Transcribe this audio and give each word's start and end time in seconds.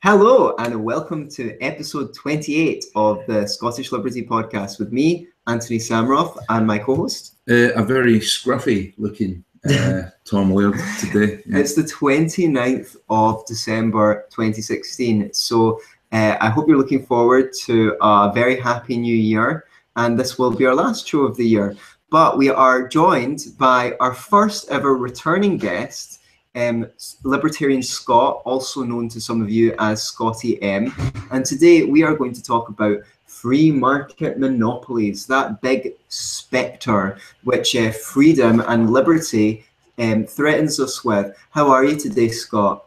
Hello, 0.00 0.54
and 0.60 0.84
welcome 0.84 1.28
to 1.30 1.60
episode 1.60 2.14
28 2.14 2.84
of 2.94 3.18
the 3.26 3.48
Scottish 3.48 3.90
Liberty 3.90 4.24
podcast 4.24 4.78
with 4.78 4.92
me, 4.92 5.26
Anthony 5.48 5.78
Samroff, 5.78 6.36
and 6.50 6.64
my 6.64 6.78
co 6.78 6.94
host. 6.94 7.34
Uh, 7.50 7.72
a 7.74 7.82
very 7.82 8.20
scruffy 8.20 8.94
looking 8.96 9.42
uh, 9.68 10.02
Tom 10.24 10.52
Laird 10.52 10.78
today. 11.00 11.42
Yeah. 11.46 11.58
It's 11.58 11.74
the 11.74 11.82
29th 11.82 12.94
of 13.10 13.44
December 13.46 14.26
2016. 14.30 15.32
So 15.32 15.80
uh, 16.12 16.36
I 16.40 16.48
hope 16.48 16.68
you're 16.68 16.78
looking 16.78 17.04
forward 17.04 17.52
to 17.64 17.96
a 18.00 18.30
very 18.32 18.60
happy 18.60 18.96
new 18.98 19.16
year. 19.16 19.64
And 19.96 20.16
this 20.16 20.38
will 20.38 20.52
be 20.52 20.64
our 20.66 20.76
last 20.76 21.08
show 21.08 21.22
of 21.22 21.36
the 21.36 21.44
year. 21.44 21.74
But 22.08 22.38
we 22.38 22.50
are 22.50 22.86
joined 22.86 23.46
by 23.58 23.96
our 23.98 24.14
first 24.14 24.70
ever 24.70 24.94
returning 24.94 25.56
guest, 25.56 26.17
um, 26.58 26.86
Libertarian 27.22 27.82
Scott, 27.82 28.42
also 28.44 28.82
known 28.82 29.08
to 29.10 29.20
some 29.20 29.40
of 29.40 29.48
you 29.50 29.74
as 29.78 30.02
Scotty 30.02 30.60
M. 30.62 30.92
And 31.30 31.44
today 31.44 31.84
we 31.84 32.02
are 32.02 32.16
going 32.16 32.32
to 32.32 32.42
talk 32.42 32.68
about 32.68 32.98
free 33.26 33.70
market 33.70 34.38
monopolies, 34.38 35.26
that 35.26 35.60
big 35.60 35.94
spectre 36.08 37.18
which 37.44 37.76
uh, 37.76 37.92
freedom 37.92 38.60
and 38.66 38.90
liberty 38.90 39.64
um, 39.98 40.24
threatens 40.24 40.80
us 40.80 41.04
with. 41.04 41.36
How 41.50 41.70
are 41.70 41.84
you 41.84 41.96
today, 41.96 42.28
Scott? 42.28 42.84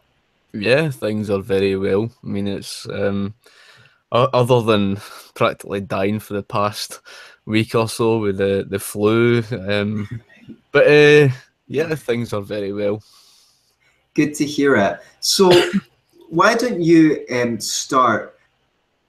Yeah, 0.52 0.90
things 0.90 1.30
are 1.30 1.40
very 1.40 1.76
well. 1.76 2.10
I 2.22 2.26
mean, 2.26 2.46
it's 2.46 2.86
um, 2.90 3.34
other 4.10 4.60
than 4.60 4.96
practically 5.34 5.80
dying 5.80 6.18
for 6.20 6.34
the 6.34 6.42
past 6.42 7.00
week 7.46 7.74
or 7.74 7.88
so 7.88 8.18
with 8.18 8.36
the 8.36 8.66
the 8.68 8.78
flu, 8.78 9.42
um, 9.66 10.20
but 10.72 10.86
uh, 10.86 11.28
yeah, 11.68 11.94
things 11.94 12.34
are 12.34 12.42
very 12.42 12.74
well. 12.74 13.02
Good 14.14 14.34
to 14.34 14.44
hear 14.44 14.76
it. 14.76 15.00
So, 15.20 15.50
why 16.28 16.54
don't 16.54 16.80
you 16.80 17.24
um, 17.30 17.60
start 17.60 18.38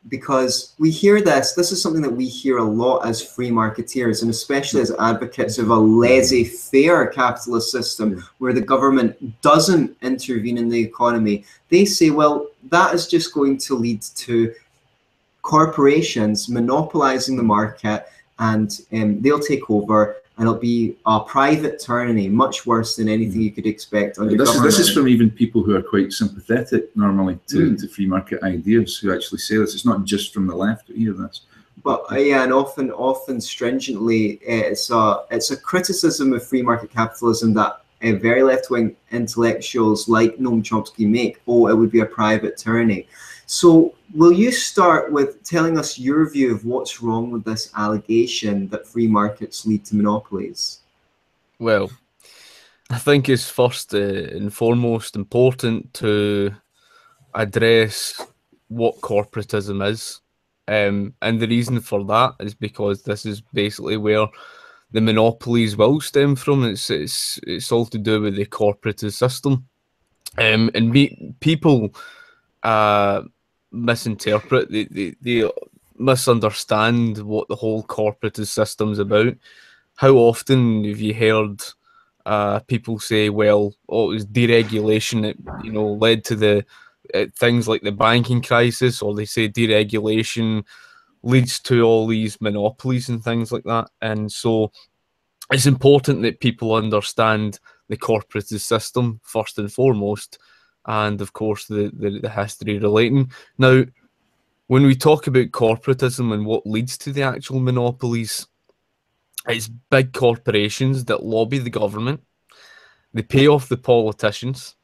because 0.09 0.73
we 0.79 0.91
hear 0.91 1.21
this. 1.21 1.53
This 1.53 1.71
is 1.71 1.81
something 1.81 2.01
that 2.01 2.11
we 2.11 2.27
hear 2.27 2.57
a 2.57 2.63
lot 2.63 3.05
as 3.05 3.25
free 3.25 3.49
marketeers, 3.49 4.21
and 4.21 4.29
especially 4.29 4.81
as 4.81 4.91
advocates 4.99 5.57
of 5.57 5.69
a 5.69 5.75
laissez 5.75 6.43
faire 6.43 7.07
capitalist 7.07 7.71
system 7.71 8.23
where 8.39 8.53
the 8.53 8.61
government 8.61 9.41
doesn't 9.41 9.95
intervene 10.01 10.57
in 10.57 10.67
the 10.67 10.79
economy. 10.79 11.45
They 11.69 11.85
say, 11.85 12.09
well, 12.09 12.47
that 12.69 12.93
is 12.93 13.07
just 13.07 13.33
going 13.33 13.57
to 13.59 13.75
lead 13.75 14.01
to 14.01 14.53
corporations 15.41 16.49
monopolizing 16.49 17.35
the 17.35 17.43
market 17.43 18.05
and 18.39 18.81
um, 18.93 19.21
they'll 19.21 19.39
take 19.39 19.69
over 19.69 20.17
and 20.37 20.47
it'll 20.47 20.59
be 20.59 20.95
a 21.05 21.19
private 21.19 21.79
tyranny, 21.79 22.27
much 22.27 22.65
worse 22.65 22.95
than 22.95 23.07
anything 23.07 23.41
you 23.41 23.51
could 23.51 23.67
expect 23.67 24.17
under 24.17 24.35
this 24.35 24.47
government. 24.47 24.67
Is, 24.67 24.77
this 24.77 24.87
is 24.87 24.93
from 24.93 25.07
even 25.07 25.29
people 25.29 25.61
who 25.61 25.75
are 25.75 25.81
quite 25.81 26.11
sympathetic 26.11 26.95
normally 26.95 27.37
to, 27.47 27.71
mm. 27.71 27.79
to 27.79 27.87
free 27.87 28.07
market 28.07 28.41
ideas 28.41 28.97
who 28.97 29.13
actually 29.13 29.39
say 29.39 29.57
this. 29.57 29.75
It's 29.75 29.85
not 29.85 30.05
just 30.05 30.33
from 30.33 30.47
the 30.47 30.55
left 30.55 30.87
who 30.87 30.95
hear 30.95 31.13
this. 31.13 31.41
But 31.83 32.05
uh, 32.11 32.15
yeah, 32.15 32.43
and 32.43 32.53
often, 32.53 32.91
often 32.91 33.41
stringently, 33.41 34.39
uh, 34.47 34.71
it's 34.71 34.89
a 34.89 35.25
it's 35.29 35.51
a 35.51 35.57
criticism 35.57 36.33
of 36.33 36.47
free 36.47 36.61
market 36.61 36.91
capitalism 36.91 37.53
that 37.55 37.81
uh, 38.03 38.13
very 38.13 38.41
left 38.43 38.69
wing 38.69 38.95
intellectuals 39.11 40.07
like 40.07 40.37
Noam 40.37 40.63
Chomsky 40.63 41.07
make. 41.07 41.41
Oh, 41.47 41.67
it 41.67 41.75
would 41.75 41.91
be 41.91 41.99
a 41.99 42.05
private 42.05 42.57
tyranny. 42.57 43.07
So, 43.45 43.93
will 44.13 44.31
you 44.31 44.51
start 44.51 45.11
with 45.11 45.43
telling 45.43 45.77
us 45.77 45.99
your 45.99 46.29
view 46.29 46.53
of 46.53 46.65
what's 46.65 47.01
wrong 47.01 47.31
with 47.31 47.43
this 47.43 47.71
allegation 47.75 48.67
that 48.69 48.87
free 48.87 49.07
markets 49.07 49.65
lead 49.65 49.85
to 49.85 49.95
monopolies? 49.95 50.79
Well, 51.59 51.91
I 52.89 52.97
think 52.97 53.27
it's 53.27 53.49
first 53.49 53.93
uh, 53.93 53.97
and 53.97 54.53
foremost 54.53 55.15
important 55.15 55.93
to 55.95 56.53
address 57.33 58.21
what 58.67 59.01
corporatism 59.01 59.87
is. 59.89 60.21
Um, 60.67 61.13
and 61.21 61.39
the 61.39 61.47
reason 61.47 61.81
for 61.81 62.05
that 62.05 62.35
is 62.39 62.53
because 62.53 63.03
this 63.03 63.25
is 63.25 63.41
basically 63.53 63.97
where 63.97 64.27
the 64.91 65.01
monopolies 65.01 65.75
will 65.75 65.99
stem 65.99 66.35
from. 66.35 66.63
It's 66.63 66.89
it's 66.89 67.39
it's 67.45 67.71
all 67.71 67.85
to 67.87 67.97
do 67.97 68.21
with 68.21 68.35
the 68.35 68.45
corporatist 68.45 69.13
system, 69.13 69.65
um, 70.37 70.69
and 70.73 70.91
me, 70.91 71.35
people 71.39 71.93
uh, 72.63 73.23
misinterpret, 73.71 74.71
they, 74.71 74.85
they, 74.85 75.15
they 75.21 75.49
misunderstand 75.97 77.17
what 77.19 77.47
the 77.47 77.55
whole 77.55 77.83
corporatist 77.83 78.47
system's 78.47 78.99
about. 78.99 79.35
How 79.95 80.11
often 80.11 80.83
have 80.85 80.99
you 80.99 81.13
heard 81.13 81.61
uh, 82.25 82.59
people 82.61 82.99
say, 82.99 83.29
well, 83.29 83.73
oh, 83.89 84.11
it 84.11 84.15
was 84.15 84.25
deregulation 84.25 85.21
that, 85.23 85.63
you 85.63 85.71
know, 85.71 85.93
led 85.93 86.23
to 86.25 86.35
the 86.35 86.65
uh, 87.13 87.25
things 87.37 87.67
like 87.67 87.81
the 87.81 87.91
banking 87.91 88.41
crisis, 88.41 89.01
or 89.01 89.13
they 89.13 89.25
say 89.25 89.49
deregulation 89.49 90.63
leads 91.21 91.59
to 91.59 91.83
all 91.83 92.07
these 92.07 92.39
monopolies 92.41 93.09
and 93.09 93.23
things 93.23 93.51
like 93.51 93.63
that. 93.65 93.89
And 94.01 94.31
so 94.31 94.71
it's 95.51 95.65
important 95.65 96.21
that 96.21 96.39
people 96.39 96.73
understand 96.73 97.59
the 97.89 97.97
corporatist 97.97 98.61
system 98.61 99.19
first 99.23 99.59
and 99.59 99.71
foremost 99.71 100.39
and 100.85 101.21
of 101.21 101.33
course 101.33 101.65
the, 101.65 101.91
the, 101.93 102.19
the 102.19 102.29
history 102.29 102.79
relating. 102.79 103.31
Now, 103.57 103.83
when 104.67 104.83
we 104.83 104.95
talk 104.95 105.27
about 105.27 105.51
corporatism 105.51 106.33
and 106.33 106.45
what 106.45 106.65
leads 106.65 106.97
to 106.99 107.11
the 107.11 107.23
actual 107.23 107.59
monopolies, 107.59 108.47
it's 109.47 109.67
big 109.67 110.13
corporations 110.13 111.05
that 111.05 111.23
lobby 111.23 111.59
the 111.59 111.69
government, 111.69 112.21
they 113.13 113.23
pay 113.23 113.47
off 113.47 113.69
the 113.69 113.77
politicians, 113.77 114.75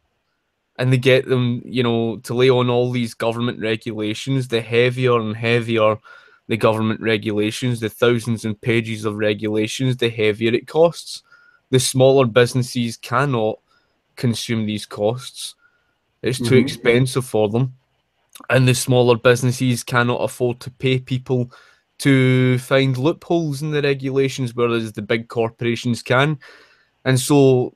and 0.78 0.94
they 0.94 0.98
get 0.98 1.28
them, 1.28 1.62
you 1.66 1.84
know, 1.84 2.18
to 2.18 2.34
lay 2.34 2.50
on 2.50 2.70
all 2.70 2.92
these 2.92 3.14
government 3.14 3.60
regulations. 3.60 4.48
The 4.48 4.62
heavier 4.62 5.20
and 5.20 5.36
heavier 5.36 5.98
the 6.50 6.58
government 6.58 7.00
regulations, 7.00 7.80
the 7.80 7.90
thousands 7.90 8.44
and 8.44 8.60
pages 8.60 9.06
of 9.06 9.18
regulations, 9.18 9.96
the 9.96 10.10
heavier 10.10 10.52
it 10.52 10.68
costs. 10.68 11.22
The 11.70 11.80
smaller 11.80 12.26
businesses 12.26 12.98
cannot 12.98 13.60
consume 14.16 14.66
these 14.66 14.88
costs. 14.88 15.54
It's 16.22 16.38
too 16.38 16.46
mm-hmm. 16.46 16.66
expensive 16.66 17.26
for 17.26 17.50
them. 17.50 17.74
And 18.50 18.68
the 18.68 18.76
smaller 18.76 19.18
businesses 19.18 19.84
cannot 19.84 20.22
afford 20.22 20.60
to 20.62 20.72
pay 20.72 21.00
people 21.00 21.52
to 22.00 22.58
find 22.60 22.98
loopholes 22.98 23.62
in 23.62 23.72
the 23.72 23.82
regulations, 23.82 24.56
whereas 24.56 24.94
the 24.94 25.02
big 25.02 25.28
corporations 25.28 26.02
can. 26.02 26.40
And 27.06 27.20
so, 27.20 27.74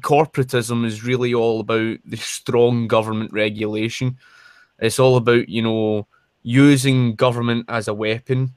corporatism 0.00 0.84
is 0.84 1.04
really 1.04 1.34
all 1.34 1.60
about 1.60 1.98
the 2.04 2.16
strong 2.16 2.88
government 2.88 3.32
regulation. 3.32 4.18
It's 4.78 4.98
all 4.98 5.16
about, 5.16 5.48
you 5.48 5.62
know, 5.62 6.06
using 6.42 7.14
government 7.14 7.66
as 7.68 7.88
a 7.88 7.94
weapon 7.94 8.54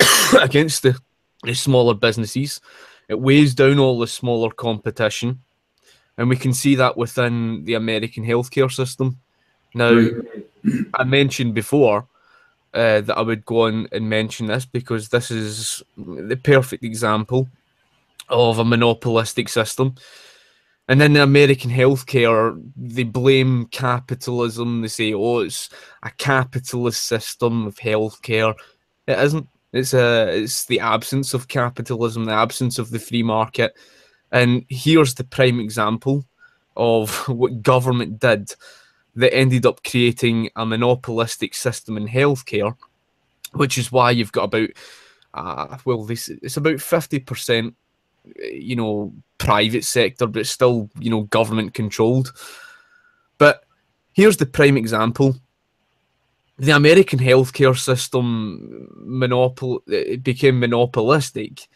against 0.40 0.82
the, 0.82 0.98
the 1.44 1.54
smaller 1.54 1.94
businesses. 1.94 2.60
It 3.08 3.20
weighs 3.20 3.54
down 3.54 3.78
all 3.78 3.98
the 3.98 4.06
smaller 4.06 4.50
competition 4.50 5.40
and 6.20 6.28
we 6.28 6.36
can 6.36 6.52
see 6.52 6.74
that 6.74 6.98
within 6.98 7.64
the 7.64 7.72
American 7.72 8.22
healthcare 8.22 8.70
system. 8.70 9.18
Now, 9.74 10.06
I 10.94 11.04
mentioned 11.04 11.54
before 11.54 12.06
uh, 12.74 13.00
that 13.00 13.16
I 13.16 13.22
would 13.22 13.46
go 13.46 13.62
on 13.62 13.88
and 13.90 14.10
mention 14.10 14.46
this 14.46 14.66
because 14.66 15.08
this 15.08 15.30
is 15.30 15.82
the 15.96 16.36
perfect 16.36 16.84
example 16.84 17.48
of 18.28 18.58
a 18.58 18.64
monopolistic 18.66 19.48
system. 19.48 19.94
And 20.88 21.00
in 21.00 21.14
the 21.14 21.22
American 21.22 21.70
healthcare, 21.70 22.62
they 22.76 23.04
blame 23.04 23.68
capitalism. 23.70 24.82
They 24.82 24.88
say, 24.88 25.14
"Oh, 25.14 25.38
it's 25.38 25.70
a 26.02 26.10
capitalist 26.10 27.04
system 27.04 27.66
of 27.66 27.76
healthcare." 27.76 28.54
It 29.06 29.18
isn't. 29.18 29.48
It's 29.72 29.94
a. 29.94 30.42
It's 30.42 30.66
the 30.66 30.80
absence 30.80 31.32
of 31.32 31.48
capitalism, 31.48 32.26
the 32.26 32.32
absence 32.32 32.78
of 32.78 32.90
the 32.90 32.98
free 32.98 33.22
market 33.22 33.74
and 34.32 34.64
here's 34.68 35.14
the 35.14 35.24
prime 35.24 35.60
example 35.60 36.24
of 36.76 37.28
what 37.28 37.62
government 37.62 38.20
did 38.20 38.52
that 39.16 39.34
ended 39.34 39.66
up 39.66 39.82
creating 39.82 40.50
a 40.56 40.64
monopolistic 40.64 41.54
system 41.54 41.96
in 41.96 42.06
healthcare, 42.06 42.76
which 43.52 43.76
is 43.76 43.90
why 43.90 44.10
you've 44.10 44.32
got 44.32 44.44
about, 44.44 44.70
uh, 45.34 45.76
well, 45.84 46.04
this 46.04 46.28
it's 46.28 46.56
about 46.56 46.76
50%, 46.76 47.74
you 48.52 48.76
know, 48.76 49.12
private 49.38 49.84
sector, 49.84 50.26
but 50.26 50.40
it's 50.40 50.50
still, 50.50 50.88
you 50.98 51.10
know, 51.10 51.22
government 51.22 51.74
controlled. 51.74 52.32
But 53.38 53.64
here's 54.12 54.36
the 54.36 54.46
prime 54.46 54.76
example. 54.76 55.36
The 56.58 56.76
American 56.76 57.18
healthcare 57.18 57.76
system 57.76 58.86
monopol- 59.04 59.82
it 59.88 60.22
became 60.22 60.60
monopolistic 60.60 61.66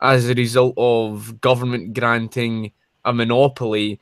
as 0.00 0.28
a 0.28 0.34
result 0.34 0.74
of 0.76 1.40
government 1.40 1.94
granting 1.94 2.72
a 3.04 3.12
monopoly 3.12 4.00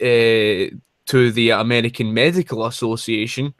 uh, 0.00 0.70
to 1.06 1.30
the 1.32 1.50
American 1.50 2.12
Medical 2.12 2.66
Association. 2.66 3.54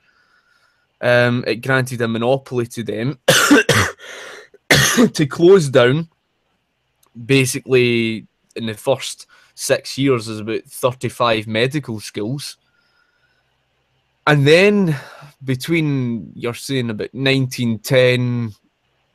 Um, 1.00 1.44
it 1.47 1.56
granted 1.56 2.00
a 2.03 2.09
monopoly 2.09 2.67
to 2.67 2.82
them 2.82 3.19
to 5.12 5.27
close 5.27 5.69
down. 5.69 6.09
Basically, 7.25 8.26
in 8.55 8.67
the 8.67 8.75
first 8.75 9.26
six 9.55 9.97
years, 9.97 10.26
there's 10.26 10.41
about 10.41 10.65
35 10.65 11.47
medical 11.47 12.00
schools. 12.00 12.56
and 14.26 14.47
then 14.47 14.97
between 15.43 16.31
you're 16.35 16.55
saying 16.55 16.91
about 16.91 17.12
1910 17.15 18.53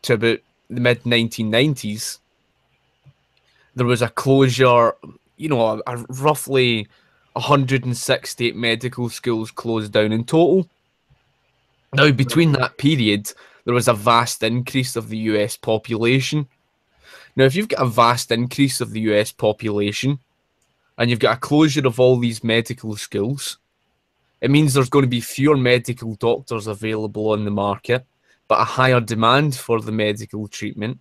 to 0.02 0.14
about 0.14 0.40
the 0.70 0.82
mid 0.82 1.04
1990s, 1.04 2.20
there 3.76 3.86
was 3.86 4.02
a 4.02 4.10
closure. 4.10 4.94
You 5.38 5.50
know, 5.50 5.62
a, 5.62 5.82
a 5.88 6.06
roughly 6.10 6.88
168 7.34 8.56
medical 8.56 9.10
schools 9.10 9.52
closed 9.52 9.92
down 9.92 10.14
in 10.14 10.24
total. 10.24 10.70
Now, 11.94 12.12
between 12.12 12.54
that 12.54 12.78
period, 12.78 13.32
there 13.66 13.74
was 13.74 13.88
a 13.88 13.94
vast 13.94 14.44
increase 14.44 14.96
of 14.96 15.10
the 15.10 15.18
US 15.18 15.58
population. 15.58 16.48
Now, 17.36 17.44
if 17.44 17.56
you've 17.56 17.68
got 17.68 17.82
a 17.82 17.90
vast 17.90 18.32
increase 18.32 18.80
of 18.80 18.92
the 18.92 19.02
US 19.02 19.32
population 19.32 20.20
and 20.98 21.10
you've 21.10 21.20
got 21.20 21.38
a 21.38 21.40
closure 21.40 21.86
of 21.86 22.00
all 22.00 22.18
these 22.18 22.44
medical 22.44 22.96
schools, 22.96 23.58
it 24.40 24.52
means 24.52 24.74
there's 24.74 24.90
going 24.90 25.04
to 25.04 25.10
be 25.10 25.22
fewer 25.22 25.58
medical 25.58 26.16
doctors 26.16 26.68
available 26.68 27.32
on 27.32 27.44
the 27.44 27.52
market, 27.52 28.06
but 28.48 28.62
a 28.62 28.64
higher 28.64 29.02
demand 29.02 29.56
for 29.56 29.82
the 29.82 29.92
medical 29.92 30.48
treatment. 30.48 31.00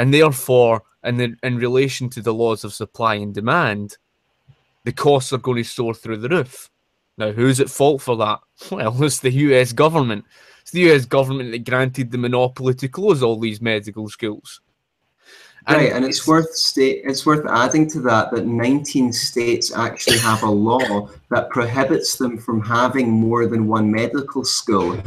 And 0.00 0.14
therefore, 0.14 0.82
in, 1.04 1.18
the, 1.18 1.36
in 1.42 1.58
relation 1.58 2.08
to 2.08 2.22
the 2.22 2.32
laws 2.32 2.64
of 2.64 2.72
supply 2.72 3.16
and 3.16 3.34
demand, 3.34 3.98
the 4.84 4.92
costs 4.92 5.30
are 5.34 5.36
going 5.36 5.58
to 5.58 5.64
soar 5.64 5.92
through 5.92 6.16
the 6.16 6.28
roof. 6.30 6.70
Now, 7.18 7.32
who's 7.32 7.60
at 7.60 7.68
fault 7.68 8.00
for 8.00 8.16
that? 8.16 8.40
Well, 8.70 9.02
it's 9.02 9.20
the 9.20 9.30
US 9.30 9.74
government. 9.74 10.24
It's 10.62 10.70
the 10.70 10.90
US 10.90 11.04
government 11.04 11.52
that 11.52 11.66
granted 11.66 12.12
the 12.12 12.16
monopoly 12.16 12.72
to 12.76 12.88
close 12.88 13.22
all 13.22 13.38
these 13.38 13.60
medical 13.60 14.08
schools. 14.08 14.62
And 15.66 15.76
right, 15.76 15.92
and 15.92 16.06
it's, 16.06 16.20
it's 16.20 16.26
worth 16.26 16.54
state 16.54 17.02
it's 17.04 17.26
worth 17.26 17.44
adding 17.46 17.86
to 17.90 18.00
that 18.00 18.30
that 18.30 18.46
19 18.46 19.12
states 19.12 19.76
actually 19.76 20.16
have 20.20 20.42
a 20.42 20.50
law 20.50 21.10
that 21.28 21.50
prohibits 21.50 22.16
them 22.16 22.38
from 22.38 22.62
having 22.62 23.10
more 23.10 23.46
than 23.46 23.68
one 23.68 23.92
medical 23.92 24.42
school. 24.46 24.98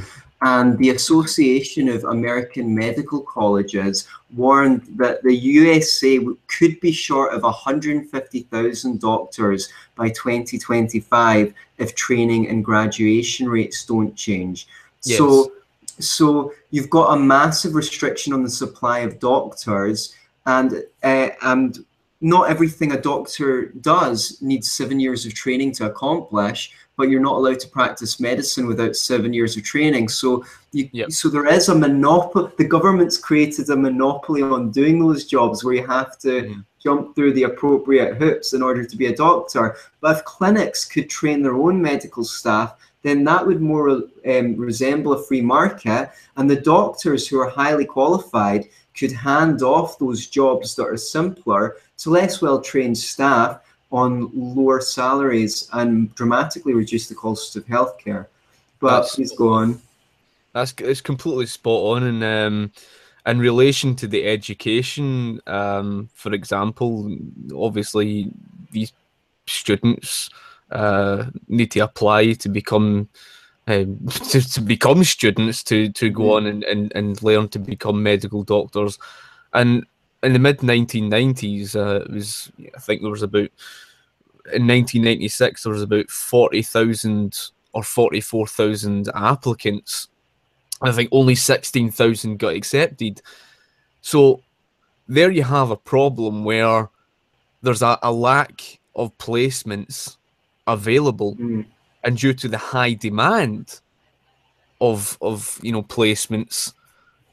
And 0.46 0.78
the 0.78 0.90
Association 0.90 1.88
of 1.88 2.04
American 2.04 2.76
Medical 2.76 3.22
Colleges 3.22 4.10
warned 4.36 4.82
that 4.98 5.24
the 5.24 5.34
USA 5.34 6.20
could 6.48 6.78
be 6.82 6.92
short 6.92 7.34
of 7.34 7.44
150,000 7.44 9.00
doctors 9.00 9.70
by 9.96 10.10
2025 10.10 11.54
if 11.78 11.96
training 11.96 12.50
and 12.50 12.66
graduation 12.66 13.48
rates 13.48 13.86
don't 13.86 14.14
change. 14.18 14.68
Yes. 15.04 15.18
So, 15.18 15.54
so 16.00 16.54
you've 16.72 16.90
got 16.90 17.18
a 17.18 17.20
massive 17.22 17.74
restriction 17.74 18.34
on 18.34 18.44
the 18.44 18.50
supply 18.50 19.00
of 19.00 19.20
doctors, 19.20 20.14
and 20.46 20.84
uh, 21.04 21.30
and 21.42 21.86
not 22.20 22.50
everything 22.50 22.92
a 22.92 23.00
doctor 23.00 23.68
does 23.80 24.42
needs 24.42 24.74
seven 24.74 25.00
years 25.00 25.26
of 25.26 25.34
training 25.34 25.72
to 25.74 25.86
accomplish 25.86 26.74
but 26.98 27.10
you're 27.10 27.20
not 27.20 27.36
allowed 27.36 27.60
to 27.60 27.68
practice 27.68 28.20
medicine 28.20 28.68
without 28.68 28.96
seven 28.96 29.34
years 29.34 29.58
of 29.58 29.64
training. 29.64 30.10
So 30.10 30.44
you, 30.72 30.90
yep. 30.92 31.12
so 31.12 31.30
there 31.30 31.48
is 31.48 31.70
a 31.70 31.76
monopoly. 31.76 32.52
The 32.58 32.66
government's 32.66 33.18
created 33.18 33.70
a 33.70 33.76
monopoly 33.76 34.42
on 34.42 34.72
doing 34.72 35.00
those 35.00 35.26
jobs 35.26 35.64
where 35.64 35.74
you 35.74 35.88
have 35.88 36.18
to 36.20 36.64
jump 36.82 37.16
through 37.16 37.34
the 37.34 37.44
appropriate 37.44 38.18
hoops 38.18 38.54
in 38.54 38.62
order 38.62 38.84
to 38.86 38.98
be 38.98 39.08
a 39.08 39.16
doctor. 39.16 39.76
But 40.02 40.18
if 40.18 40.26
clinics 40.26 40.86
could 40.86 41.10
train 41.10 41.42
their 41.42 41.56
own 41.56 41.82
medical 41.82 42.24
staff, 42.24 42.76
then 43.02 43.24
that 43.26 43.46
would 43.46 43.62
more 43.62 43.90
um, 43.90 44.56
resemble 44.56 45.14
a 45.14 45.24
free 45.24 45.42
market, 45.42 46.10
and 46.38 46.50
the 46.50 46.62
doctors 46.62 47.28
who 47.28 47.40
are 47.40 47.50
highly 47.50 47.86
qualified 47.86 48.66
could 48.98 49.12
hand 49.12 49.62
off 49.62 50.00
those 50.00 50.28
jobs 50.28 50.76
that 50.76 50.86
are 50.86 50.98
simpler 50.98 51.78
to 51.98 52.10
less 52.10 52.42
well-trained 52.42 52.98
staff 52.98 53.60
on 53.94 54.32
lower 54.34 54.82
salaries 54.82 55.70
and 55.72 56.14
dramatically 56.16 56.74
reduce 56.74 57.08
the 57.08 57.16
cost 57.16 57.56
of 57.56 57.64
healthcare. 57.68 58.26
But 58.80 59.02
that's, 59.02 59.16
please 59.16 59.32
go 59.32 59.54
on. 59.54 59.80
That's 60.54 60.74
it's 60.80 61.00
completely 61.00 61.46
spot 61.46 61.98
on, 61.98 62.04
and 62.04 62.24
um, 62.24 62.72
in 63.26 63.40
relation 63.40 63.96
to 63.98 64.08
the 64.08 64.28
education, 64.28 65.40
um, 65.48 66.10
for 66.14 66.34
example, 66.34 67.16
obviously 67.56 68.32
these 68.72 68.92
students 69.46 70.30
uh, 70.72 71.26
need 71.48 71.72
to 71.72 71.80
apply 71.80 72.34
to 72.34 72.50
become 72.50 73.08
um, 73.68 74.08
to, 74.30 74.42
to, 74.42 74.62
become 74.62 75.04
students 75.04 75.64
to 75.64 75.90
to 75.90 76.10
go 76.10 76.24
mm. 76.24 76.38
on 76.38 76.48
and, 76.48 76.64
and, 76.64 76.92
and 76.96 77.24
learn 77.24 77.48
to 77.50 77.60
become 77.60 78.04
medical 78.04 78.44
doctors 78.44 78.98
and 79.54 79.86
in 80.24 80.34
the 80.34 80.40
mid 80.40 80.60
1990s, 80.60 81.76
uh, 81.76 82.04
it 82.04 82.12
was 82.12 82.52
I 82.76 82.80
think 82.80 83.02
there 83.02 83.12
was 83.12 83.24
about 83.24 83.50
in 84.52 84.68
1996 84.68 85.64
there 85.64 85.72
was 85.72 85.82
about 85.82 86.10
40,000 86.10 87.50
or 87.74 87.84
44,000 87.84 89.10
applicants. 89.16 90.08
I 90.82 90.92
think 90.92 91.10
only 91.12 91.36
16,000 91.36 92.38
got 92.38 92.56
accepted. 92.56 93.22
So 94.02 94.42
there 95.08 95.32
you 95.32 95.44
have 95.44 95.72
a 95.72 95.78
problem 95.78 96.44
where 96.44 96.90
there's 97.62 97.82
a, 97.82 97.98
a 98.04 98.12
lack 98.12 98.80
of 98.96 99.18
placements 99.18 100.18
available, 100.68 101.36
mm. 101.36 101.66
and 102.04 102.18
due 102.18 102.34
to 102.34 102.48
the 102.48 102.58
high 102.58 102.94
demand 102.94 103.80
of 104.82 105.18
of 105.22 105.60
you 105.64 105.72
know 105.72 105.84
placements 105.84 106.74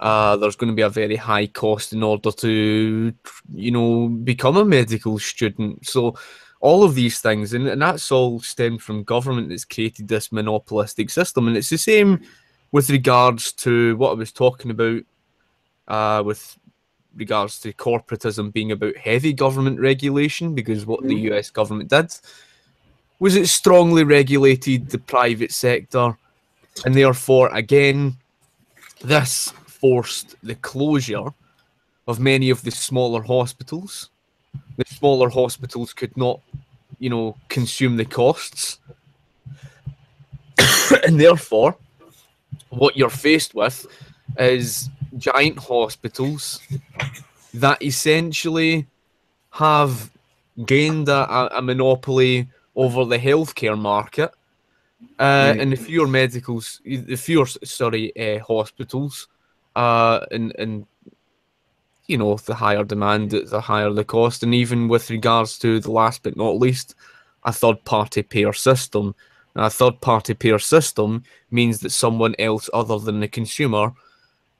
uh, 0.00 0.36
there's 0.36 0.56
going 0.56 0.70
to 0.70 0.76
be 0.76 0.82
a 0.82 0.88
very 0.88 1.16
high 1.16 1.46
cost 1.46 1.92
in 1.92 2.02
order 2.02 2.32
to, 2.32 3.12
you 3.54 3.70
know, 3.70 4.08
become 4.08 4.56
a 4.56 4.64
medical 4.64 5.18
student. 5.18 5.86
So, 5.86 6.16
all 6.60 6.82
of 6.82 6.94
these 6.94 7.20
things, 7.20 7.54
and, 7.54 7.66
and 7.66 7.80
that's 7.80 8.10
all 8.12 8.40
stemmed 8.40 8.82
from 8.82 9.02
government 9.04 9.48
that's 9.48 9.64
created 9.64 10.08
this 10.08 10.30
monopolistic 10.30 11.08
system. 11.08 11.48
And 11.48 11.56
it's 11.56 11.70
the 11.70 11.78
same 11.78 12.20
with 12.72 12.90
regards 12.90 13.52
to 13.52 13.96
what 13.96 14.10
I 14.10 14.14
was 14.14 14.32
talking 14.32 14.70
about 14.70 15.02
uh, 15.88 16.22
with 16.24 16.58
regards 17.16 17.60
to 17.60 17.72
corporatism 17.72 18.52
being 18.52 18.72
about 18.72 18.96
heavy 18.96 19.32
government 19.32 19.80
regulation, 19.80 20.54
because 20.54 20.86
what 20.86 21.02
the 21.02 21.14
mm. 21.14 21.32
US 21.32 21.50
government 21.50 21.90
did 21.90 22.14
was 23.18 23.36
it 23.36 23.48
strongly 23.48 24.04
regulated 24.04 24.88
the 24.88 24.98
private 24.98 25.52
sector, 25.52 26.16
and 26.84 26.94
therefore, 26.94 27.48
again, 27.54 28.16
this 29.02 29.52
forced 29.80 30.36
the 30.42 30.54
closure 30.56 31.32
of 32.06 32.20
many 32.20 32.50
of 32.50 32.62
the 32.62 32.70
smaller 32.70 33.22
hospitals. 33.22 34.10
The 34.76 34.84
smaller 34.86 35.28
hospitals 35.28 35.92
could 35.92 36.16
not, 36.16 36.40
you 36.98 37.10
know, 37.10 37.36
consume 37.48 37.96
the 37.96 38.04
costs. 38.04 38.80
and 41.06 41.20
therefore, 41.20 41.76
what 42.70 42.96
you're 42.96 43.10
faced 43.10 43.54
with 43.54 43.86
is 44.38 44.88
giant 45.16 45.58
hospitals 45.58 46.60
that 47.54 47.82
essentially 47.82 48.86
have 49.50 50.10
gained 50.66 51.08
a, 51.08 51.58
a 51.58 51.62
monopoly 51.62 52.48
over 52.76 53.04
the 53.04 53.18
healthcare 53.18 53.78
market. 53.78 54.30
Uh, 55.18 55.54
and 55.58 55.72
the 55.72 55.76
fewer 55.76 56.06
medicals, 56.06 56.80
the 56.84 57.16
fewer 57.16 57.46
sorry, 57.46 58.12
uh, 58.16 58.38
hospitals 58.44 59.28
uh, 59.76 60.20
and 60.30 60.54
and 60.58 60.86
you 62.06 62.18
know 62.18 62.36
the 62.36 62.54
higher 62.54 62.84
demand, 62.84 63.30
the 63.30 63.60
higher 63.60 63.90
the 63.90 64.04
cost, 64.04 64.42
and 64.42 64.54
even 64.54 64.88
with 64.88 65.10
regards 65.10 65.58
to 65.58 65.80
the 65.80 65.90
last 65.90 66.22
but 66.22 66.36
not 66.36 66.58
least, 66.58 66.94
a 67.44 67.52
third 67.52 67.84
party 67.84 68.22
payer 68.22 68.52
system. 68.52 69.14
Now, 69.54 69.66
a 69.66 69.70
third 69.70 70.00
party 70.00 70.34
payer 70.34 70.58
system 70.58 71.24
means 71.50 71.80
that 71.80 71.90
someone 71.90 72.34
else 72.38 72.70
other 72.72 72.98
than 72.98 73.20
the 73.20 73.28
consumer 73.28 73.92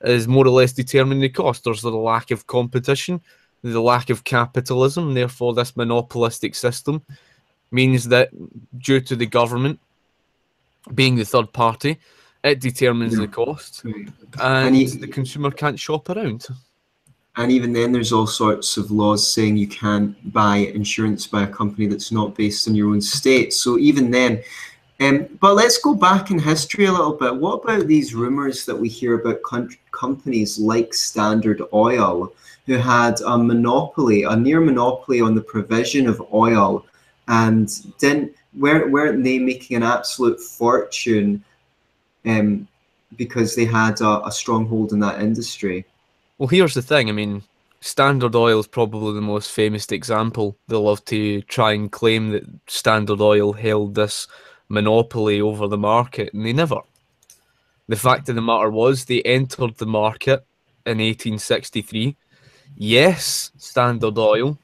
is 0.03 0.27
more 0.27 0.47
or 0.47 0.51
less 0.51 0.73
determining 0.73 1.21
the 1.21 1.29
cost. 1.29 1.65
There's 1.65 1.83
the 1.83 1.91
lack 1.91 2.31
of 2.31 2.47
competition, 2.47 3.21
the 3.63 3.81
lack 3.81 4.11
of 4.11 4.25
capitalism. 4.25 5.15
Therefore, 5.15 5.55
this 5.55 5.77
monopolistic 5.77 6.55
system 6.55 7.03
means 7.71 8.09
that 8.09 8.31
due 8.79 9.01
to 9.01 9.15
the 9.15 9.27
government 9.27 9.79
being 10.95 11.17
the 11.17 11.25
third 11.25 11.53
party, 11.53 11.99
it 12.43 12.61
determines 12.61 13.15
yeah. 13.15 13.21
the 13.21 13.29
cost, 13.29 13.85
and, 13.85 14.13
and 14.41 14.75
he, 14.75 14.87
the 14.87 15.09
consumer 15.09 15.51
can't 15.51 15.79
shop 15.79 16.09
around. 16.09 16.47
And 17.37 17.53
even 17.53 17.73
then, 17.73 17.93
there's 17.93 18.13
all 18.13 18.27
sorts 18.27 18.77
of 18.77 18.91
laws 18.91 19.33
saying 19.33 19.57
you 19.57 19.69
can't 19.69 20.33
buy 20.33 20.57
insurance 20.57 21.27
by 21.27 21.45
a 21.45 21.47
company 21.47 21.87
that's 21.87 22.11
not 22.11 22.35
based 22.35 22.67
in 22.67 22.75
your 22.75 22.91
own 22.91 23.01
state. 23.01 23.53
So 23.53 23.79
even 23.79 24.11
then, 24.11 24.43
um, 25.01 25.29
but 25.41 25.55
let's 25.55 25.79
go 25.79 25.95
back 25.95 26.31
in 26.31 26.39
history 26.39 26.87
a 26.87 26.93
little 26.93 27.15
bit. 27.15 27.35
What 27.35 27.65
about 27.65 27.87
these 27.87 28.15
rumors 28.15 28.67
that 28.67 28.77
we 28.77 28.89
hear 28.89 29.15
about 29.15 29.41
companies 29.93 30.59
like 30.59 30.93
Standard 30.93 31.63
Oil, 31.73 32.33
who 32.67 32.75
had 32.75 33.21
a 33.23 33.39
monopoly, 33.39 34.25
a 34.25 34.37
near 34.37 34.61
monopoly 34.61 35.21
on 35.21 35.35
the 35.35 35.41
provision 35.41 36.07
of 36.07 36.21
oil, 36.35 36.85
and 37.29 37.71
didn't 37.99 38.35
weren't, 38.59 38.91
weren't 38.91 39.25
they 39.25 39.39
making 39.39 39.77
an 39.77 39.83
absolute 39.83 40.41
fortune 40.41 41.43
um, 42.27 42.67
because 43.17 43.55
they 43.55 43.65
had 43.65 44.01
a, 44.01 44.27
a 44.27 44.33
stronghold 44.33 44.93
in 44.93 45.01
that 45.01 45.21
industry. 45.21 45.85
Well, 46.39 46.49
here's 46.49 46.75
the 46.75 46.83
thing. 46.83 47.09
I 47.09 47.13
mean, 47.13 47.43
Standard 47.81 48.35
Oil 48.35 48.61
is 48.61 48.67
probably 48.67 49.15
the 49.15 49.21
most 49.21 49.53
famous 49.53 49.91
example. 49.91 50.57
They 50.69 50.77
love 50.77 51.05
to 51.07 51.43
try 51.43 51.73
and 51.73 51.91
claim 51.91 52.31
that 52.31 52.45
Standard 52.67 53.21
Oil 53.21 53.53
held 53.53 53.95
this 53.95 54.27
monopoly 54.69 55.41
over 55.41 55.67
the 55.67 55.79
market, 55.79 56.33
and 56.33 56.45
they 56.45 56.53
never. 56.53 56.81
The 57.89 57.97
fact 57.97 58.29
of 58.29 58.37
the 58.37 58.43
matter 58.43 58.71
was, 58.71 59.05
they 59.05 59.23
entered 59.23 59.77
the 59.77 59.87
market 59.87 60.45
in 60.87 60.99
1863. 60.99 62.17
Yes, 62.77 63.51
Standard 63.59 64.17
Oil 64.17 64.59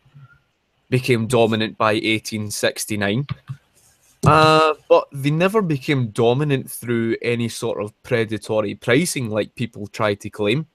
became 0.90 1.26
dominant 1.26 1.76
by 1.76 1.94
1869. 1.94 3.26
Uh, 4.26 4.74
but 4.88 5.06
they 5.12 5.30
never 5.30 5.62
became 5.62 6.08
dominant 6.08 6.70
through 6.70 7.16
any 7.22 7.48
sort 7.48 7.80
of 7.82 7.92
predatory 8.02 8.74
pricing 8.74 9.30
like 9.30 9.54
people 9.54 9.86
try 9.86 10.14
to 10.14 10.30
claim. 10.30 10.66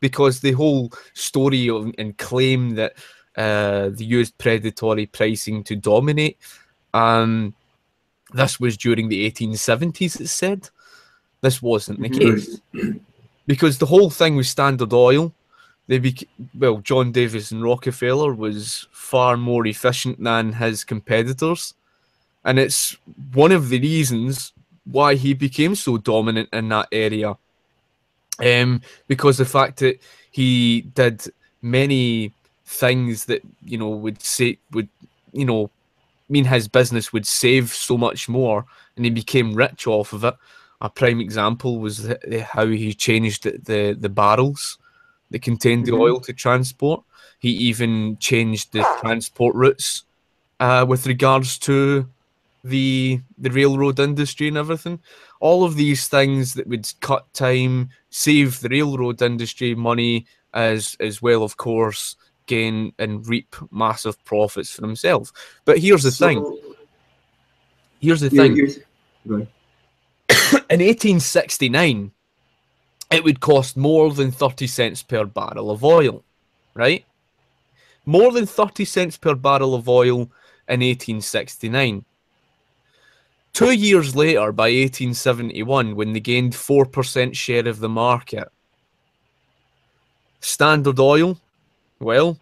Because 0.00 0.40
the 0.40 0.52
whole 0.52 0.92
story 1.14 1.68
of, 1.68 1.92
and 1.98 2.16
claim 2.18 2.70
that 2.76 2.94
uh, 3.36 3.90
they 3.90 4.04
used 4.04 4.36
predatory 4.38 5.06
pricing 5.06 5.64
to 5.64 5.76
dominate, 5.76 6.38
um, 6.94 7.54
this 8.32 8.60
was 8.60 8.76
during 8.76 9.08
the 9.08 9.30
1870s, 9.30 10.20
it 10.20 10.28
said. 10.28 10.68
This 11.40 11.62
wasn't 11.62 12.00
the 12.00 12.10
Mhm. 12.10 12.18
case. 12.20 12.60
Because 13.46 13.78
the 13.78 13.86
whole 13.86 14.10
thing 14.10 14.36
with 14.36 14.46
Standard 14.46 14.92
Oil, 14.92 15.32
they 15.86 15.98
bec- 15.98 16.28
well, 16.58 16.78
John 16.78 17.12
Davison 17.12 17.62
Rockefeller 17.62 18.34
was 18.34 18.86
far 18.92 19.36
more 19.36 19.66
efficient 19.66 20.22
than 20.22 20.52
his 20.52 20.84
competitors. 20.84 21.74
And 22.48 22.58
it's 22.58 22.96
one 23.34 23.52
of 23.52 23.68
the 23.68 23.78
reasons 23.78 24.54
why 24.84 25.16
he 25.16 25.34
became 25.34 25.74
so 25.74 25.98
dominant 25.98 26.48
in 26.50 26.70
that 26.70 26.88
area. 26.90 27.36
Um, 28.42 28.80
because 29.06 29.36
the 29.36 29.44
fact 29.44 29.80
that 29.80 29.98
he 30.30 30.80
did 30.94 31.22
many 31.60 32.32
things 32.64 33.26
that, 33.26 33.42
you 33.62 33.76
know, 33.76 33.90
would 33.90 34.22
say 34.22 34.58
would, 34.72 34.88
you 35.32 35.44
know, 35.44 35.70
mean 36.30 36.46
his 36.46 36.68
business 36.68 37.12
would 37.12 37.26
save 37.26 37.68
so 37.68 37.98
much 37.98 38.30
more 38.30 38.64
and 38.96 39.04
he 39.04 39.10
became 39.10 39.52
rich 39.54 39.86
off 39.86 40.14
of 40.14 40.24
it. 40.24 40.34
A 40.80 40.88
prime 40.88 41.20
example 41.20 41.78
was 41.80 42.04
the, 42.04 42.18
the- 42.26 42.44
how 42.44 42.66
he 42.66 42.94
changed 42.94 43.42
the, 43.42 43.58
the, 43.62 43.96
the 44.00 44.08
barrels 44.08 44.78
that 45.30 45.42
contained 45.42 45.84
the 45.84 45.92
Mhm. 45.92 46.00
oil 46.00 46.20
to 46.20 46.32
transport. 46.32 47.02
He 47.40 47.50
even 47.50 48.16
changed 48.18 48.72
the 48.72 48.86
transport 49.00 49.54
routes 49.54 50.04
uh, 50.60 50.86
with 50.88 51.06
regards 51.06 51.58
to 51.58 52.08
the 52.64 53.20
the 53.38 53.50
railroad 53.50 53.98
industry 53.98 54.48
and 54.48 54.56
everything. 54.56 55.00
All 55.40 55.64
of 55.64 55.76
these 55.76 56.08
things 56.08 56.54
that 56.54 56.66
would 56.66 56.90
cut 57.00 57.32
time, 57.32 57.90
save 58.10 58.60
the 58.60 58.68
railroad 58.68 59.22
industry 59.22 59.74
money, 59.74 60.26
as 60.54 60.96
as 61.00 61.22
well, 61.22 61.42
of 61.42 61.56
course, 61.56 62.16
gain 62.46 62.92
and 62.98 63.26
reap 63.28 63.54
massive 63.70 64.22
profits 64.24 64.70
for 64.70 64.82
himself. 64.82 65.32
But 65.64 65.78
here's 65.78 66.02
the 66.02 66.10
thing. 66.10 66.58
Here's 68.00 68.20
the 68.20 68.30
thing. 68.30 68.56
here's- 68.56 68.78
on. 69.28 69.46
in 70.70 70.80
1869, 70.80 72.10
it 73.10 73.24
would 73.24 73.40
cost 73.40 73.76
more 73.76 74.12
than 74.12 74.30
30 74.30 74.66
cents 74.66 75.02
per 75.02 75.24
barrel 75.24 75.70
of 75.70 75.84
oil, 75.84 76.24
right? 76.74 77.04
More 78.06 78.32
than 78.32 78.46
30 78.46 78.84
cents 78.84 79.16
per 79.16 79.34
barrel 79.34 79.74
of 79.74 79.88
oil 79.88 80.20
in 80.68 80.80
1869. 80.80 82.04
Two 83.58 83.72
years 83.72 84.14
later, 84.14 84.52
by 84.52 84.70
1871, 84.70 85.96
when 85.96 86.12
they 86.12 86.20
gained 86.20 86.52
4% 86.52 87.34
share 87.34 87.66
of 87.66 87.80
the 87.80 87.88
market, 87.88 88.46
Standard 90.38 91.00
Oil, 91.00 91.40
well, 91.98 92.38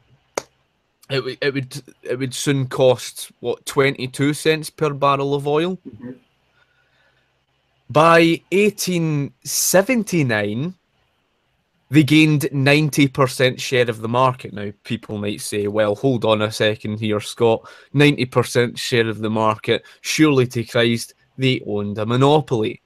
it, 1.08 1.24
would 1.24 1.38
it 1.40 1.54
would 1.54 1.82
it 2.02 2.18
would 2.18 2.34
soon 2.34 2.66
cost 2.66 3.32
what 3.40 3.64
22 3.64 4.34
cents 4.34 4.68
per 4.68 4.92
barrel 4.92 5.34
of 5.34 5.48
oil. 5.48 5.78
Mhm. 5.88 6.16
By 7.88 8.42
1879, 8.52 10.74
they 11.90 12.02
gained 12.02 12.42
90% 12.52 13.60
share 13.60 13.88
of 13.88 14.00
the 14.00 14.08
market. 14.08 14.52
Now, 14.52 14.72
people 14.84 15.18
might 15.18 15.40
say, 15.40 15.68
well, 15.68 15.94
hold 15.94 16.24
on 16.24 16.42
a 16.42 16.50
second 16.50 16.98
here, 16.98 17.20
Scott. 17.20 17.68
90% 17.94 18.76
share 18.76 19.08
of 19.08 19.18
the 19.18 19.30
market. 19.30 19.84
Surely 20.00 20.46
to 20.48 20.64
Christ, 20.64 21.14
they 21.38 21.60
owned 21.66 21.98
a 21.98 22.06
monopoly. 22.06 22.82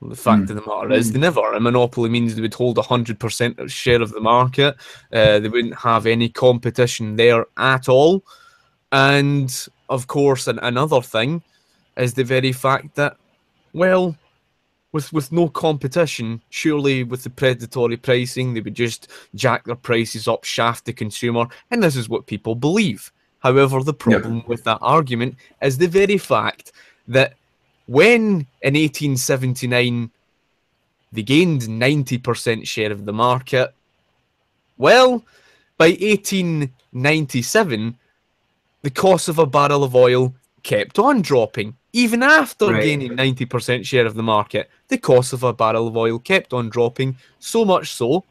Well, 0.00 0.10
the 0.10 0.16
fact 0.16 0.42
Mm. 0.42 0.50
of 0.50 0.56
the 0.56 0.70
matter 0.70 0.92
is, 0.92 1.12
they 1.12 1.18
never. 1.18 1.52
A 1.54 1.60
monopoly 1.60 2.08
means 2.10 2.34
they 2.34 2.42
would 2.42 2.54
hold 2.54 2.78
100% 2.78 3.70
share 3.70 4.02
of 4.02 4.12
the 4.12 4.20
market. 4.20 4.76
Uh, 5.12 5.38
they 5.38 5.48
wouldn't 5.48 5.76
have 5.78 6.06
any 6.06 6.28
competition 6.28 7.16
there 7.16 7.46
at 7.56 7.88
all. 7.88 8.22
And 8.92 9.54
of 9.88 10.06
course, 10.08 10.46
an- 10.46 10.58
another 10.60 11.00
thing 11.00 11.42
is 11.96 12.14
the 12.14 12.24
very 12.24 12.52
fact 12.52 12.96
that 12.96 13.16
well, 13.72 14.16
with 14.92 15.12
with 15.12 15.32
no 15.32 15.48
competition, 15.48 16.42
surely 16.50 17.04
with 17.04 17.22
the 17.22 17.30
predatory 17.30 17.96
pricing, 17.96 18.54
they 18.54 18.60
would 18.60 18.74
just 18.74 19.08
jack 19.34 19.64
their 19.64 19.76
prices 19.76 20.26
up, 20.26 20.44
shaft 20.44 20.84
the 20.84 20.92
consumer, 20.92 21.46
and 21.70 21.82
this 21.82 21.96
is 21.96 22.08
what 22.08 22.26
people 22.26 22.54
believe. 22.54 23.12
However, 23.40 23.82
the 23.82 23.94
problem 23.94 24.44
with 24.46 24.64
that 24.64 24.78
argument 24.82 25.36
is 25.62 25.78
the 25.78 25.88
very 25.88 26.18
fact 26.18 26.72
that 27.08 27.34
when 27.86 28.46
in 28.62 28.74
1879 28.74 30.10
they 31.12 31.22
gained 31.22 31.62
90% 31.62 32.66
share 32.66 32.92
of 32.92 33.04
the 33.04 33.12
market, 33.12 33.74
well, 34.78 35.24
by 35.76 35.88
1897, 35.88 37.98
the 38.82 38.90
cost 38.90 39.28
of 39.28 39.38
a 39.38 39.46
barrel 39.46 39.84
of 39.84 39.96
oil 39.96 40.34
kept 40.62 40.98
on 40.98 41.22
dropping. 41.22 41.76
Even 41.92 42.22
after 42.22 42.66
Right. 42.66 42.82
gaining 42.82 43.16
90% 43.16 43.84
share 43.84 44.06
of 44.06 44.14
the 44.14 44.22
market, 44.22 44.70
the 44.88 44.98
cost 44.98 45.32
of 45.32 45.42
a 45.42 45.52
barrel 45.52 45.88
of 45.88 45.96
oil 45.96 46.18
kept 46.18 46.52
on 46.52 46.68
dropping, 46.68 47.16
so 47.38 47.64
much 47.64 47.92
so 47.92 48.24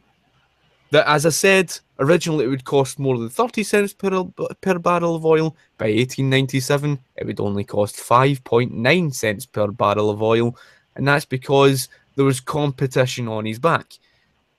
that, 0.91 1.07
as 1.07 1.25
I 1.25 1.29
said, 1.29 1.77
originally 1.99 2.45
it 2.45 2.47
would 2.47 2.63
cost 2.63 2.99
more 2.99 3.17
than 3.17 3.29
30 3.29 3.63
cents 3.63 3.93
per, 3.93 4.23
per 4.61 4.79
barrel 4.79 5.15
of 5.15 5.25
oil. 5.25 5.55
By 5.77 5.87
1897, 5.87 6.99
it 7.17 7.27
would 7.27 7.39
only 7.39 7.63
cost 7.63 7.97
5.9 7.97 9.13
cents 9.13 9.45
per 9.45 9.67
barrel 9.67 10.09
of 10.09 10.21
oil. 10.21 10.55
And 10.95 11.07
that's 11.07 11.25
because 11.25 11.89
there 12.15 12.25
was 12.25 12.39
competition 12.39 13.27
on 13.27 13.45
his 13.45 13.59
back. 13.59 13.93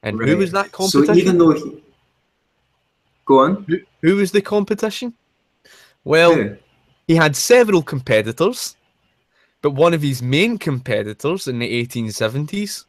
And 0.02 0.20
who 0.20 0.36
was 0.38 0.52
that 0.52 0.72
competition? 0.72 1.14
So 1.14 1.20
even 1.20 1.38
though 1.38 1.52
he, 1.52 1.82
go 3.24 3.40
on. 3.40 3.64
Who, 3.64 3.78
who 4.02 4.16
was 4.16 4.32
the 4.32 4.40
competition? 4.42 5.14
Well, 6.04 6.56
he 7.06 7.14
had 7.16 7.36
several 7.36 7.82
competitors, 7.82 8.76
but 9.62 9.72
one 9.72 9.94
of 9.94 10.02
his 10.02 10.22
main 10.22 10.58
competitors 10.58 11.48
in 11.48 11.58
the 11.58 11.86
1870s 11.86 12.84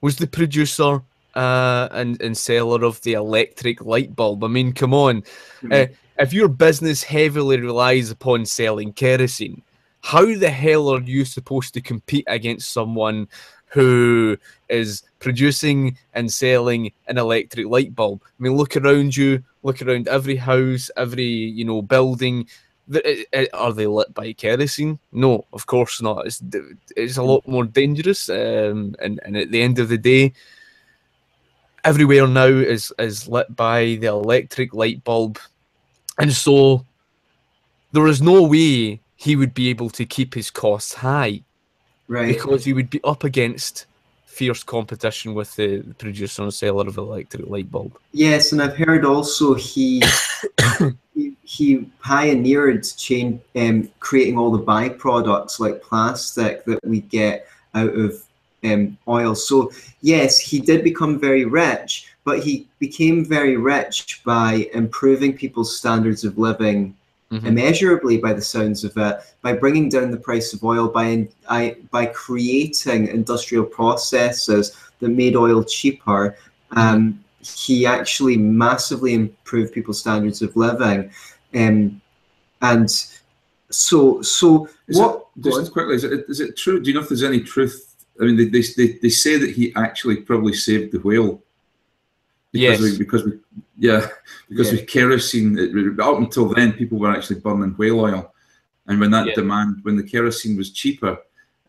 was 0.00 0.16
the 0.16 0.26
producer 0.26 1.02
uh, 1.34 1.88
and, 1.92 2.20
and 2.20 2.36
seller 2.36 2.84
of 2.84 3.00
the 3.02 3.12
electric 3.12 3.84
light 3.84 4.14
bulb. 4.16 4.42
I 4.42 4.48
mean, 4.48 4.72
come 4.72 4.94
on. 4.94 5.22
Uh, 5.70 5.86
if 6.18 6.32
your 6.32 6.48
business 6.48 7.02
heavily 7.02 7.60
relies 7.60 8.10
upon 8.10 8.44
selling 8.44 8.92
kerosene, 8.92 9.62
how 10.00 10.34
the 10.34 10.50
hell 10.50 10.88
are 10.88 11.00
you 11.00 11.24
supposed 11.24 11.74
to 11.74 11.80
compete 11.80 12.24
against 12.26 12.72
someone 12.72 13.28
who 13.66 14.36
is 14.68 15.02
producing 15.18 15.96
and 16.14 16.32
selling 16.32 16.92
an 17.06 17.18
electric 17.18 17.66
light 17.66 17.94
bulb? 17.94 18.22
I 18.24 18.42
mean, 18.42 18.56
look 18.56 18.76
around 18.76 19.16
you, 19.16 19.42
look 19.62 19.82
around 19.82 20.08
every 20.08 20.36
house, 20.36 20.90
every 20.96 21.24
you 21.24 21.64
know 21.64 21.82
building. 21.82 22.48
Are 23.52 23.72
they 23.72 23.86
lit 23.86 24.14
by 24.14 24.32
kerosene? 24.32 24.98
No, 25.12 25.44
of 25.52 25.66
course 25.66 26.00
not. 26.00 26.26
It's 26.26 26.42
it's 26.96 27.16
a 27.16 27.22
lot 27.22 27.46
more 27.46 27.64
dangerous, 27.64 28.28
um, 28.28 28.94
and 29.00 29.20
and 29.24 29.36
at 29.36 29.50
the 29.50 29.60
end 29.62 29.78
of 29.78 29.88
the 29.88 29.98
day, 29.98 30.32
everywhere 31.84 32.26
now 32.26 32.46
is 32.46 32.92
is 32.98 33.28
lit 33.28 33.54
by 33.54 33.98
the 34.00 34.06
electric 34.06 34.72
light 34.72 35.04
bulb, 35.04 35.38
and 36.18 36.32
so 36.32 36.84
there 37.92 38.06
is 38.06 38.22
no 38.22 38.42
way 38.42 39.00
he 39.16 39.36
would 39.36 39.52
be 39.52 39.68
able 39.68 39.90
to 39.90 40.04
keep 40.04 40.34
his 40.34 40.50
costs 40.50 40.94
high 40.94 41.42
Right. 42.06 42.28
because 42.28 42.64
he 42.64 42.72
would 42.72 42.88
be 42.88 43.00
up 43.04 43.24
against 43.24 43.84
fierce 44.24 44.62
competition 44.62 45.34
with 45.34 45.54
the, 45.56 45.78
the 45.78 45.94
producer 45.94 46.42
and 46.42 46.54
seller 46.54 46.86
of 46.86 46.96
electric 46.96 47.46
light 47.48 47.70
bulb. 47.70 47.98
Yes, 48.12 48.52
and 48.52 48.62
I've 48.62 48.76
heard 48.76 49.04
also 49.04 49.54
he 49.54 50.02
he, 51.48 51.86
pioneered 52.00 52.84
chain 52.98 53.40
um, 53.56 53.88
creating 54.00 54.36
all 54.36 54.50
the 54.50 54.62
byproducts 54.62 55.58
like 55.58 55.80
plastic 55.80 56.62
that 56.66 56.78
we 56.84 57.00
get 57.00 57.46
out 57.74 57.94
of 57.94 58.22
um, 58.64 58.98
oil. 59.08 59.34
So 59.34 59.72
yes, 60.02 60.38
he 60.38 60.60
did 60.60 60.84
become 60.84 61.18
very 61.18 61.46
rich, 61.46 62.12
but 62.22 62.40
he 62.40 62.66
became 62.78 63.24
very 63.24 63.56
rich 63.56 64.20
by 64.26 64.68
improving 64.74 65.32
people's 65.32 65.74
standards 65.74 66.22
of 66.22 66.36
living 66.36 66.94
Mhm. 67.30 67.44
immeasurably 67.44 68.16
by 68.16 68.32
the 68.32 68.40
sounds 68.40 68.84
of 68.84 68.96
it, 68.96 69.20
by 69.42 69.52
bringing 69.52 69.90
down 69.90 70.10
the 70.10 70.16
price 70.16 70.54
of 70.54 70.64
oil, 70.64 70.88
by 70.88 71.28
I, 71.48 71.76
by 71.90 72.06
creating 72.06 73.08
industrial 73.08 73.64
processes 73.64 74.72
that 75.00 75.10
made 75.10 75.36
oil 75.36 75.62
cheaper. 75.62 76.36
Um, 76.72 77.22
he 77.40 77.86
actually 77.86 78.36
massively 78.36 79.12
improved 79.14 79.72
people's 79.72 80.00
standards 80.00 80.40
of 80.42 80.56
living, 80.56 81.10
um, 81.54 82.00
and 82.62 82.90
so 83.70 84.22
so 84.22 84.68
Is 84.86 84.98
what? 84.98 85.26
it, 85.36 85.44
just 85.44 85.72
quickly, 85.72 85.94
is 85.94 86.04
it, 86.04 86.24
is 86.28 86.40
it 86.40 86.56
true? 86.56 86.80
Do 86.80 86.88
you 86.88 86.94
know 86.94 87.02
if 87.02 87.08
there's 87.08 87.22
any 87.22 87.40
truth? 87.40 87.94
I 88.20 88.24
mean, 88.24 88.36
they, 88.36 88.46
they, 88.46 88.62
they, 88.76 88.98
they 89.00 89.08
say 89.10 89.36
that 89.36 89.50
he 89.50 89.72
actually 89.76 90.16
probably 90.16 90.54
saved 90.54 90.92
the 90.92 90.98
whale. 90.98 91.42
Because 92.50 92.80
Yes. 92.80 92.92
we, 92.92 92.98
because 92.98 93.24
we, 93.24 93.32
yeah, 93.78 94.06
because 94.48 94.72
Yeah. 94.72 94.80
with 94.80 94.88
kerosene, 94.88 95.58
it, 95.58 96.00
up 96.00 96.18
until 96.18 96.48
then, 96.48 96.72
people 96.72 96.98
were 96.98 97.12
actually 97.12 97.40
burning 97.40 97.74
whale 97.76 98.00
oil, 98.00 98.34
and 98.86 98.98
when 98.98 99.10
that 99.10 99.26
Yeah. 99.26 99.34
demand, 99.34 99.80
when 99.82 99.96
the 99.96 100.02
kerosene 100.02 100.56
was 100.56 100.70
cheaper, 100.70 101.18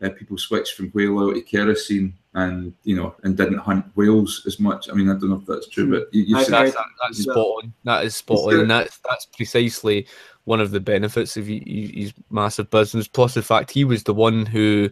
uh, 0.02 0.08
people 0.10 0.38
switched 0.38 0.74
from 0.74 0.88
whale 0.90 1.18
oil 1.18 1.34
to 1.34 1.40
kerosene, 1.42 2.14
and 2.34 2.72
you 2.84 2.96
know, 2.96 3.14
and 3.22 3.36
didn't 3.36 3.58
hunt 3.58 3.84
whales 3.96 4.42
as 4.46 4.58
much. 4.60 4.88
I 4.88 4.92
mean, 4.92 5.08
I 5.10 5.12
don't 5.14 5.30
know 5.30 5.36
if 5.36 5.46
that's 5.46 5.68
true, 5.68 5.84
Hmm. 5.86 5.90
but 5.92 6.08
you, 6.14 6.22
you 6.22 6.36
I've 6.38 6.46
said, 6.46 6.52
That's, 6.52 6.74
that, 6.74 6.84
that's 7.02 7.18
Yeah. 7.26 7.32
spot 7.32 7.46
on. 7.46 7.74
That 7.84 8.04
is 8.04 8.16
spot 8.16 8.38
Is 8.38 8.44
on, 8.46 8.60
and 8.60 8.70
that's 8.70 8.98
that's 8.98 9.26
precisely 9.26 10.06
one 10.44 10.60
of 10.60 10.70
the 10.70 10.80
benefits 10.80 11.36
of 11.36 11.46
he- 11.46 11.62
he- 11.66 12.02
his 12.02 12.14
massive 12.30 12.70
business. 12.70 13.06
Plus, 13.08 13.34
the 13.34 13.42
fact 13.42 13.70
he 13.70 13.84
was 13.84 14.02
the 14.04 14.14
one 14.14 14.46
who, 14.46 14.88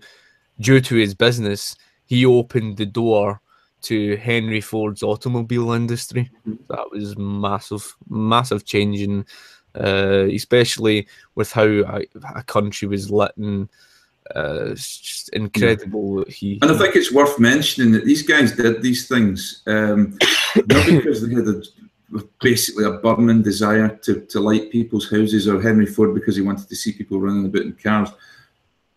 due 0.60 0.80
to 0.80 0.94
his 0.94 1.14
business, 1.14 1.74
he 2.06 2.26
opened 2.26 2.76
the 2.76 2.86
door 2.86 3.40
to 3.80 4.16
Henry 4.16 4.60
Ford's 4.60 5.02
automobile 5.02 5.72
industry. 5.72 6.30
Mhm. 6.46 6.58
That 6.68 6.90
was 6.90 7.16
massive, 7.16 7.96
massive 8.10 8.64
change 8.66 9.00
in, 9.00 9.24
uh, 9.74 10.26
especially 10.32 11.06
with 11.36 11.50
how 11.52 11.64
a, 11.66 12.02
a 12.34 12.42
country 12.42 12.88
was 12.88 13.10
lit 13.10 13.32
and. 13.38 13.68
Uh, 14.34 14.70
it's 14.70 14.98
just 14.98 15.28
incredible 15.30 16.16
that 16.16 16.28
he. 16.28 16.58
And 16.62 16.70
I 16.70 16.78
think 16.78 16.96
it's 16.96 17.12
worth 17.12 17.38
mentioning 17.38 17.92
that 17.92 18.04
these 18.04 18.22
guys 18.22 18.52
did 18.52 18.82
these 18.82 19.08
things 19.08 19.62
um, 19.66 20.18
not 20.56 20.86
because 20.86 21.26
they 21.26 21.34
had 21.34 21.48
a, 21.48 21.62
basically 22.40 22.84
a 22.84 22.92
burning 22.92 23.42
desire 23.42 23.88
to, 23.88 24.20
to 24.20 24.40
light 24.40 24.70
people's 24.70 25.10
houses 25.10 25.48
or 25.48 25.60
Henry 25.60 25.86
Ford 25.86 26.14
because 26.14 26.36
he 26.36 26.42
wanted 26.42 26.68
to 26.68 26.76
see 26.76 26.92
people 26.92 27.20
running 27.20 27.46
about 27.46 27.62
in 27.62 27.72
cars, 27.72 28.10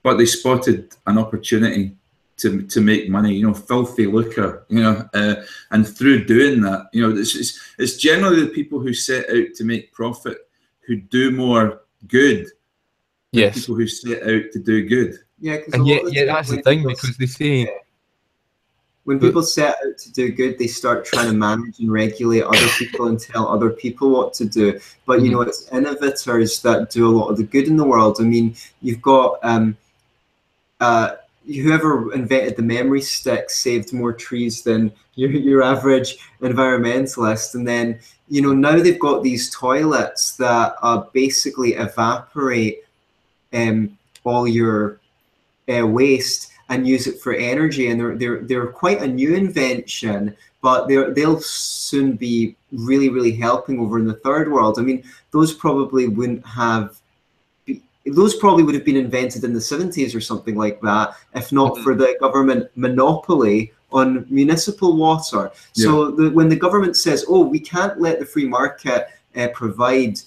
but 0.03 0.17
they 0.17 0.25
spotted 0.25 0.95
an 1.07 1.17
opportunity 1.17 1.95
to, 2.37 2.63
to 2.63 2.81
make 2.81 3.09
money, 3.09 3.33
you 3.35 3.47
know, 3.47 3.53
filthy 3.53 4.07
lucre, 4.07 4.65
you 4.69 4.81
know, 4.81 5.07
uh, 5.13 5.35
and 5.71 5.87
through 5.87 6.25
doing 6.25 6.61
that, 6.61 6.87
you 6.91 7.01
know, 7.01 7.15
it's, 7.15 7.35
it's, 7.35 7.59
it's 7.77 7.97
generally 7.97 8.41
the 8.41 8.47
people 8.47 8.79
who 8.79 8.93
set 8.93 9.29
out 9.29 9.53
to 9.55 9.63
make 9.63 9.91
profit 9.91 10.49
who 10.81 10.95
do 10.95 11.31
more 11.31 11.81
good 12.07 12.47
than 12.47 12.51
yes. 13.31 13.59
people 13.59 13.75
who 13.75 13.87
set 13.87 14.23
out 14.23 14.51
to 14.51 14.59
do 14.59 14.87
good. 14.87 15.19
Yeah, 15.39 15.57
'cause 15.57 15.73
a 15.73 15.75
And 15.77 15.83
lot 15.83 15.89
yet, 15.89 15.99
of 16.03 16.05
the 16.09 16.13
yeah, 16.15 16.25
that's 16.25 16.49
the 16.49 16.61
thing 16.61 16.83
because 16.87 17.17
they 17.17 17.25
say 17.25 17.77
when 19.05 19.17
But- 19.17 19.27
people 19.27 19.43
set 19.43 19.75
out 19.85 19.97
to 19.97 20.11
do 20.13 20.31
good, 20.31 20.59
they 20.59 20.67
start 20.67 21.05
trying 21.05 21.27
to 21.27 21.33
manage 21.33 21.79
and 21.79 21.91
regulate 21.91 22.43
other 22.43 22.67
people 22.77 23.07
and 23.07 23.19
tell 23.19 23.47
other 23.47 23.71
people 23.71 24.11
what 24.11 24.33
to 24.35 24.45
do. 24.45 24.79
But 25.07 25.21
you 25.21 25.29
Mhm. 25.29 25.31
know, 25.33 25.41
it's 25.41 25.67
innovators 25.71 26.61
that 26.61 26.91
do 26.91 27.07
a 27.07 27.09
lot 27.15 27.29
of 27.29 27.37
the 27.37 27.43
good 27.43 27.67
in 27.67 27.77
the 27.77 27.83
world. 27.85 28.17
I 28.19 28.23
mean, 28.23 28.55
you've 28.81 29.01
got 29.01 29.39
um, 29.43 29.75
uh, 30.79 31.15
whoever 31.47 32.13
invented 32.13 32.55
the 32.55 32.61
memory 32.63 33.01
stick 33.01 33.49
saved 33.49 33.91
more 33.93 34.13
trees 34.13 34.61
than 34.61 34.91
your 35.15 35.31
your 35.31 35.63
average 35.63 36.17
environmentalist. 36.41 37.55
And 37.55 37.67
then 37.67 37.99
you 38.29 38.41
know 38.43 38.53
now 38.53 38.77
they've 38.79 38.99
got 38.99 39.23
these 39.23 39.49
toilets 39.49 40.35
that 40.37 40.75
uh, 40.83 41.03
basically 41.13 41.73
evaporate 41.73 42.83
um, 43.53 43.97
all 44.23 44.47
your 44.47 44.99
uh, 45.69 45.85
waste 45.85 46.51
and 46.69 46.87
use 46.87 47.07
it 47.07 47.19
for 47.19 47.33
energy. 47.33 47.89
And 47.89 47.99
they're 47.99 48.15
they're 48.17 48.41
they're 48.43 48.67
quite 48.67 49.01
a 49.01 49.07
new 49.07 49.35
invention, 49.35 50.35
but 50.61 50.87
they're 50.87 51.13
they'll 51.13 51.41
soon 51.41 52.15
be 52.15 52.55
really 52.71 53.09
really 53.09 53.33
helping 53.33 53.79
over 53.79 53.99
in 53.99 54.05
the 54.05 54.15
third 54.15 54.51
world. 54.51 54.79
I 54.79 54.81
mean, 54.83 55.03
those 55.31 55.53
probably 55.53 56.07
wouldn't 56.07 56.45
have. 56.45 56.97
Those 58.05 58.35
probably 58.35 58.63
would 58.63 58.73
have 58.73 58.83
been 58.85 58.97
invented 58.97 59.43
in 59.43 59.53
the 59.53 59.59
70s 59.59 60.15
or 60.15 60.21
something 60.21 60.55
like 60.55 60.81
that, 60.81 61.13
if 61.35 61.51
not 61.51 61.75
Mhm. 61.75 61.83
for 61.83 61.93
the 61.93 62.17
government 62.19 62.67
monopoly 62.75 63.73
on 63.91 64.25
municipal 64.27 64.97
water. 64.97 65.51
So 65.73 66.09
the, 66.09 66.31
when 66.31 66.49
the 66.49 66.55
government 66.55 66.97
says, 66.97 67.25
"Oh, 67.27 67.41
we 67.41 67.59
can't 67.59 68.01
let 68.01 68.17
the 68.19 68.25
free 68.25 68.47
market 68.47 69.07
uh, 69.35 69.49
provide 69.53 70.19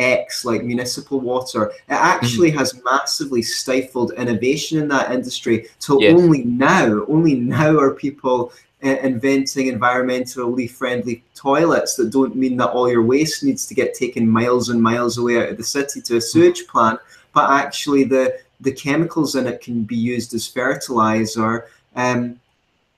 X 0.00 0.44
like 0.44 0.64
municipal 0.64 1.20
water," 1.20 1.66
it 1.88 2.00
actually 2.14 2.50
has 2.50 2.80
massively 2.84 3.42
stifled 3.42 4.12
innovation 4.12 4.78
in 4.78 4.88
that 4.88 5.12
industry. 5.12 5.66
Till 5.78 6.00
Yes. 6.00 6.18
only 6.18 6.44
now, 6.44 7.04
only 7.08 7.34
now 7.34 7.78
are 7.78 7.94
people 7.94 8.52
uh, 8.82 8.96
inventing 9.02 9.66
environmentally 9.66 10.68
friendly 10.70 11.22
toilets 11.34 11.94
that 11.96 12.10
don't 12.10 12.34
mean 12.34 12.56
that 12.56 12.70
all 12.70 12.90
your 12.90 13.02
waste 13.02 13.44
needs 13.44 13.66
to 13.66 13.74
get 13.74 13.94
taken 13.94 14.28
miles 14.28 14.70
and 14.70 14.82
miles 14.82 15.18
away 15.18 15.36
out 15.38 15.50
of 15.50 15.56
the 15.56 15.62
city 15.62 16.00
to 16.00 16.16
a 16.16 16.20
sewage 16.20 16.66
plant, 16.66 16.98
but 17.32 17.50
actually 17.50 18.04
the 18.04 18.38
the 18.60 18.72
chemicals 18.72 19.36
in 19.36 19.46
it 19.46 19.60
can 19.60 19.82
be 19.84 19.96
used 19.96 20.34
as 20.34 20.46
fertilizer. 20.46 21.66
Um, 21.96 22.40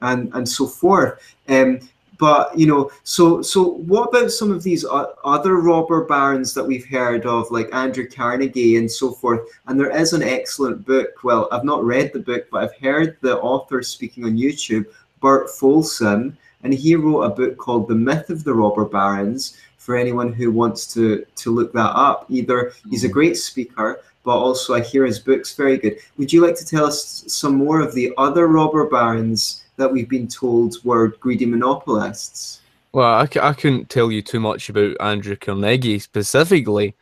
and 0.03 0.31
and 0.35 0.49
so 0.49 0.67
forth. 0.67 1.19
Um, 1.49 1.81
but 2.19 2.57
you 2.59 2.67
know, 2.67 2.91
so 3.03 3.43
so 3.43 3.63
what 3.63 4.09
about 4.09 4.31
some 4.31 4.51
of 4.51 4.63
these 4.63 4.85
other 5.25 5.57
robber 5.57 6.05
barons 6.05 6.55
that 6.55 6.65
we've 6.65 6.87
heard 6.87 7.27
of, 7.27 7.51
like 7.51 7.75
Andrew 7.75 8.09
Carnegie 8.09 8.77
and 8.77 8.91
so 8.91 9.13
forth? 9.13 9.41
And 9.67 9.79
there 9.79 9.91
is 9.91 10.13
an 10.13 10.23
excellent 10.23 10.87
book. 10.87 11.25
Well, 11.25 11.49
I've 11.51 11.65
not 11.65 11.85
read 11.85 12.13
the 12.13 12.21
book, 12.21 12.47
but 12.51 12.65
I've 12.65 12.77
heard 12.77 13.17
the 13.21 13.41
author 13.41 13.83
speaking 13.83 14.25
on 14.25 14.37
YouTube, 14.37 14.87
Burt 15.21 15.51
Folsom, 15.51 16.37
and 16.63 16.75
he 16.75 16.95
wrote 16.95 17.23
a 17.23 17.31
book 17.31 17.57
called 17.57 17.89
The 17.89 17.95
Myth 17.95 18.31
of 18.31 18.45
the 18.45 18.55
Robber 18.55 18.85
Barons. 18.85 19.57
For 19.79 19.97
anyone 19.97 20.33
who 20.33 20.53
wants 20.53 20.87
to 20.95 21.27
to 21.35 21.53
look 21.53 21.73
that 21.73 21.97
up, 21.97 22.27
either 22.29 22.73
he's 22.89 23.03
a 23.03 23.09
mm-hmm. 23.09 23.15
great 23.15 23.37
speaker, 23.37 24.01
but 24.25 24.37
also 24.37 24.75
I 24.75 24.81
hear 24.81 25.05
his 25.05 25.19
book's 25.19 25.55
very 25.55 25.77
good. 25.79 25.99
Would 26.19 26.33
you 26.33 26.45
like 26.45 26.55
to 26.57 26.65
tell 26.67 26.85
us 26.85 27.25
some 27.27 27.57
more 27.57 27.81
of 27.81 27.95
the 27.95 28.13
other 28.19 28.47
robber 28.49 28.87
barons 28.87 29.65
that 29.77 29.91
we've 29.91 30.09
been 30.09 30.29
told 30.29 30.77
were 30.85 31.09
greedy 31.09 31.47
monopolists? 31.47 32.61
Well, 32.93 33.15
I, 33.15 33.27
c- 33.27 33.41
I 33.41 33.53
couldn't 33.55 33.89
tell 33.89 34.13
you 34.13 34.23
too 34.23 34.39
much 34.41 34.69
about 34.69 35.01
Andrew 35.01 35.35
Carnegie 35.37 35.99
specifically, 35.99 36.95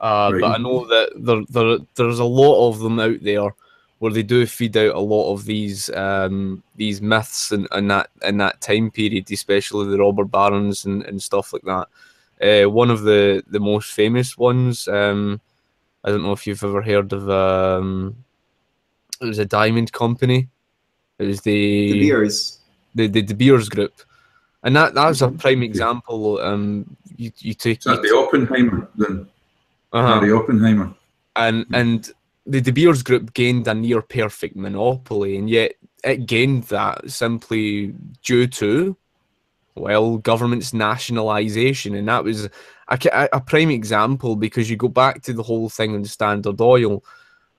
uh, 0.00 0.30
Right. 0.32 0.40
but 0.40 0.52
I 0.52 0.58
know 0.58 0.86
that 0.86 1.10
there, 1.16 1.42
there 1.50 1.78
there's 1.94 2.18
a 2.18 2.24
lot 2.24 2.68
of 2.68 2.78
them 2.80 2.98
out 2.98 3.22
there 3.22 3.54
where 3.98 4.12
they 4.12 4.22
do 4.22 4.44
feed 4.46 4.76
out 4.76 4.94
a 4.94 5.00
lot 5.00 5.32
of 5.32 5.44
these 5.44 5.88
um, 5.90 6.62
these 6.76 7.00
myths 7.00 7.52
and, 7.52 7.66
and 7.72 7.90
that 7.90 8.10
in 8.22 8.38
that 8.38 8.60
time 8.60 8.90
period, 8.90 9.30
especially 9.30 9.88
the 9.88 9.98
robber 9.98 10.24
barons 10.24 10.84
and, 10.84 11.02
and 11.04 11.22
stuff 11.22 11.52
like 11.52 11.62
that. 11.62 11.86
Uh, 12.40 12.68
one 12.70 12.90
of 12.90 13.02
the, 13.02 13.42
the 13.48 13.60
most 13.60 13.92
famous 13.92 14.36
ones, 14.36 14.88
um, 14.88 15.40
I 16.06 16.10
don't 16.10 16.22
know 16.22 16.32
if 16.32 16.46
you've 16.46 16.62
ever 16.62 16.82
heard 16.82 17.12
of. 17.12 17.28
Um, 17.28 18.16
it 19.20 19.26
was 19.26 19.38
a 19.40 19.44
diamond 19.44 19.92
company. 19.92 20.48
It 21.18 21.24
was 21.26 21.40
the 21.40 21.92
The 21.92 22.00
beers. 22.00 22.60
the 22.94 23.08
the 23.08 23.22
De 23.22 23.34
Beers 23.34 23.68
group, 23.68 23.92
and 24.62 24.76
that 24.76 24.94
that 24.94 25.08
was 25.08 25.20
a 25.22 25.28
Mhm. 25.28 25.38
prime 25.40 25.62
example. 25.64 26.38
Um, 26.38 26.96
you 27.16 27.32
you 27.38 27.54
take 27.54 27.78
Is 27.78 27.84
that 27.84 28.02
the 28.02 28.14
Oppenheimer 28.16 28.88
then? 28.96 29.26
uh 29.92 30.20
Harry 30.20 30.32
Oppenheimer. 30.32 30.94
and 31.34 31.66
and 31.72 32.12
the 32.46 32.60
De 32.60 32.70
Beers 32.70 33.02
group 33.02 33.34
gained 33.34 33.66
a 33.66 33.74
near 33.74 34.00
perfect 34.02 34.54
monopoly, 34.54 35.36
and 35.36 35.50
yet 35.50 35.72
it 36.04 36.26
gained 36.26 36.64
that 36.64 37.10
simply 37.10 37.94
due 38.22 38.46
to 38.46 38.96
well 39.74 40.18
government's 40.18 40.72
nationalisation, 40.72 41.94
and 41.96 42.06
that 42.08 42.22
was 42.22 42.48
a, 42.88 43.28
a 43.32 43.40
prime 43.40 43.70
example 43.70 44.36
because 44.36 44.70
you 44.70 44.76
go 44.76 44.88
back 44.88 45.22
to 45.22 45.32
the 45.32 45.42
whole 45.42 45.68
thing 45.68 45.94
on 45.94 46.04
Standard 46.04 46.60
Oil, 46.60 47.04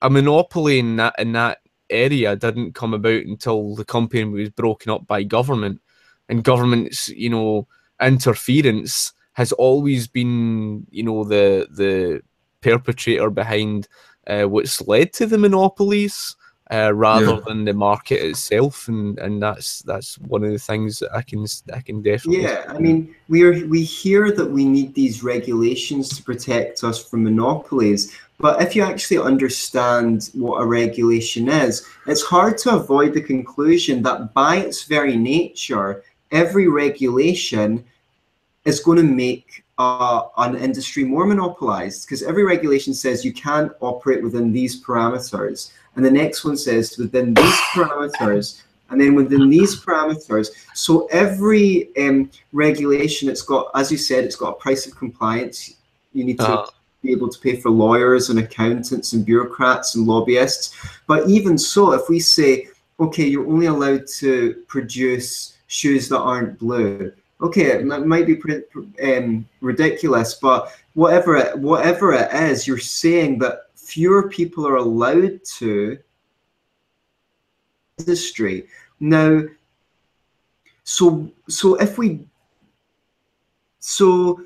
a 0.02 0.10
monopoly 0.10 0.78
in 0.78 0.96
that 0.96 1.14
in 1.18 1.32
that 1.32 1.58
area 1.90 2.36
didn't 2.36 2.74
come 2.74 2.94
about 2.94 3.24
until 3.24 3.74
the 3.74 3.84
company 3.84 4.24
was 4.24 4.50
broken 4.50 4.90
up 4.90 5.06
by 5.06 5.22
government, 5.22 5.80
and 6.28 6.44
government's 6.44 7.08
you 7.08 7.30
know 7.30 7.66
interference 8.00 9.12
has 9.32 9.52
always 9.52 10.06
been 10.06 10.86
you 10.90 11.02
know 11.02 11.24
the 11.24 11.66
the 11.70 12.22
perpetrator 12.60 13.30
behind 13.30 13.88
uh, 14.26 14.44
what's 14.44 14.86
led 14.86 15.12
to 15.12 15.26
the 15.26 15.38
monopolies 15.38 16.36
uh, 16.70 16.92
rather 16.94 17.26
Yeah. 17.26 17.40
than 17.46 17.64
the 17.64 17.72
market 17.72 18.20
itself, 18.22 18.88
and, 18.88 19.18
and 19.18 19.42
that's 19.42 19.80
that's 19.82 20.18
one 20.18 20.44
of 20.44 20.52
the 20.52 20.58
things 20.58 20.98
that 20.98 21.14
I 21.14 21.22
can 21.22 21.46
I 21.72 21.80
can 21.80 22.02
definitely 22.02 22.42
Yeah, 22.42 22.64
I 22.68 22.78
mean, 22.78 23.14
we 23.28 23.42
are 23.42 23.66
we 23.66 23.82
hear 23.82 24.32
that 24.32 24.50
we 24.50 24.64
need 24.64 24.94
these 24.94 25.22
regulations 25.22 26.08
to 26.16 26.22
protect 26.22 26.84
us 26.84 27.02
from 27.02 27.24
monopolies, 27.24 28.14
but 28.38 28.60
if 28.62 28.76
you 28.76 28.82
actually 28.82 29.18
understand 29.18 30.30
what 30.34 30.60
a 30.62 30.66
regulation 30.66 31.48
is, 31.48 31.86
it's 32.06 32.22
hard 32.22 32.58
to 32.58 32.76
avoid 32.76 33.14
the 33.14 33.22
conclusion 33.22 34.02
that 34.02 34.32
by 34.34 34.56
its 34.56 34.84
very 34.84 35.16
nature, 35.16 36.04
every 36.30 36.68
regulation 36.68 37.84
is 38.64 38.80
going 38.80 38.98
to 38.98 39.04
make 39.04 39.64
uh, 39.78 40.24
an 40.38 40.56
industry 40.56 41.04
more 41.04 41.24
monopolized 41.24 42.06
because 42.06 42.22
every 42.22 42.44
regulation 42.44 42.92
says 42.92 43.24
you 43.24 43.32
can't 43.32 43.72
operate 43.80 44.22
within 44.22 44.52
these 44.52 44.82
parameters, 44.84 45.72
and 45.98 46.06
the 46.06 46.10
next 46.22 46.44
one 46.44 46.56
says 46.56 46.96
within 46.96 47.34
these 47.34 47.58
parameters, 47.74 48.62
and 48.88 49.00
then 49.00 49.16
within 49.16 49.50
these 49.50 49.74
parameters. 49.84 50.50
So 50.72 51.08
every 51.10 51.90
um, 51.98 52.30
regulation, 52.52 53.28
it's 53.28 53.42
got, 53.42 53.72
as 53.74 53.90
you 53.90 53.98
said, 53.98 54.22
it's 54.24 54.36
got 54.36 54.50
a 54.50 54.60
price 54.60 54.86
of 54.86 54.96
compliance. 54.96 55.74
You 56.14 56.22
need 56.24 56.38
to 56.38 56.48
Uh, 56.48 56.66
be 57.02 57.10
able 57.10 57.28
to 57.28 57.38
pay 57.40 57.56
for 57.60 57.70
lawyers 57.70 58.30
and 58.30 58.38
accountants 58.38 59.12
and 59.12 59.26
bureaucrats 59.26 59.96
and 59.96 60.06
lobbyists. 60.06 60.74
But 61.06 61.28
even 61.28 61.58
so, 61.58 61.92
if 61.92 62.08
we 62.08 62.20
say, 62.20 62.68
okay, 62.98 63.26
you're 63.26 63.46
only 63.46 63.66
allowed 63.66 64.06
to 64.18 64.30
produce 64.68 65.58
shoes 65.66 66.08
that 66.08 66.18
aren't 66.18 66.58
blue. 66.58 67.12
Okay, 67.40 67.66
it 67.66 67.84
might 67.86 68.26
be 68.26 68.40
um, 69.02 69.46
ridiculous, 69.60 70.34
but 70.34 70.72
whatever 70.94 71.36
it, 71.36 71.58
whatever 71.58 72.12
it 72.12 72.32
is, 72.32 72.66
you're 72.66 72.78
saying 72.78 73.38
that 73.38 73.67
fewer 73.88 74.28
people 74.28 74.68
are 74.68 74.76
allowed 74.76 75.40
to 75.56 75.98
industry. 77.98 78.66
Now, 79.00 79.42
so 80.84 81.30
so 81.48 81.76
if 81.76 81.96
we 81.96 82.26
so 83.78 84.44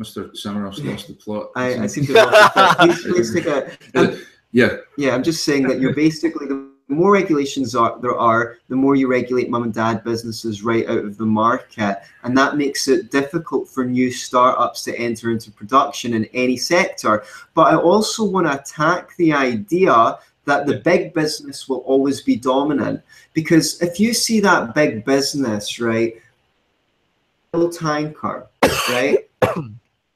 Mr. 0.00 0.30
Samaroff's 0.30 0.80
lost 0.80 1.08
the 1.08 1.14
plot. 1.14 1.50
I, 1.56 1.78
I 1.80 1.86
seem 1.94 2.06
to 2.06 2.12
have 2.14 2.30
lost 2.32 3.34
the 3.34 3.42
plot. 3.42 4.06
um, 4.06 4.20
yeah. 4.52 4.76
Yeah, 4.96 5.14
I'm 5.14 5.22
just 5.22 5.44
saying 5.44 5.66
that 5.68 5.80
you're 5.80 5.94
basically 5.94 6.46
the 6.46 6.57
more 6.88 7.12
regulations 7.12 7.74
are, 7.74 7.98
there 8.00 8.16
are, 8.16 8.56
the 8.68 8.76
more 8.76 8.96
you 8.96 9.08
regulate 9.08 9.50
mum 9.50 9.62
and 9.62 9.74
dad 9.74 10.02
businesses 10.04 10.62
right 10.62 10.88
out 10.88 11.04
of 11.04 11.18
the 11.18 11.26
market. 11.26 11.98
And 12.22 12.36
that 12.36 12.56
makes 12.56 12.88
it 12.88 13.10
difficult 13.10 13.68
for 13.68 13.84
new 13.84 14.10
startups 14.10 14.84
to 14.84 14.98
enter 14.98 15.30
into 15.30 15.50
production 15.50 16.14
in 16.14 16.24
any 16.32 16.56
sector. 16.56 17.24
But 17.54 17.74
I 17.74 17.76
also 17.76 18.24
want 18.24 18.46
to 18.46 18.58
attack 18.58 19.14
the 19.16 19.34
idea 19.34 20.18
that 20.46 20.66
the 20.66 20.76
big 20.76 21.12
business 21.12 21.68
will 21.68 21.80
always 21.80 22.22
be 22.22 22.36
dominant. 22.36 23.02
Because 23.34 23.80
if 23.82 24.00
you 24.00 24.14
see 24.14 24.40
that 24.40 24.74
big 24.74 25.04
business, 25.04 25.78
right, 25.78 26.14
tanker, 27.72 28.48
right? 28.88 29.28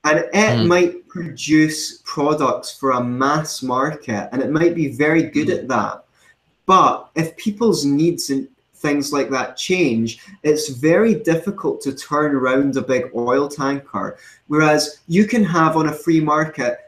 and 0.05 0.19
it 0.19 0.33
mm. 0.33 0.67
might 0.67 1.07
produce 1.09 2.03
products 2.05 2.77
for 2.79 2.93
a 2.93 3.05
mass 3.05 3.63
market 3.63 4.29
and 4.33 4.43
it 4.43 4.51
might 4.51 4.75
be 4.75 4.89
very 4.89 5.25
good 5.25 5.49
mm. 5.49 5.59
at 5.59 5.69
that 5.69 6.02
but 6.73 7.11
if 7.17 7.37
people's 7.37 7.85
needs 7.85 8.31
and 8.31 8.49
things 8.77 9.13
like 9.13 9.29
that 9.29 9.59
change 9.59 10.09
it's 10.43 10.71
very 10.71 11.15
difficult 11.15 11.83
to 11.83 11.93
turn 11.93 12.35
around 12.35 12.75
a 12.77 12.81
big 12.81 13.05
oil 13.15 13.47
tanker 13.47 14.17
whereas 14.47 15.01
you 15.07 15.27
can 15.27 15.45
have 15.45 15.77
on 15.77 15.89
a 15.89 15.99
free 16.05 16.23
market 16.35 16.79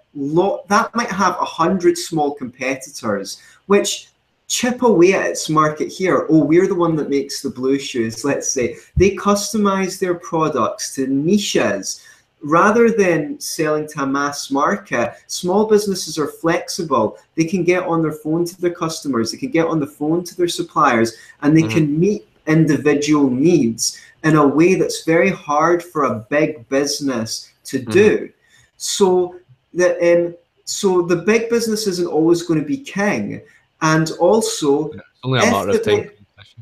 that 0.73 0.91
might 0.95 1.11
have 1.11 1.37
a 1.39 1.51
hundred 1.61 1.99
small 1.99 2.35
competitors 2.35 3.43
which 3.67 4.09
chip 4.49 4.83
away 4.83 5.15
at 5.15 5.27
its 5.27 5.49
market 5.49 5.89
here. 5.89 6.27
Oh, 6.29 6.45
we're 6.45 6.69
the 6.69 6.75
one 6.75 6.97
that 6.97 7.09
makes 7.09 7.41
the 7.41 7.49
blue 7.49 7.79
shoes, 7.79 8.25
let's 8.25 8.53
say. 8.53 8.77
They 8.95 9.17
customize 9.17 9.99
their 9.99 10.15
products 10.15 10.95
to 10.97 11.07
niches 11.07 12.07
rather 12.45 12.91
than 12.91 13.41
selling 13.41 13.89
to 13.89 14.03
a 14.03 14.07
mass 14.07 14.51
market, 14.51 15.15
small 15.27 15.67
businesses 15.67 16.19
are 16.19 16.29
flexible. 16.29 17.19
They 17.37 17.45
can 17.45 17.65
get 17.65 17.85
on 17.85 18.03
their 18.03 18.13
phone 18.13 18.45
to 18.45 18.61
their 18.61 18.75
customers, 18.75 19.33
they 19.33 19.39
can 19.39 19.51
get 19.51 19.67
on 19.67 19.81
the 19.81 19.87
phone 19.87 20.23
to 20.25 20.37
their 20.37 20.49
suppliers, 20.49 21.17
and 21.41 21.57
they 21.57 21.63
mm-hmm. 21.63 21.71
can 21.71 21.99
meet 21.99 22.29
individual 22.47 23.31
needs 23.31 23.99
in 24.23 24.37
a 24.37 24.47
way 24.47 24.75
that's 24.75 25.05
very 25.05 25.31
hard 25.31 25.83
for 25.83 26.05
a 26.05 26.27
big 26.31 26.69
business 26.69 27.53
to 27.65 27.81
mm-hmm. 27.81 27.91
do. 27.91 28.33
So 28.77 29.37
the 29.73 30.27
um, 30.27 30.35
so 30.67 31.03
the 31.03 31.17
big 31.17 31.49
business 31.49 31.87
isn't 31.87 32.07
always 32.07 32.43
going 32.43 32.61
to 32.61 32.67
be 32.67 32.79
king, 32.79 33.41
and 33.81 34.11
also 34.13 34.93
yeah, 35.25 35.65
the 35.65 35.83
big, 35.85 36.13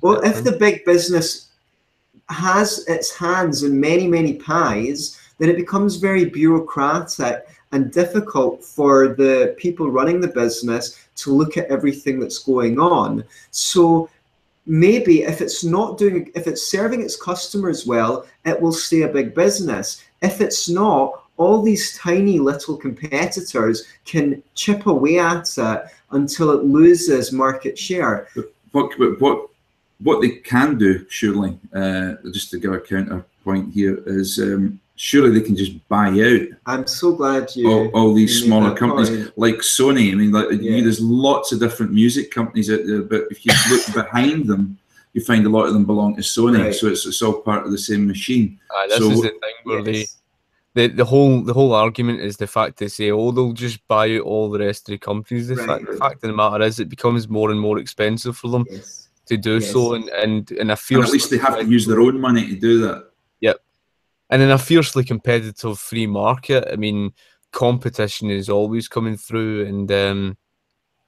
well, 0.00 0.20
if 0.22 0.44
the 0.44 0.52
big 0.52 0.84
business 0.84 1.50
has 2.28 2.86
its 2.86 3.14
hands 3.14 3.62
in 3.62 3.78
many 3.78 4.06
many 4.06 4.34
pies 4.34 5.18
then 5.38 5.48
it 5.48 5.56
becomes 5.56 5.96
very 5.96 6.24
bureaucratic 6.24 7.46
and 7.72 7.90
difficult 7.90 8.62
for 8.62 9.08
the 9.08 9.54
people 9.58 9.90
running 9.90 10.20
the 10.20 10.28
business 10.28 11.06
to 11.16 11.32
look 11.32 11.56
at 11.56 11.66
everything 11.66 12.20
that's 12.20 12.38
going 12.38 12.78
on. 12.78 13.24
So 13.50 14.08
maybe 14.66 15.22
if 15.22 15.40
it's 15.40 15.64
not 15.64 15.98
doing, 15.98 16.30
if 16.34 16.46
it's 16.46 16.70
serving 16.70 17.02
its 17.02 17.16
customers 17.16 17.86
well, 17.86 18.26
it 18.44 18.60
will 18.60 18.72
stay 18.72 19.02
a 19.02 19.08
big 19.08 19.34
business. 19.34 20.02
If 20.20 20.40
it's 20.40 20.68
not, 20.68 21.24
all 21.36 21.62
these 21.62 21.96
tiny 21.98 22.38
little 22.38 22.76
competitors 22.76 23.84
can 24.04 24.42
chip 24.54 24.86
away 24.86 25.18
at 25.18 25.48
it 25.58 25.82
until 26.10 26.50
it 26.50 26.64
loses 26.64 27.32
market 27.32 27.78
share. 27.78 28.28
What, 28.72 28.92
what, 29.20 29.48
what 30.00 30.20
they 30.20 30.30
can 30.30 30.78
do, 30.78 31.06
surely, 31.08 31.58
uh, 31.74 32.14
just 32.32 32.50
to 32.50 32.58
give 32.58 32.72
a 32.72 32.80
counterpoint 32.80 33.72
here, 33.72 34.02
is 34.06 34.38
um, 34.38 34.78
surely 34.96 35.30
they 35.38 35.44
can 35.44 35.56
just 35.56 35.86
buy 35.88 36.08
out. 36.08 36.48
I'm 36.66 36.86
so 36.86 37.12
glad 37.12 37.54
you. 37.56 37.70
All, 37.70 37.88
all 37.88 38.14
these 38.14 38.42
smaller 38.44 38.74
companies 38.74 39.10
point. 39.10 39.38
like 39.38 39.56
Sony. 39.56 40.12
I 40.12 40.14
mean, 40.14 40.32
like 40.32 40.50
yeah. 40.50 40.76
you, 40.76 40.82
there's 40.82 41.00
lots 41.00 41.52
of 41.52 41.60
different 41.60 41.92
music 41.92 42.30
companies 42.30 42.70
out 42.70 42.80
there, 42.86 43.02
but 43.02 43.24
if 43.30 43.44
you 43.44 43.52
look 43.70 43.94
behind 43.94 44.46
them, 44.46 44.78
you 45.12 45.22
find 45.22 45.46
a 45.46 45.50
lot 45.50 45.66
of 45.66 45.74
them 45.74 45.84
belong 45.84 46.16
to 46.16 46.22
Sony. 46.22 46.62
Right. 46.62 46.74
So 46.74 46.88
it's, 46.88 47.06
it's 47.06 47.22
all 47.22 47.40
part 47.40 47.66
of 47.66 47.72
the 47.72 47.78
same 47.78 48.06
machine. 48.06 48.58
Uh, 48.74 48.86
this 48.88 48.98
so, 48.98 49.10
is 49.10 49.22
the 49.22 49.28
thing 49.28 49.54
where 49.64 49.78
yes. 49.80 49.86
they. 49.86 50.06
The, 50.74 50.86
the 50.86 51.04
whole 51.04 51.42
the 51.42 51.52
whole 51.52 51.74
argument 51.74 52.20
is 52.20 52.38
the 52.38 52.46
fact 52.46 52.78
they 52.78 52.88
say 52.88 53.10
oh 53.10 53.30
they'll 53.30 53.52
just 53.52 53.86
buy 53.88 54.16
out 54.16 54.22
all 54.22 54.50
the 54.50 54.58
rest 54.58 54.88
of 54.88 54.92
the 54.92 54.98
companies. 54.98 55.48
The, 55.48 55.56
right. 55.56 55.66
fact, 55.66 55.86
the 55.86 55.98
fact 55.98 56.14
of 56.14 56.30
the 56.30 56.32
matter 56.32 56.62
is 56.62 56.80
it 56.80 56.88
becomes 56.88 57.28
more 57.28 57.50
and 57.50 57.60
more 57.60 57.78
expensive 57.78 58.38
for 58.38 58.48
them 58.48 58.64
yes. 58.70 59.10
to 59.26 59.36
do 59.36 59.58
yes. 59.58 59.70
so, 59.70 59.92
and 59.92 60.08
and 60.08 60.50
and 60.52 60.72
I 60.72 60.76
feel 60.76 61.00
and 61.00 61.08
at 61.08 61.12
least 61.12 61.30
they 61.30 61.36
have 61.36 61.58
to 61.58 61.64
use 61.66 61.84
their 61.84 62.00
own 62.00 62.18
money 62.18 62.48
to 62.48 62.56
do 62.56 62.80
that. 62.86 63.11
And 64.32 64.40
in 64.40 64.50
a 64.50 64.56
fiercely 64.56 65.04
competitive 65.04 65.78
free 65.78 66.06
market, 66.06 66.66
I 66.72 66.76
mean, 66.76 67.12
competition 67.50 68.30
is 68.30 68.48
always 68.48 68.88
coming 68.88 69.18
through, 69.18 69.66
and 69.66 69.92
um, 69.92 70.38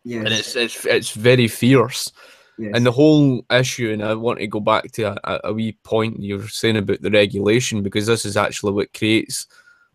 yes. 0.04 0.24
and 0.24 0.28
it's 0.28 0.54
it's 0.54 0.84
it's 0.84 1.12
very 1.12 1.48
fierce. 1.48 2.12
Yes. 2.58 2.72
And 2.74 2.84
the 2.84 2.92
whole 2.92 3.42
issue, 3.50 3.90
and 3.90 4.02
I 4.04 4.14
want 4.14 4.40
to 4.40 4.46
go 4.46 4.60
back 4.60 4.92
to 4.92 5.16
a, 5.24 5.40
a 5.44 5.52
wee 5.54 5.72
point 5.84 6.20
you 6.20 6.36
were 6.36 6.48
saying 6.48 6.76
about 6.76 7.00
the 7.00 7.10
regulation, 7.10 7.82
because 7.82 8.06
this 8.06 8.26
is 8.26 8.36
actually 8.36 8.74
what 8.74 8.92
creates 8.92 9.46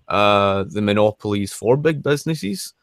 uh, 0.08 0.66
the 0.68 0.82
monopolies 0.82 1.54
for 1.54 1.78
big 1.78 2.02
businesses, 2.02 2.74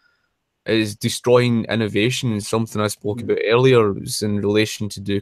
is 0.65 0.95
destroying 0.95 1.65
innovation. 1.65 2.31
And 2.31 2.45
something 2.45 2.81
I 2.81 2.87
spoke 2.87 3.19
mm. 3.19 3.25
about 3.25 3.39
earlier 3.45 3.93
was 3.93 4.23
in 4.23 4.37
relation 4.37 4.89
to 4.91 5.01
do 5.01 5.21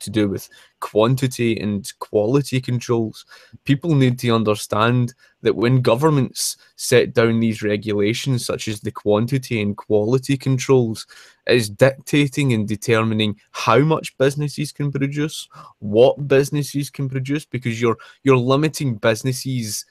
to 0.00 0.10
do 0.10 0.28
with 0.28 0.48
quantity 0.80 1.58
and 1.58 1.92
quality 1.98 2.60
controls. 2.60 3.24
People 3.64 3.94
need 3.94 4.18
to 4.20 4.30
understand 4.30 5.14
that 5.42 5.56
when 5.56 5.80
governments 5.80 6.56
set 6.76 7.14
down 7.14 7.40
these 7.40 7.62
regulations, 7.62 8.44
such 8.44 8.68
as 8.68 8.80
the 8.80 8.90
quantity 8.90 9.60
and 9.60 9.76
quality 9.76 10.36
controls, 10.36 11.06
it 11.46 11.54
is 11.56 11.70
dictating 11.70 12.52
and 12.52 12.66
determining 12.66 13.36
how 13.52 13.78
much 13.78 14.16
businesses 14.18 14.72
can 14.72 14.90
produce, 14.90 15.48
what 15.78 16.28
businesses 16.28 16.90
can 16.90 17.08
produce, 17.08 17.44
because 17.44 17.80
you're 17.80 17.98
you're 18.22 18.36
limiting 18.36 18.96
businesses 18.96 19.84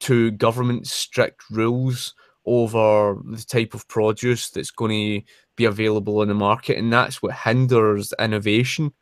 to 0.00 0.30
government 0.32 0.86
strict 0.86 1.42
rules 1.50 2.14
over 2.46 3.16
the 3.24 3.42
type 3.42 3.74
of 3.74 3.88
produce 3.88 4.50
that's 4.50 4.70
going 4.70 4.90
to 5.20 5.26
be 5.56 5.64
available 5.64 6.20
in 6.22 6.28
the 6.28 6.34
market 6.34 6.76
and 6.76 6.92
that's 6.92 7.22
what 7.22 7.32
hinders 7.32 8.12
innovation 8.18 8.92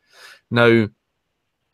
now, 0.53 0.87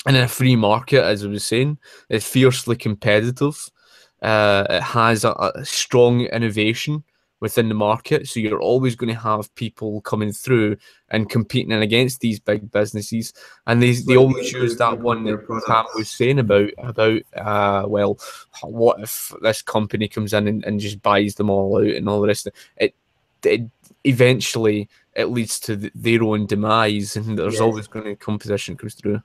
in 0.07 0.17
a 0.17 0.29
free 0.29 0.57
market, 0.57 1.03
as 1.03 1.25
I 1.25 1.29
was 1.29 1.45
saying, 1.45 1.79
it's 2.09 2.27
fiercely 2.27 2.77
competitive. 2.77 3.69
Uh, 4.23 4.64
it 4.71 4.83
has 4.83 5.25
a, 5.25 5.31
a, 5.33 5.64
strong 5.64 6.23
innovation 6.23 7.05
within 7.41 7.69
the 7.69 7.75
market, 7.75 8.27
so 8.27 8.41
you're 8.41 8.61
always 8.61 8.97
going 8.97 9.12
to 9.12 9.21
have 9.21 9.55
people 9.55 10.01
coming 10.03 10.33
through 10.33 10.77
and 11.11 11.31
competing 11.31 11.73
against 11.73 12.21
these 12.21 12.41
big 12.41 12.71
businesses. 12.71 13.33
And 13.67 13.83
they, 13.83 13.93
they 13.93 14.17
always 14.17 14.53
use 14.53 14.77
that 14.77 14.99
one 14.99 15.25
that 15.25 15.62
Sam 15.67 15.85
was 15.95 16.09
saying 16.09 16.38
about 16.38 16.71
about 16.79 17.23
uh, 17.37 17.85
well, 17.87 18.19
what 18.62 19.01
if 19.01 19.33
this 19.43 19.62
company 19.62 20.09
comes 20.09 20.33
in 20.33 20.49
and, 20.49 20.64
and 20.64 20.81
just 20.81 21.03
buys 21.03 21.35
them 21.35 21.51
all 21.51 21.79
out 21.79 21.95
and 21.95 22.09
all 22.09 22.21
the 22.21 22.29
rest? 22.29 22.47
Of 22.47 22.55
it, 22.77 22.87
it 22.87 22.95
eventually 24.05 24.88
it 25.14 25.27
leads 25.27 25.59
to 25.61 25.77
their 25.77 26.22
own 26.22 26.46
demise, 26.46 27.16
and 27.16 27.38
there's 27.38 27.61
always 27.61 27.87
going 27.87 28.05
to 28.05 28.16
competition 28.16 28.77
comes 28.77 28.94
through. 28.94 29.20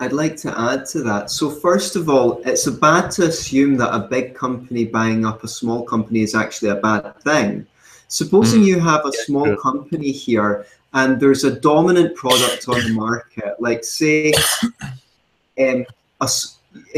I'd 0.00 0.12
like 0.12 0.36
to 0.38 0.58
add 0.58 0.84
to 0.86 1.02
that. 1.04 1.30
So 1.30 1.48
first 1.48 1.94
of 1.94 2.08
all, 2.08 2.42
it's 2.44 2.66
a 2.66 2.72
bad 2.72 3.12
to 3.12 3.26
assume 3.26 3.76
that 3.76 3.94
a 3.94 4.00
big 4.00 4.34
company 4.34 4.84
buying 4.84 5.24
up 5.24 5.44
a 5.44 5.48
small 5.48 5.84
company 5.84 6.22
is 6.22 6.34
actually 6.34 6.70
a 6.70 6.76
bad 6.76 7.20
thing. 7.20 7.66
Supposing 8.08 8.62
mm. 8.62 8.66
you 8.66 8.80
have 8.80 9.06
a 9.06 9.12
small 9.12 9.54
company 9.56 10.10
here 10.10 10.66
and 10.92 11.20
there's 11.20 11.44
a 11.44 11.58
dominant 11.60 12.16
product 12.16 12.68
on 12.68 12.82
the 12.82 12.92
market, 12.92 13.54
like 13.60 13.84
say 13.84 14.32
um, 15.58 15.86
a, 16.20 16.28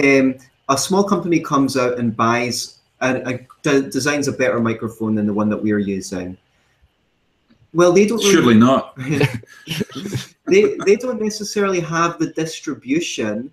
um, 0.03 0.35
a 0.69 0.79
small 0.79 1.05
company 1.05 1.41
comes 1.41 1.77
out 1.77 1.99
and 1.99 2.17
buys 2.17 2.79
and 3.01 3.47
uh, 3.67 3.81
designs 3.81 4.29
a 4.29 4.33
better 4.33 4.61
microphone 4.61 5.15
than 5.15 5.27
the 5.27 5.35
one 5.35 5.49
that 5.49 5.63
we 5.63 5.73
are 5.73 5.79
using. 5.79 6.37
Well, 7.73 7.93
they 7.93 8.07
don't. 8.07 8.23
Surely 8.23 8.55
really, 8.55 8.59
not. 8.59 8.97
they 10.47 10.77
they 10.87 10.97
don't 10.97 11.21
necessarily 11.21 11.81
have 11.81 12.19
the 12.19 12.29
distribution 12.29 13.51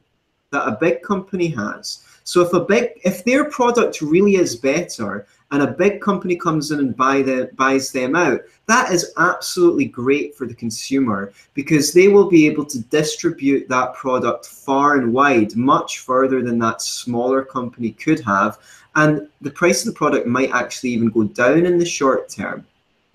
that 0.52 0.68
a 0.68 0.78
big 0.80 1.02
company 1.02 1.48
has. 1.48 2.06
So 2.24 2.42
if 2.42 2.54
a 2.54 2.60
big 2.60 2.92
if 3.04 3.24
their 3.24 3.46
product 3.50 4.02
really 4.02 4.36
is 4.36 4.56
better 4.56 5.26
and 5.52 5.64
a 5.64 5.68
big 5.68 6.00
company 6.02 6.36
comes 6.36 6.72
in 6.72 6.80
and 6.80 6.96
buy 6.96 7.22
the, 7.22 7.50
buys 7.56 7.92
them 7.92 8.16
out, 8.16 8.42
that 8.68 8.92
is 8.92 9.14
absolutely 9.18 9.86
great 9.86 10.34
for 10.34 10.48
the 10.48 10.54
consumer 10.54 11.34
because 11.54 11.92
they 11.92 12.08
will 12.08 12.30
be 12.30 12.48
able 12.48 12.64
to 12.66 12.80
distribute 12.84 13.68
that 13.68 13.94
product 13.94 14.46
far 14.46 14.98
and 14.98 15.12
wide, 15.12 15.56
much 15.58 16.00
further 16.00 16.42
than 16.42 16.58
that 16.60 16.82
smaller 16.82 17.44
company 17.44 17.92
could 17.92 18.22
have. 18.22 18.60
And 18.96 19.28
the 19.42 19.52
price 19.52 19.86
of 19.86 19.94
the 19.94 19.98
product 19.98 20.28
might 20.28 20.52
actually 20.52 20.92
even 20.92 21.10
go 21.10 21.24
down 21.24 21.66
in 21.66 21.78
the 21.78 21.86
short 21.86 22.30
term. 22.30 22.66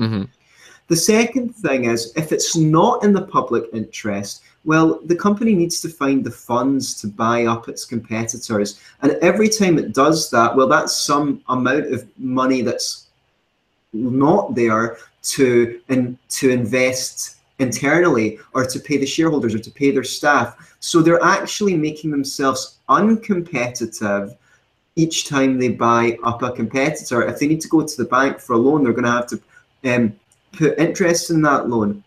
Mm-hmm. 0.00 0.24
The 0.88 0.96
second 0.96 1.54
thing 1.54 1.84
is 1.86 2.12
if 2.16 2.32
it's 2.32 2.56
not 2.56 3.02
in 3.02 3.12
the 3.12 3.26
public 3.26 3.64
interest, 3.72 4.42
well, 4.64 5.00
the 5.04 5.16
company 5.16 5.54
needs 5.54 5.80
to 5.80 5.88
find 5.88 6.24
the 6.24 6.30
funds 6.30 6.94
to 7.00 7.08
buy 7.08 7.46
up 7.46 7.68
its 7.68 7.84
competitors. 7.84 8.80
And 9.02 9.12
every 9.22 9.48
time 9.48 9.78
it 9.78 9.94
does 9.94 10.30
that, 10.30 10.54
well, 10.54 10.68
that's 10.68 10.96
some 10.96 11.42
amount 11.48 11.92
of 11.92 12.06
money 12.18 12.62
that's 12.62 13.06
not 13.92 14.54
there 14.54 14.98
to 15.22 15.80
in, 15.88 16.18
to 16.28 16.50
invest 16.50 17.36
internally 17.58 18.38
or 18.54 18.64
to 18.64 18.78
pay 18.78 18.96
the 18.96 19.06
shareholders 19.06 19.54
or 19.54 19.58
to 19.58 19.70
pay 19.70 19.90
their 19.90 20.04
staff. 20.04 20.76
So 20.80 21.00
they're 21.00 21.22
actually 21.22 21.76
making 21.76 22.10
themselves 22.10 22.76
uncompetitive 22.88 24.36
each 24.96 25.28
time 25.28 25.58
they 25.58 25.68
buy 25.68 26.18
up 26.24 26.42
a 26.42 26.50
competitor. 26.50 27.22
If 27.22 27.38
they 27.38 27.46
need 27.46 27.60
to 27.60 27.68
go 27.68 27.86
to 27.86 27.96
the 27.96 28.08
bank 28.08 28.40
for 28.40 28.54
a 28.54 28.58
loan, 28.58 28.82
they're 28.82 28.92
going 28.92 29.04
to 29.04 29.10
have 29.10 29.28
to 29.28 29.40
um, 29.84 30.12
put 30.52 30.78
interest 30.78 31.30
in 31.30 31.42
that 31.42 31.68
loan. 31.68 32.02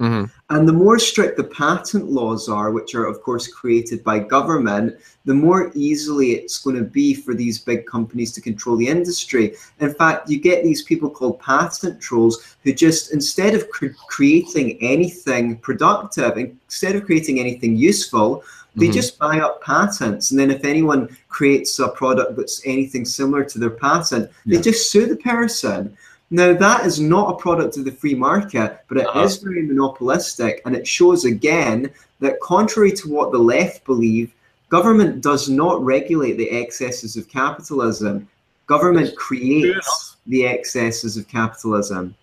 Mm-hmm. 0.00 0.26
And 0.50 0.68
the 0.68 0.72
more 0.72 0.96
strict 1.00 1.36
the 1.36 1.44
patent 1.44 2.08
laws 2.08 2.48
are, 2.48 2.70
which 2.70 2.94
are, 2.94 3.04
of 3.04 3.20
course, 3.20 3.48
created 3.48 4.04
by 4.04 4.20
government, 4.20 4.96
the 5.24 5.34
more 5.34 5.72
easily 5.74 6.34
it's 6.34 6.58
going 6.58 6.76
to 6.76 6.84
be 6.84 7.14
for 7.14 7.34
these 7.34 7.58
big 7.58 7.84
companies 7.84 8.30
to 8.32 8.40
control 8.40 8.76
the 8.76 8.86
industry. 8.86 9.56
In 9.80 9.92
fact, 9.92 10.30
you 10.30 10.40
get 10.40 10.62
these 10.62 10.82
people 10.82 11.10
called 11.10 11.40
patent 11.40 12.00
trolls 12.00 12.56
who 12.62 12.72
just, 12.72 13.12
instead 13.12 13.54
of 13.54 13.68
cre- 13.70 13.88
creating 14.06 14.78
anything 14.80 15.58
productive, 15.58 16.38
instead 16.38 16.94
of 16.94 17.04
creating 17.04 17.40
anything 17.40 17.74
useful, 17.74 18.44
they 18.78 18.86
mm-hmm. 18.86 18.94
just 18.94 19.18
buy 19.18 19.40
up 19.40 19.62
patents. 19.62 20.30
And 20.30 20.38
then 20.40 20.50
if 20.50 20.64
anyone 20.64 21.16
creates 21.28 21.78
a 21.78 21.88
product 21.88 22.36
that's 22.36 22.62
anything 22.64 23.04
similar 23.04 23.44
to 23.44 23.58
their 23.58 23.70
patent, 23.70 24.30
yeah. 24.44 24.56
they 24.56 24.62
just 24.62 24.90
sue 24.90 25.06
the 25.06 25.16
person. 25.16 25.96
Now, 26.30 26.52
that 26.52 26.84
is 26.84 27.00
not 27.00 27.32
a 27.32 27.38
product 27.38 27.76
of 27.78 27.84
the 27.84 27.92
free 27.92 28.14
market, 28.14 28.80
but 28.88 28.98
it 28.98 29.06
uh-huh. 29.06 29.20
is 29.20 29.38
very 29.38 29.62
monopolistic. 29.62 30.60
And 30.64 30.76
it 30.76 30.86
shows 30.86 31.24
again 31.24 31.90
that, 32.20 32.40
contrary 32.40 32.92
to 32.92 33.08
what 33.08 33.32
the 33.32 33.38
left 33.38 33.84
believe, 33.84 34.32
government 34.68 35.22
does 35.22 35.48
not 35.48 35.82
regulate 35.82 36.36
the 36.36 36.50
excesses 36.50 37.16
of 37.16 37.28
capitalism. 37.28 38.28
Government 38.66 39.16
creates 39.16 40.16
the 40.26 40.46
excesses 40.46 41.16
of 41.16 41.26
capitalism. 41.28 42.14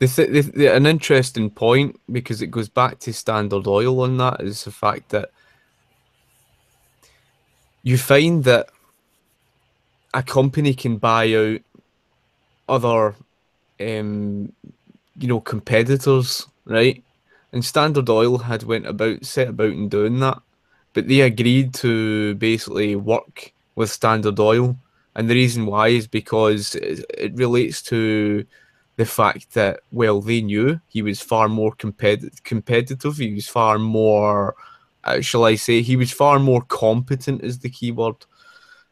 The 0.00 0.08
th- 0.08 0.30
the, 0.30 0.40
the, 0.40 0.74
an 0.74 0.86
interesting 0.86 1.48
point, 1.48 2.00
because 2.10 2.42
it 2.42 2.50
goes 2.50 2.68
back 2.68 2.98
to 3.00 3.12
Standard 3.12 3.68
Oil 3.68 4.00
on 4.00 4.16
that, 4.16 4.40
is 4.40 4.64
the 4.64 4.72
fact 4.72 5.10
that 5.10 5.30
you 7.84 7.96
find 7.96 8.42
that 8.44 8.70
a 10.12 10.22
company 10.22 10.74
can 10.74 10.96
buy 10.96 11.32
out 11.34 11.60
other 12.68 13.14
um, 13.80 14.52
you 15.16 15.28
know, 15.28 15.40
competitors, 15.40 16.46
right? 16.64 17.02
And 17.52 17.64
Standard 17.64 18.08
Oil 18.08 18.38
had 18.38 18.64
went 18.64 18.86
about 18.86 19.24
set 19.24 19.48
about 19.48 19.72
and 19.72 19.90
doing 19.90 20.18
that, 20.20 20.40
but 20.92 21.06
they 21.06 21.20
agreed 21.20 21.72
to 21.74 22.34
basically 22.36 22.96
work 22.96 23.52
with 23.76 23.90
Standard 23.90 24.40
Oil, 24.40 24.76
and 25.14 25.28
the 25.28 25.34
reason 25.34 25.66
why 25.66 25.88
is 25.88 26.06
because 26.06 26.74
it, 26.76 27.04
it 27.16 27.34
relates 27.34 27.82
to 27.82 28.44
the 28.96 29.04
fact 29.04 29.54
that 29.54 29.80
well 29.90 30.20
they 30.20 30.40
knew 30.40 30.80
he 30.88 31.02
was 31.02 31.20
far 31.20 31.48
more 31.48 31.72
competitive 31.72 32.44
competitive 32.44 33.16
he 33.16 33.34
was 33.34 33.48
far 33.48 33.76
more 33.76 34.54
shall 35.20 35.44
i 35.44 35.54
say 35.54 35.82
he 35.82 35.96
was 35.96 36.10
far 36.10 36.38
more 36.38 36.62
competent 36.62 37.42
is 37.42 37.58
the 37.58 37.70
key 37.70 37.92
word 37.92 38.16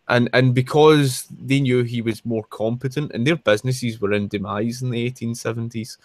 and 0.09 0.29
and 0.33 0.55
because 0.55 1.27
they 1.31 1.61
knew 1.61 1.83
he 1.83 2.03
was 2.03 2.25
more 2.25 2.44
competent 2.44 3.11
and 3.12 3.27
their 3.27 3.37
businesses 3.37 4.01
were 4.01 4.12
in 4.12 4.29
demise 4.29 4.83
in 4.83 4.90
the 4.90 5.11
1870s 5.11 5.98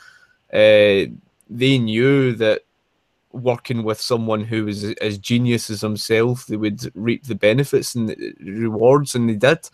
uh, 0.54 1.12
they 1.50 1.78
knew 1.78 2.34
that 2.34 2.62
working 3.32 3.84
with 3.84 4.00
someone 4.00 4.44
who 4.44 4.66
was 4.66 4.84
as 4.84 5.18
genius 5.18 5.70
as 5.70 5.82
himself 5.82 6.46
they 6.48 6.58
would 6.58 6.92
reap 6.96 7.26
the 7.26 7.36
benefits 7.36 7.96
and 7.96 8.10
the 8.10 8.34
rewards 8.40 9.16
and 9.16 9.30
they 9.30 9.36
did. 9.36 9.70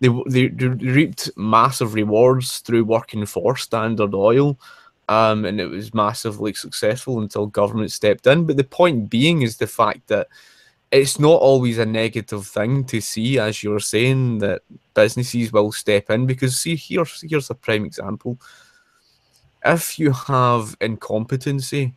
They, 0.00 0.08
they, 0.26 0.48
they 0.48 0.68
reaped 0.68 1.30
massive 1.36 1.94
rewards 1.94 2.58
through 2.58 2.84
working 2.84 3.24
for 3.26 3.56
standard 3.56 4.14
oil 4.14 4.58
um, 5.08 5.44
and 5.44 5.60
it 5.60 5.66
was 5.66 5.92
massively 5.94 6.52
successful 6.54 7.20
until 7.20 7.46
government 7.46 7.90
stepped 7.92 8.26
in 8.26 8.44
but 8.44 8.56
the 8.56 8.64
point 8.64 9.10
being 9.10 9.42
is 9.42 9.56
the 9.56 9.66
fact 9.66 10.06
that 10.08 10.28
it's 10.94 11.18
not 11.18 11.40
always 11.40 11.78
a 11.78 11.86
negative 11.86 12.46
thing 12.46 12.84
to 12.84 13.00
see, 13.00 13.38
as 13.38 13.62
you're 13.62 13.80
saying, 13.80 14.38
that 14.38 14.62
businesses 14.94 15.52
will 15.52 15.72
step 15.72 16.08
in 16.10 16.24
because 16.24 16.56
see 16.56 16.76
here's 16.76 17.20
here's 17.28 17.50
a 17.50 17.54
prime 17.54 17.84
example. 17.84 18.38
If 19.64 19.98
you 19.98 20.12
have 20.12 20.76
incompetency 20.80 21.94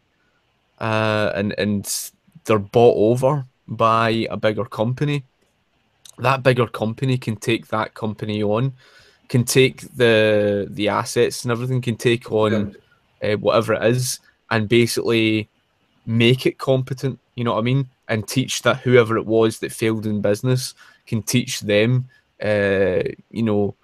uh, 0.79 1.31
and 1.35 1.53
and 1.59 2.11
they're 2.45 2.59
bought 2.59 2.97
over 2.97 3.45
by 3.67 4.27
a 4.31 4.37
bigger 4.37 4.65
company, 4.65 5.23
that 6.17 6.41
bigger 6.41 6.67
company 6.67 7.19
can 7.19 7.35
take 7.35 7.67
that 7.67 7.93
company 7.93 8.41
on, 8.41 8.73
can 9.29 9.43
take 9.43 9.81
the 9.95 10.67
the 10.71 10.89
assets 10.89 11.43
and 11.43 11.51
everything, 11.51 11.81
can 11.81 11.97
take 11.97 12.31
on 12.31 12.51
yeah. 12.51 12.79
Uh, 13.23 13.35
whatever 13.37 13.73
it 13.73 13.83
is, 13.83 14.19
and 14.49 14.69
basically 14.69 15.49
make 16.05 16.45
it 16.45 16.57
competent. 16.57 17.19
You 17.35 17.43
know 17.43 17.53
what 17.53 17.59
I 17.59 17.63
mean? 17.63 17.89
and 18.07 18.27
teach 18.27 18.61
that 18.61 18.77
whoever 18.77 19.17
it 19.17 19.25
was 19.25 19.59
that 19.59 19.71
failed 19.71 20.05
in 20.05 20.21
business 20.21 20.73
can 21.05 21.21
teach 21.21 21.61
them, 21.61 22.07
uh, 22.41 23.03
you 23.31 23.43
know, 23.43 23.75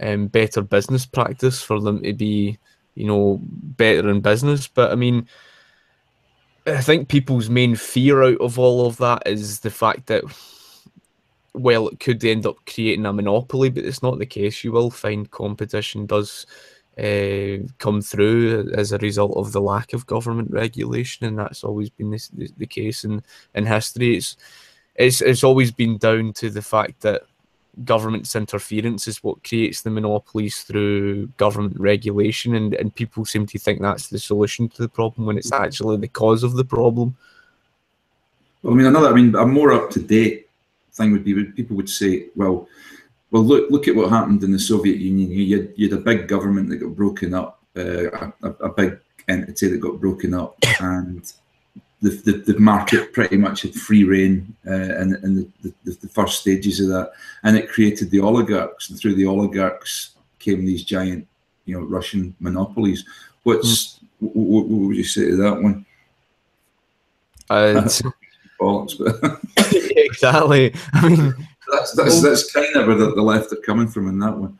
um, 0.00 0.26
better 0.26 0.62
business 0.62 1.06
practice 1.06 1.62
for 1.62 1.80
them 1.80 2.02
to 2.02 2.12
be, 2.12 2.58
you 2.94 3.06
know, 3.06 3.40
better 3.42 4.08
in 4.08 4.20
business. 4.20 4.66
But 4.66 4.92
I 4.92 4.94
mean, 4.94 5.26
I 6.66 6.80
think 6.80 7.08
people's 7.08 7.48
main 7.48 7.76
fear 7.76 8.22
out 8.22 8.40
of 8.40 8.58
all 8.58 8.86
of 8.86 8.96
that 8.98 9.22
is 9.26 9.60
the 9.60 9.70
fact 9.70 10.06
that, 10.06 10.24
well, 11.52 11.88
it 11.88 12.00
could 12.00 12.24
end 12.24 12.46
up 12.46 12.56
creating 12.66 13.06
a 13.06 13.12
monopoly, 13.12 13.70
but 13.70 13.84
it's 13.84 14.02
not 14.02 14.18
the 14.18 14.26
case. 14.26 14.64
You 14.64 14.72
will 14.72 14.90
find 14.90 15.30
competition 15.30 16.06
does 16.06 16.46
uh, 16.98 17.66
come 17.78 18.00
through 18.00 18.72
as 18.74 18.92
a 18.92 18.98
result 18.98 19.36
of 19.36 19.52
the 19.52 19.60
lack 19.60 19.92
of 19.92 20.06
government 20.06 20.50
regulation, 20.50 21.26
and 21.26 21.38
that's 21.38 21.64
always 21.64 21.90
been 21.90 22.10
the, 22.10 22.28
the, 22.32 22.50
the 22.58 22.66
case 22.66 23.04
in, 23.04 23.22
in 23.54 23.66
history. 23.66 24.16
It's, 24.16 24.36
it's 24.94 25.20
it's 25.20 25.44
always 25.44 25.70
been 25.70 25.98
down 25.98 26.32
to 26.34 26.50
the 26.50 26.62
fact 26.62 27.02
that 27.02 27.22
government's 27.84 28.34
interference 28.34 29.06
is 29.06 29.22
what 29.22 29.44
creates 29.44 29.82
the 29.82 29.90
monopolies 29.90 30.62
through 30.62 31.26
government 31.36 31.78
regulation, 31.78 32.54
and, 32.54 32.74
and 32.74 32.94
people 32.94 33.24
seem 33.24 33.46
to 33.46 33.58
think 33.58 33.80
that's 33.80 34.08
the 34.08 34.18
solution 34.18 34.68
to 34.70 34.82
the 34.82 34.88
problem 34.88 35.26
when 35.26 35.36
it's 35.36 35.52
actually 35.52 35.98
the 35.98 36.08
cause 36.08 36.42
of 36.42 36.54
the 36.54 36.64
problem. 36.64 37.14
Well, 38.62 38.72
I 38.72 38.76
mean, 38.76 38.86
another, 38.86 39.08
I 39.08 39.12
mean, 39.12 39.34
a 39.34 39.44
more 39.44 39.72
up 39.72 39.90
to 39.90 40.00
date 40.00 40.48
thing 40.94 41.12
would 41.12 41.24
be 41.24 41.44
people 41.44 41.76
would 41.76 41.90
say, 41.90 42.26
well, 42.34 42.66
well, 43.30 43.42
look 43.42 43.70
look 43.70 43.88
at 43.88 43.96
what 43.96 44.10
happened 44.10 44.42
in 44.44 44.52
the 44.52 44.58
Soviet 44.58 44.98
Union. 44.98 45.30
You 45.30 45.56
had, 45.56 45.72
you 45.76 45.88
had 45.88 45.98
a 45.98 46.02
big 46.02 46.28
government 46.28 46.68
that 46.70 46.76
got 46.76 46.96
broken 46.96 47.34
up, 47.34 47.60
uh, 47.76 48.30
a, 48.42 48.50
a, 48.60 48.68
big 48.68 48.98
entity 49.28 49.68
that 49.68 49.78
got 49.78 50.00
broken 50.00 50.32
up, 50.32 50.56
and 50.80 51.32
the, 52.02 52.10
the, 52.10 52.52
the 52.52 52.58
market 52.60 53.12
pretty 53.12 53.36
much 53.36 53.62
had 53.62 53.74
free 53.74 54.04
reign 54.04 54.54
uh, 54.66 54.72
in, 54.72 55.16
in 55.22 55.34
the, 55.34 55.72
the, 55.84 55.92
the, 56.02 56.08
first 56.08 56.40
stages 56.40 56.78
of 56.80 56.88
that, 56.88 57.10
and 57.42 57.56
it 57.56 57.68
created 57.68 58.10
the 58.10 58.20
oligarchs, 58.20 58.90
and 58.90 58.98
through 58.98 59.14
the 59.14 59.26
oligarchs 59.26 60.10
came 60.38 60.64
these 60.64 60.84
giant, 60.84 61.26
you 61.64 61.74
know, 61.74 61.84
Russian 61.86 62.34
monopolies. 62.38 63.04
What's 63.42 63.98
mm. 63.98 64.02
what, 64.20 64.66
what, 64.66 64.68
would 64.68 64.96
you 64.96 65.04
say 65.04 65.26
to 65.26 65.36
that 65.36 65.62
one? 65.62 65.84
Uh, 67.50 67.88
exactly. 69.96 70.74
I 70.92 71.08
mean, 71.08 71.48
that's 71.76 71.92
that's, 71.92 72.22
that's 72.22 72.52
kind 72.52 72.74
of 72.76 72.86
where 72.86 72.96
the, 72.96 73.14
the 73.14 73.22
left 73.22 73.52
are 73.52 73.56
coming 73.56 73.88
from 73.88 74.08
in 74.08 74.18
that 74.18 74.36
one. 74.36 74.58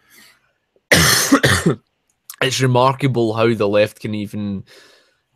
it's 2.43 2.61
remarkable 2.61 3.35
how 3.35 3.53
the 3.55 3.69
left 3.69 4.01
can 4.01 4.15
even 4.15 4.65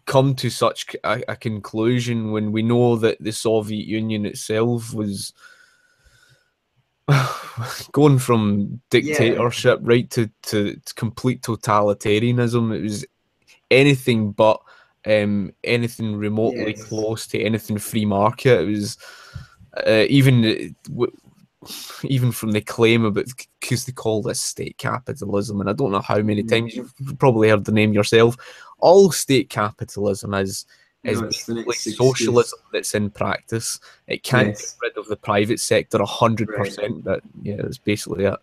come 0.07 0.35
to 0.35 0.51
such 0.51 0.97
a, 1.05 1.23
a, 1.29 1.37
conclusion 1.37 2.33
when 2.33 2.53
we 2.53 2.63
know 2.63 2.97
that 2.97 3.23
the 3.23 3.33
Soviet 3.33 3.87
Union 3.87 4.27
itself 4.27 4.93
was 4.93 5.33
going 7.93 8.19
from 8.19 8.81
dictatorship 8.91 9.81
yeah. 9.81 9.89
right 9.89 10.11
to, 10.11 10.29
to, 10.43 10.81
complete 10.97 11.43
totalitarianism. 11.43 12.75
It 12.75 12.83
was 12.83 13.07
anything 13.71 14.33
but 14.33 14.61
um, 15.07 15.53
anything 15.65 16.17
remotely 16.17 16.75
yes. 16.77 16.85
close 16.85 17.27
to 17.29 17.41
anything 17.41 17.79
free 17.79 18.05
market. 18.05 18.63
It 18.63 18.71
was 18.71 18.99
uh, 19.87 20.07
even 20.09 20.75
even 22.05 22.33
from 22.33 22.53
the 22.53 22.61
claim 22.61 23.05
about 23.05 23.27
because 23.61 23.85
they 23.85 23.93
call 23.93 24.23
this 24.23 24.41
state 24.41 24.79
capitalism, 24.79 25.61
and 25.61 25.69
I 25.69 25.73
don't 25.73 25.93
know 25.93 26.01
how 26.01 26.21
many 26.21 26.43
mm. 26.43 26.49
times 26.49 26.75
you've 26.75 26.95
probably 27.19 27.51
heard 27.51 27.65
the 27.65 27.73
name 27.73 27.93
yourself. 27.93 28.37
All 28.79 29.13
state 29.13 29.51
capitalism 29.51 30.35
is 30.35 30.67
is 31.05 31.21
No, 31.21 31.27
it's 31.29 31.47
the 31.47 31.55
basically 31.55 31.55
next 31.55 31.87
excuse. 31.87 31.97
socialism 31.97 32.59
that's 32.73 32.95
in 32.95 33.11
practice. 33.11 33.81
It 34.07 34.23
can't 34.23 34.49
Yes. 34.49 34.73
get 34.73 34.89
rid 34.89 34.99
of 34.99 35.09
the 35.09 35.17
private 35.17 35.61
sector 35.61 35.99
a 35.99 36.07
hundred 36.07 36.49
percent. 36.49 37.05
That 37.05 37.21
yeah, 37.43 37.57
that's 37.57 37.79
basically 37.79 38.25
it. 38.25 38.39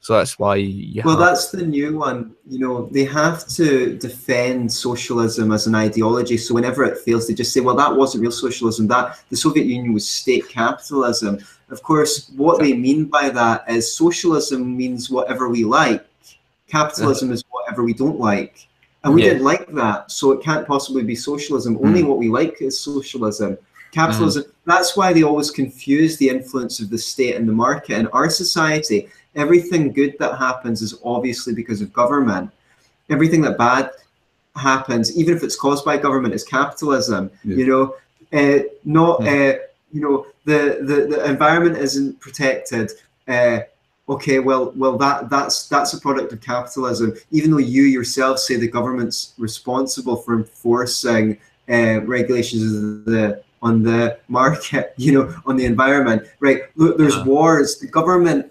So 0.00 0.14
that's 0.14 0.36
why 0.36 0.56
you 0.56 1.00
Well, 1.04 1.16
that's 1.16 1.52
the 1.52 1.64
new 1.64 1.96
one. 1.96 2.32
You 2.48 2.58
know, 2.58 2.88
they 2.90 3.04
have 3.04 3.46
to 3.50 3.96
defend 3.98 4.72
socialism 4.72 5.52
as 5.52 5.68
an 5.68 5.76
ideology. 5.76 6.36
So 6.38 6.54
whenever 6.54 6.82
it 6.84 6.98
fails, 6.98 7.28
they 7.28 7.34
just 7.34 7.52
say, 7.52 7.60
"Well, 7.60 7.76
that 7.76 7.94
wasn't 7.94 8.22
real 8.22 8.32
socialism. 8.32 8.88
That 8.88 9.20
the 9.30 9.36
Soviet 9.36 9.66
Union 9.66 9.92
was 9.92 10.08
state 10.08 10.48
capitalism." 10.48 11.38
Of 11.72 11.82
course, 11.82 12.30
what 12.36 12.60
they 12.60 12.74
mean 12.74 13.06
by 13.06 13.30
that 13.30 13.64
is 13.68 13.92
socialism 13.92 14.76
means 14.76 15.10
whatever 15.10 15.48
we 15.48 15.64
like. 15.64 16.04
Capitalism 16.68 17.32
is 17.32 17.42
whatever 17.50 17.82
we 17.82 17.94
don't 17.94 18.20
like, 18.20 18.68
and 19.02 19.14
we 19.14 19.22
Yeah. 19.22 19.30
didn't 19.30 19.44
like 19.44 19.66
that, 19.74 20.10
so 20.10 20.32
it 20.32 20.42
can't 20.42 20.66
possibly 20.66 21.02
be 21.02 21.14
socialism. 21.16 21.78
Only 21.82 22.02
what 22.02 22.18
we 22.18 22.28
like 22.28 22.60
is 22.60 22.78
socialism. 22.78 23.56
Capitalism. 23.90 24.44
That's 24.64 24.96
why 24.96 25.12
they 25.12 25.22
always 25.22 25.50
confuse 25.50 26.16
the 26.16 26.28
influence 26.28 26.80
of 26.80 26.88
the 26.88 26.98
state 26.98 27.34
and 27.36 27.46
the 27.48 27.52
market. 27.52 27.98
In 27.98 28.06
our 28.08 28.30
society, 28.30 29.08
everything 29.34 29.92
good 29.92 30.14
that 30.18 30.38
happens 30.38 30.80
is 30.82 30.98
obviously 31.04 31.52
because 31.54 31.80
of 31.82 31.92
government. 31.92 32.50
Everything 33.10 33.42
that 33.42 33.58
bad 33.58 33.90
happens, 34.56 35.16
even 35.16 35.36
if 35.36 35.42
it's 35.42 35.56
caused 35.56 35.84
by 35.84 35.96
government, 35.96 36.34
is 36.34 36.44
capitalism. 36.44 37.30
Yeah. 37.44 37.56
You 37.56 37.66
know, 37.66 37.84
uh, 38.38 38.62
not 38.84 39.22
Hmm. 39.22 39.28
uh, 39.28 39.52
you 39.92 40.00
know 40.00 40.26
the, 40.44 40.78
the 40.82 41.16
the 41.16 41.24
environment 41.30 41.76
isn't 41.76 42.18
protected. 42.20 42.90
Uh, 43.28 43.60
okay, 44.08 44.38
well, 44.38 44.72
well 44.76 44.96
that 44.98 45.30
that's 45.30 45.68
that's 45.68 45.92
a 45.94 46.00
product 46.00 46.32
of 46.32 46.40
capitalism. 46.40 47.14
Even 47.30 47.50
though 47.50 47.58
you 47.58 47.82
yourself 47.82 48.38
say 48.38 48.56
the 48.56 48.68
government's 48.68 49.34
responsible 49.38 50.16
for 50.16 50.34
enforcing 50.36 51.38
uh, 51.68 52.00
regulations 52.02 52.62
of 52.74 53.04
the 53.04 53.42
on 53.60 53.82
the 53.82 54.18
market, 54.28 54.92
you 54.96 55.12
know, 55.12 55.34
on 55.46 55.56
the 55.56 55.64
environment, 55.64 56.26
right? 56.40 56.62
Look, 56.76 56.98
there's 56.98 57.16
Yeah. 57.16 57.24
wars. 57.24 57.78
The 57.78 57.86
government 57.86 58.48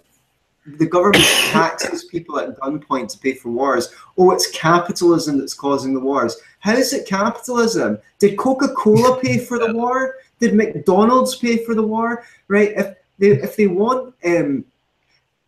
the 0.78 0.86
government 0.86 1.24
taxes 1.50 2.04
people 2.04 2.40
at 2.40 2.56
gunpoint 2.60 3.10
to 3.10 3.18
pay 3.18 3.34
for 3.34 3.50
wars. 3.50 3.90
Oh, 4.16 4.30
it's 4.30 4.50
capitalism 4.52 5.40
that's 5.40 5.56
causing 5.56 5.94
the 5.94 6.00
wars. 6.00 6.38
How 6.60 6.74
is 6.74 6.94
it 6.94 7.08
capitalism? 7.08 7.98
Did 8.20 8.38
Coca-Cola 8.38 9.20
pay 9.24 9.40
for 9.40 9.58
the 9.58 9.74
war? 9.74 10.18
Did 10.42 10.56
McDonald's 10.56 11.36
pay 11.36 11.64
for 11.64 11.76
the 11.76 11.84
war? 11.84 12.26
Right? 12.50 12.74
If 12.76 12.96
they 13.20 13.28
if 13.28 13.56
they 13.56 13.68
want 13.68 14.14
um 14.26 14.66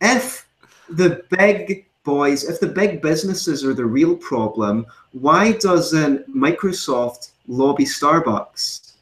if 0.00 0.46
the 0.88 1.24
big 1.30 1.86
boys, 2.04 2.44
if 2.44 2.60
the 2.60 2.68
big 2.68 3.02
businesses 3.02 3.64
are 3.64 3.74
the 3.74 3.84
real 3.84 4.16
problem, 4.16 4.86
why 5.12 5.52
doesn't 5.52 6.28
Microsoft 6.34 7.32
lobby 7.48 7.84
Starbucks? 7.84 8.92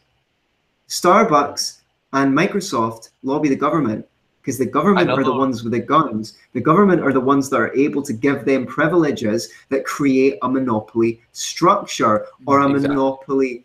Starbucks 0.89 1.81
and 2.13 2.37
Microsoft 2.37 3.11
lobby 3.23 3.49
the 3.49 3.57
government 3.57 4.07
because 4.41 4.59
the 4.59 4.67
government 4.67 5.09
are 5.11 5.23
the 5.23 5.33
ones 5.33 5.63
with 5.63 5.73
the 5.73 5.79
guns. 5.79 6.37
The 6.53 6.61
government 6.61 7.01
are 7.01 7.13
the 7.13 7.21
ones 7.21 7.49
that 7.51 7.61
are 7.61 7.75
able 7.75 8.03
to 8.03 8.13
give 8.13 8.45
them 8.45 8.67
privileges 8.67 9.51
that 9.69 9.85
create 9.85 10.39
a 10.43 10.49
monopoly 10.49 11.21
structure 11.33 12.27
or 12.47 12.61
a 12.61 12.69
Exactly. 12.69 12.89
monopoly 12.89 13.65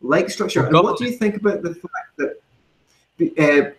like 0.00 0.30
structure. 0.30 0.62
Well, 0.62 0.76
and 0.76 0.84
what 0.84 0.98
do 0.98 1.04
you 1.04 1.12
think 1.12 1.36
about 1.36 1.62
the 1.62 1.74
fact 1.74 2.16
that 2.18 2.36
uh, 3.38 3.70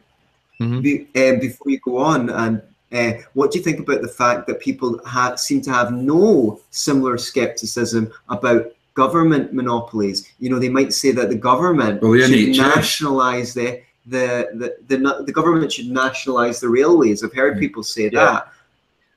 Mhm. 0.60 0.82
be, 0.84 1.08
uh, 1.16 1.40
before 1.40 1.72
you 1.72 1.80
go 1.80 1.98
on 1.98 2.30
and 2.30 2.62
uh, 2.94 3.14
what 3.34 3.52
do 3.52 3.58
you 3.58 3.64
think 3.64 3.80
about 3.80 4.02
the 4.02 4.08
fact 4.08 4.46
that 4.48 4.60
people 4.60 5.00
ha- 5.06 5.36
seem 5.36 5.62
to 5.62 5.72
have 5.72 5.92
no 5.94 6.60
similar 6.72 7.18
skepticism 7.18 8.12
about 8.30 8.66
government 8.94 9.54
monopolies? 9.54 10.28
You 10.40 10.50
know, 10.52 10.60
they 10.60 10.70
might 10.70 10.94
say 10.94 11.12
that 11.14 11.30
the 11.30 11.36
government 11.36 12.02
Well, 12.02 12.12
the 12.12 12.22
should 12.28 12.50
NHS. 12.50 12.58
nationalize 12.76 13.54
the 13.54 13.82
the, 14.08 14.50
the 14.88 14.98
the 14.98 15.24
the 15.26 15.32
government 15.32 15.72
should 15.72 15.88
nationalize 15.90 16.60
the 16.60 16.70
railways. 16.70 17.24
I've 17.24 17.34
heard 17.34 17.56
Mm. 17.58 17.60
people 17.60 17.84
say 17.84 18.04
Yeah. 18.12 18.26
that. 18.26 18.48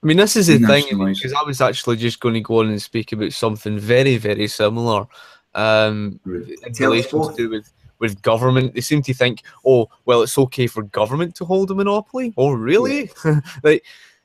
I 0.03 0.07
mean, 0.07 0.19
this 0.19 0.37
is 0.37 0.47
the 0.47 0.59
thing 0.59 0.85
because 0.99 1.33
I 1.33 1.43
was 1.43 1.61
actually 1.63 1.97
just 1.97 2.21
going 2.21 2.35
to 2.35 2.41
go 2.41 2.61
on 2.61 2.69
and 2.69 2.81
speak 2.81 3.13
about 3.13 3.33
something 3.33 3.79
very, 3.79 4.19
very 4.19 4.47
similar 4.49 5.07
um, 5.55 6.21
in 6.25 6.73
relation 6.79 7.23
to 7.23 7.35
do 7.37 7.51
with 7.51 7.73
with 7.99 8.21
government. 8.23 8.75
They 8.75 8.81
seem 8.81 9.03
to 9.03 9.15
think, 9.15 9.43
oh, 9.65 9.89
well, 10.05 10.23
it's 10.23 10.37
okay 10.37 10.67
for 10.67 10.83
government 10.83 11.35
to 11.37 11.45
hold 11.45 11.71
a 11.71 11.75
monopoly. 11.75 12.35
Oh, 12.37 12.51
really? 12.53 13.11
like, 13.63 13.85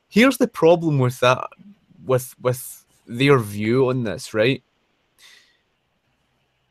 here's 0.09 0.37
the 0.37 0.47
problem 0.47 0.99
with 0.99 1.19
that, 1.19 1.47
with 2.05 2.35
with 2.41 2.85
their 3.07 3.39
view 3.39 3.89
on 3.89 4.03
this, 4.03 4.33
right? 4.33 4.63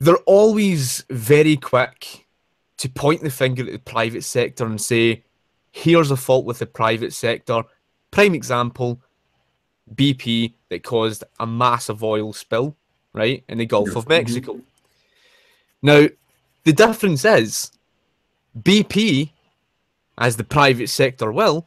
They're 0.00 0.16
always 0.26 1.04
very 1.10 1.56
quick 1.56 2.26
to 2.78 2.88
point 2.88 3.22
the 3.22 3.30
finger 3.30 3.64
at 3.64 3.72
the 3.72 3.78
private 3.78 4.22
sector 4.22 4.64
and 4.64 4.80
say, 4.80 5.24
here's 5.72 6.12
a 6.12 6.16
fault 6.16 6.44
with 6.44 6.60
the 6.60 6.66
private 6.66 7.12
sector. 7.12 7.62
Prime 8.12 8.34
example, 8.34 9.00
BP 9.94 10.54
that 10.68 10.84
caused 10.84 11.24
a 11.40 11.46
massive 11.46 12.04
oil 12.04 12.32
spill, 12.32 12.76
right, 13.18 13.42
in 13.48 13.58
the 13.58 13.66
Gulf 13.66 13.96
of 13.96 14.08
Mexico. 14.08 14.54
Mm-hmm. 14.54 14.62
Now, 15.82 16.06
the 16.64 16.72
difference 16.72 17.24
is 17.24 17.70
BP, 18.58 19.30
as 20.16 20.36
the 20.36 20.44
private 20.44 20.88
sector 20.88 21.32
will, 21.32 21.66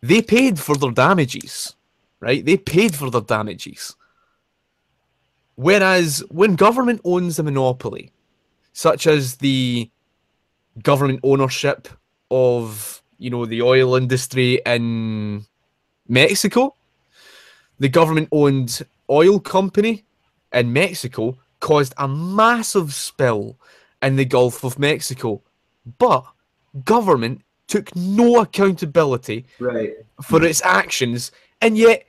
they 0.00 0.22
paid 0.22 0.58
for 0.58 0.76
their 0.76 0.92
damages, 0.92 1.74
right? 2.20 2.44
They 2.44 2.56
paid 2.56 2.94
for 2.94 3.10
their 3.10 3.20
damages. 3.20 3.96
Whereas 5.56 6.22
when 6.30 6.54
government 6.54 7.00
owns 7.04 7.38
a 7.38 7.42
monopoly, 7.42 8.12
such 8.72 9.08
as 9.08 9.36
the 9.36 9.90
government 10.82 11.20
ownership 11.24 11.88
of, 12.30 13.02
you 13.18 13.30
know, 13.30 13.44
the 13.44 13.62
oil 13.62 13.96
industry 13.96 14.60
in 14.64 15.44
Mexico, 16.06 16.74
the 17.80 17.88
government 17.88 18.28
owned 18.30 18.82
oil 19.10 19.40
company 19.40 20.04
in 20.52 20.72
Mexico 20.72 21.36
caused 21.60 21.94
a 21.98 22.06
massive 22.08 22.94
spill 22.94 23.56
in 24.02 24.16
the 24.16 24.24
Gulf 24.24 24.64
of 24.64 24.78
Mexico. 24.78 25.42
But 25.98 26.24
government 26.84 27.42
took 27.66 27.94
no 27.96 28.40
accountability 28.40 29.44
Right. 29.58 29.94
for 30.22 30.42
its 30.44 30.62
actions, 30.62 31.32
and 31.60 31.76
yet 31.76 32.04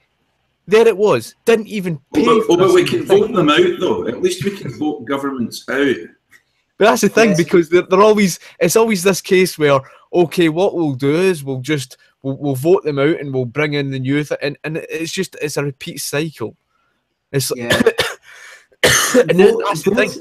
there 0.68 0.88
it 0.88 0.96
was. 0.98 1.36
Didn't 1.46 1.68
even 1.68 2.00
oh, 2.00 2.16
pay. 2.16 2.26
Oh, 2.28 2.38
but, 2.40 2.46
for 2.46 2.52
oh, 2.54 2.58
but 2.68 2.74
we 2.76 2.84
can 2.86 3.06
thing. 3.06 3.20
vote 3.22 3.34
them 3.34 3.50
out, 3.50 3.80
though. 3.80 4.08
At 4.08 4.22
least 4.22 4.44
we 4.46 4.52
can 4.56 4.72
vote 4.78 5.06
governments 5.06 5.68
out. 5.70 5.96
But 6.78 6.86
that's 6.86 7.02
the 7.02 7.10
thing 7.10 7.30
Yes. 7.30 7.38
because 7.38 7.70
they're, 7.70 7.82
they're 7.82 8.02
always 8.02 8.40
it's 8.60 8.78
always 8.78 9.04
this 9.04 9.20
case 9.22 9.58
where 9.58 9.80
okay, 10.14 10.48
what 10.50 10.76
we'll 10.76 10.94
do 10.94 11.14
is 11.14 11.44
we'll 11.44 11.60
just 11.60 11.98
we'll, 12.24 12.38
we'll 12.38 12.56
vote 12.56 12.84
them 12.84 13.00
out 13.00 13.20
and 13.20 13.34
we'll 13.34 13.46
bring 13.46 13.74
in 13.74 13.92
the 13.92 14.00
new 14.00 14.24
th- 14.24 14.40
and 14.42 14.58
and 14.64 14.78
it's 14.78 15.12
just 15.12 15.36
it's 15.42 15.58
a 15.58 15.64
repeat 15.64 16.00
cycle. 16.00 16.56
It's 17.34 17.52
Yeah. 17.56 17.82
And 18.84 19.30
then 19.40 19.52
Vote- 19.54 19.64
that's 19.68 19.84
the 19.84 19.96
thing. 19.96 20.12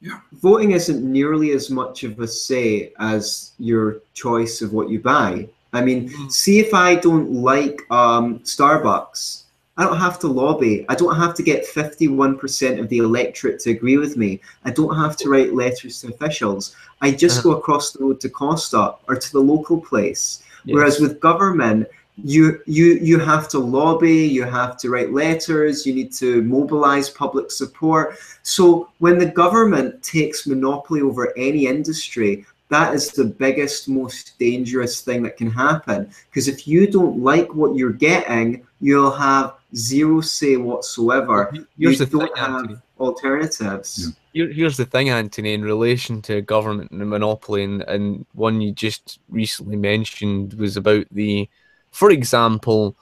Yeah. 0.00 0.20
Voting 0.34 0.72
isn't 0.72 1.02
nearly 1.02 1.50
as 1.52 1.70
much 1.70 2.04
of 2.04 2.20
a 2.20 2.28
say 2.28 2.92
as 3.00 3.52
your 3.58 4.00
choice 4.14 4.62
of 4.62 4.72
what 4.72 4.88
you 4.90 5.00
buy. 5.00 5.48
I 5.72 5.82
mean, 5.82 6.08
Mm. 6.10 6.30
see 6.32 6.60
if 6.60 6.72
I 6.72 6.94
don't 6.94 7.32
like 7.32 7.80
um, 7.90 8.38
Starbucks, 8.40 9.42
I 9.76 9.84
don't 9.84 9.98
have 9.98 10.18
to 10.20 10.28
lobby. 10.28 10.84
I 10.88 10.94
don't 10.94 11.16
have 11.16 11.34
to 11.34 11.42
get 11.42 11.66
51% 11.66 12.78
of 12.80 12.88
the 12.88 12.98
electorate 12.98 13.60
to 13.60 13.70
agree 13.70 13.96
with 13.98 14.16
me. 14.16 14.40
I 14.64 14.70
don't 14.70 14.94
have 14.96 15.16
to 15.18 15.28
write 15.28 15.54
letters 15.54 16.00
to 16.00 16.08
officials. 16.08 16.74
I 17.00 17.10
just 17.10 17.38
Uh-huh. 17.40 17.50
go 17.50 17.58
across 17.58 17.92
the 17.92 18.04
road 18.04 18.20
to 18.20 18.28
Costa 18.28 18.94
or 19.08 19.16
to 19.16 19.32
the 19.32 19.40
local 19.40 19.80
place. 19.80 20.42
Whereas 20.64 21.00
with 21.00 21.18
government, 21.20 21.86
you 22.24 22.60
you 22.66 22.94
you 23.00 23.18
have 23.18 23.48
to 23.48 23.58
lobby, 23.58 24.26
you 24.26 24.44
have 24.44 24.76
to 24.78 24.90
write 24.90 25.12
letters, 25.12 25.86
you 25.86 25.94
need 25.94 26.12
to 26.14 26.42
mobilize 26.42 27.08
public 27.10 27.50
support. 27.50 28.16
So 28.42 28.88
when 28.98 29.18
the 29.18 29.26
government 29.26 30.02
takes 30.02 30.46
monopoly 30.46 31.00
over 31.00 31.32
any 31.36 31.66
industry, 31.66 32.44
that 32.70 32.94
is 32.94 33.10
the 33.12 33.24
biggest, 33.24 33.88
most 33.88 34.38
dangerous 34.38 35.00
thing 35.00 35.22
that 35.22 35.36
can 35.36 35.50
happen. 35.50 36.10
Because 36.30 36.48
if 36.48 36.66
you 36.68 36.86
don't 36.86 37.22
like 37.22 37.54
what 37.54 37.76
you're 37.76 37.92
getting, 37.92 38.66
you'll 38.80 39.10
have 39.10 39.54
zero 39.74 40.20
say 40.20 40.56
whatsoever. 40.56 41.50
You 41.52 41.66
Here's 41.78 41.98
the 41.98 42.06
don't 42.06 42.26
thing, 42.26 42.36
have 42.36 42.54
Anthony. 42.54 42.78
alternatives. 42.98 44.12
Here, 44.32 44.52
here's 44.52 44.76
the 44.76 44.84
thing, 44.84 45.08
Anthony, 45.08 45.54
in 45.54 45.62
relation 45.62 46.20
to 46.22 46.42
government 46.42 46.90
and 46.90 47.08
monopoly, 47.08 47.64
and, 47.64 47.82
and 47.82 48.26
one 48.34 48.60
you 48.60 48.72
just 48.72 49.18
recently 49.28 49.76
mentioned 49.76 50.54
was 50.54 50.76
about 50.76 51.06
the, 51.10 51.48
for 51.90 52.10
example, 52.10 52.96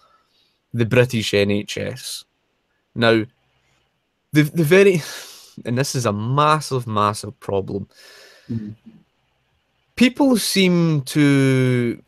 the 0.72 0.87
British 0.87 1.32
NHS. 1.32 2.24
Now, 2.95 3.24
the 4.32 4.43
the 4.43 4.64
very, 4.64 5.03
and 5.64 5.78
this 5.78 5.95
is 5.95 6.07
a 6.07 6.12
massive, 6.12 6.87
massive 6.87 7.39
problem. 7.41 7.89
Mhm. 8.51 8.74
People 9.97 10.37
seem 10.37 11.03
to 11.03 12.03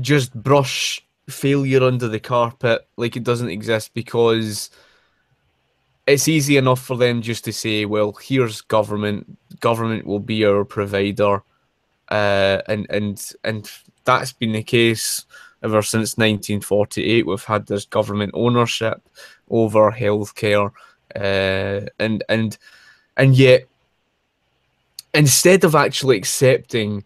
just 0.00 0.34
brush 0.34 1.00
failure 1.28 1.82
under 1.82 2.08
the 2.08 2.20
carpet 2.20 2.86
like 2.96 3.16
it 3.16 3.24
doesn't 3.24 3.48
exist 3.48 3.94
because 3.94 4.70
it's 6.06 6.28
easy 6.28 6.56
enough 6.56 6.84
for 6.84 6.96
them 6.96 7.22
just 7.22 7.44
to 7.44 7.52
say, 7.52 7.86
well, 7.86 8.12
here's 8.12 8.60
government, 8.60 9.38
government 9.60 10.06
will 10.06 10.20
be 10.20 10.44
our 10.44 10.64
provider. 10.64 11.42
Uh, 12.10 12.60
and 12.68 12.86
and 12.90 13.32
and 13.44 13.70
that's 14.04 14.32
been 14.32 14.52
the 14.52 14.62
case 14.62 15.24
ever 15.64 15.82
since 15.82 16.16
1948. 16.16 17.26
We've 17.26 17.42
had 17.42 17.66
this 17.66 17.86
government 17.86 18.32
ownership 18.34 19.00
over 19.50 19.90
healthcare, 19.90 20.70
uh, 21.16 21.88
and 21.98 22.22
and 22.28 22.56
and 23.16 23.34
yet, 23.34 23.64
instead 25.14 25.64
of 25.64 25.74
actually 25.74 26.18
accepting 26.18 27.04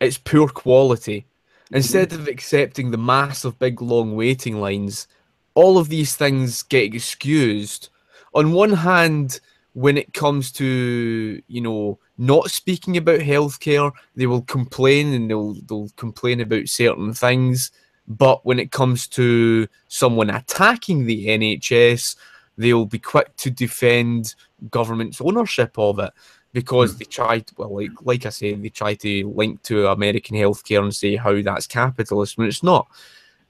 its 0.00 0.16
poor 0.16 0.48
quality, 0.48 1.26
instead 1.72 2.12
of 2.12 2.28
accepting 2.28 2.90
the 2.90 2.98
massive, 2.98 3.58
big, 3.58 3.82
long 3.82 4.14
waiting 4.14 4.60
lines, 4.60 5.08
all 5.54 5.76
of 5.76 5.88
these 5.88 6.16
things 6.16 6.62
get 6.62 6.94
excused. 6.94 7.88
On 8.32 8.52
one 8.52 8.72
hand, 8.72 9.40
when 9.74 9.96
it 9.96 10.14
comes 10.14 10.52
to 10.52 11.42
you 11.48 11.60
know 11.60 11.98
not 12.20 12.50
speaking 12.50 12.98
about 12.98 13.20
healthcare, 13.20 13.90
they 14.14 14.26
will 14.26 14.42
complain 14.42 15.14
and 15.14 15.30
they'll 15.30 15.54
they'll 15.66 15.88
complain 15.96 16.40
about 16.40 16.68
certain 16.68 17.14
things. 17.14 17.72
But 18.06 18.44
when 18.44 18.58
it 18.58 18.72
comes 18.72 19.08
to 19.08 19.66
someone 19.88 20.28
attacking 20.28 21.06
the 21.06 21.28
NHS, 21.28 22.16
they'll 22.58 22.84
be 22.84 22.98
quick 22.98 23.34
to 23.36 23.50
defend 23.50 24.34
government's 24.70 25.20
ownership 25.22 25.78
of 25.78 25.98
it 25.98 26.10
because 26.52 26.92
hmm. 26.92 26.98
they 26.98 27.04
try 27.06 27.44
well, 27.56 27.74
like 27.74 27.90
like 28.02 28.26
I 28.26 28.28
said, 28.28 28.62
they 28.62 28.68
try 28.68 28.94
to 28.96 29.32
link 29.34 29.62
to 29.62 29.88
American 29.88 30.36
healthcare 30.36 30.82
and 30.82 30.94
say 30.94 31.16
how 31.16 31.40
that's 31.40 31.66
capitalist 31.66 32.36
when 32.36 32.48
it's 32.48 32.62
not. 32.62 32.86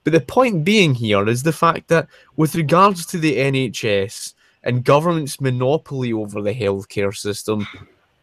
But 0.05 0.13
the 0.13 0.21
point 0.21 0.63
being 0.63 0.95
here 0.95 1.27
is 1.27 1.43
the 1.43 1.51
fact 1.51 1.89
that 1.89 2.07
with 2.37 2.55
regards 2.55 3.05
to 3.07 3.17
the 3.17 3.35
NHS 3.35 4.33
and 4.63 4.85
government's 4.85 5.41
monopoly 5.41 6.13
over 6.13 6.41
the 6.41 6.53
healthcare 6.53 7.15
system, 7.15 7.67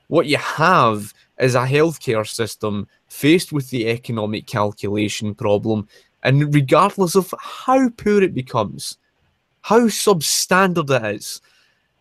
what 0.09 0.26
you 0.26 0.38
have 0.38 1.14
is 1.38 1.54
a 1.54 1.61
healthcare 1.66 2.26
system 2.26 2.88
faced 3.09 3.52
with 3.52 3.70
the 3.70 3.88
economic 3.88 4.46
calculation 4.46 5.34
problem, 5.34 5.86
and 6.22 6.52
regardless 6.54 7.14
of 7.14 7.32
how 7.38 7.88
poor 7.90 8.22
it 8.22 8.34
becomes, 8.34 8.98
how 9.62 9.82
substandard 9.82 10.90
it 10.90 11.16
is, 11.16 11.40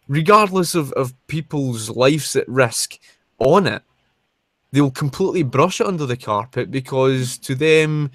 regardless 0.08 0.74
of, 0.74 0.92
of 0.94 1.14
people's 1.28 1.90
lives 1.90 2.36
at 2.36 2.48
risk 2.48 2.98
on 3.40 3.68
it, 3.68 3.84
they'll 4.72 4.92
completely 4.92 5.44
brush 5.44 5.80
it 5.82 5.88
under 5.88 6.06
the 6.06 6.18
carpet 6.18 6.72
because 6.72 7.38
to 7.38 7.56
them, 7.56 8.10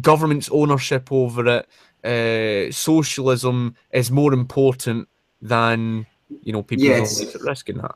government's 0.00 0.48
ownership 0.52 1.10
over 1.10 1.46
it, 1.46 1.66
uh, 2.04 2.72
socialism 2.72 3.74
is 3.90 4.10
more 4.10 4.32
important 4.32 5.08
than 5.42 6.06
you 6.42 6.52
know 6.52 6.62
people's 6.62 6.86
Yes. 6.86 7.18
lives 7.20 7.34
at 7.34 7.42
risk 7.42 7.68
in 7.68 7.78
that. 7.78 7.94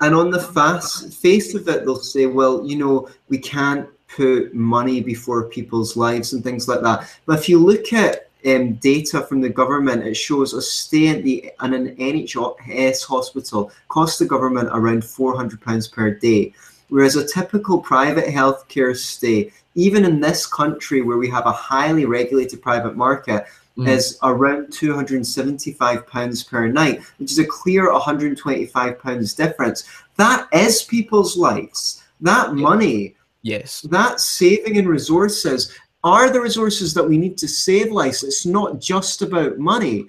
And 0.00 0.14
on 0.14 0.30
the 0.30 0.40
fast 0.40 1.12
face 1.14 1.54
of 1.54 1.68
it, 1.68 1.84
they'll 1.84 1.96
say, 1.96 2.26
well, 2.26 2.64
you 2.64 2.76
know, 2.76 3.08
we 3.28 3.38
can't 3.38 3.88
put 4.08 4.54
money 4.54 5.00
before 5.00 5.48
people's 5.48 5.96
lives 5.96 6.32
and 6.32 6.42
things 6.42 6.68
like 6.68 6.82
that. 6.82 7.10
But 7.26 7.38
if 7.38 7.48
you 7.48 7.58
look 7.58 7.92
at 7.92 8.28
um, 8.46 8.74
data 8.74 9.22
from 9.22 9.40
the 9.40 9.48
government, 9.48 10.06
it 10.06 10.14
shows 10.14 10.54
a 10.54 10.62
stay 10.62 11.08
at 11.08 11.24
the 11.24 11.52
in 11.62 11.74
an 11.74 11.96
NHS 11.96 13.04
hospital 13.04 13.72
costs 13.88 14.18
the 14.18 14.26
government 14.26 14.70
around 14.72 15.04
four 15.04 15.36
hundred 15.36 15.60
pounds 15.60 15.88
per 15.88 16.10
day, 16.10 16.52
whereas 16.88 17.16
a 17.16 17.26
typical 17.26 17.80
private 17.80 18.26
healthcare 18.26 18.96
stay, 18.96 19.50
even 19.74 20.04
in 20.04 20.20
this 20.20 20.46
country 20.46 21.02
where 21.02 21.18
we 21.18 21.28
have 21.28 21.46
a 21.46 21.52
highly 21.52 22.04
regulated 22.04 22.62
private 22.62 22.96
market, 22.96 23.44
Mm. 23.78 23.88
is 23.88 24.18
around 24.24 24.72
two 24.72 24.92
hundred 24.92 25.16
and 25.16 25.26
seventy-five 25.26 26.06
pounds 26.08 26.42
per 26.42 26.66
night, 26.66 27.00
which 27.18 27.30
is 27.30 27.38
a 27.38 27.46
clear 27.46 27.92
one 27.92 28.00
hundred 28.00 28.28
and 28.28 28.36
twenty-five 28.36 29.00
pounds 29.00 29.34
difference. 29.34 29.84
That 30.16 30.48
is 30.52 30.82
people's 30.82 31.36
lives. 31.36 32.02
That 32.20 32.54
money 32.54 33.14
Yes. 33.42 33.82
that 33.82 34.18
saving 34.20 34.74
in 34.74 34.88
resources 34.88 35.72
are 36.02 36.28
the 36.28 36.40
resources 36.40 36.92
that 36.94 37.08
we 37.08 37.16
need 37.16 37.38
to 37.38 37.46
save 37.46 37.92
lives. 37.92 38.24
It's 38.24 38.44
not 38.44 38.80
just 38.80 39.22
about 39.22 39.58
money. 39.58 40.06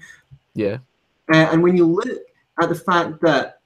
Yeah. 0.55 0.79
Uh, 1.31 1.47
and 1.51 1.61
when 1.61 1.77
you 1.77 1.85
look 1.85 2.07
at 2.59 2.69
the 2.69 2.75
fact 2.75 3.21
that 3.21 3.59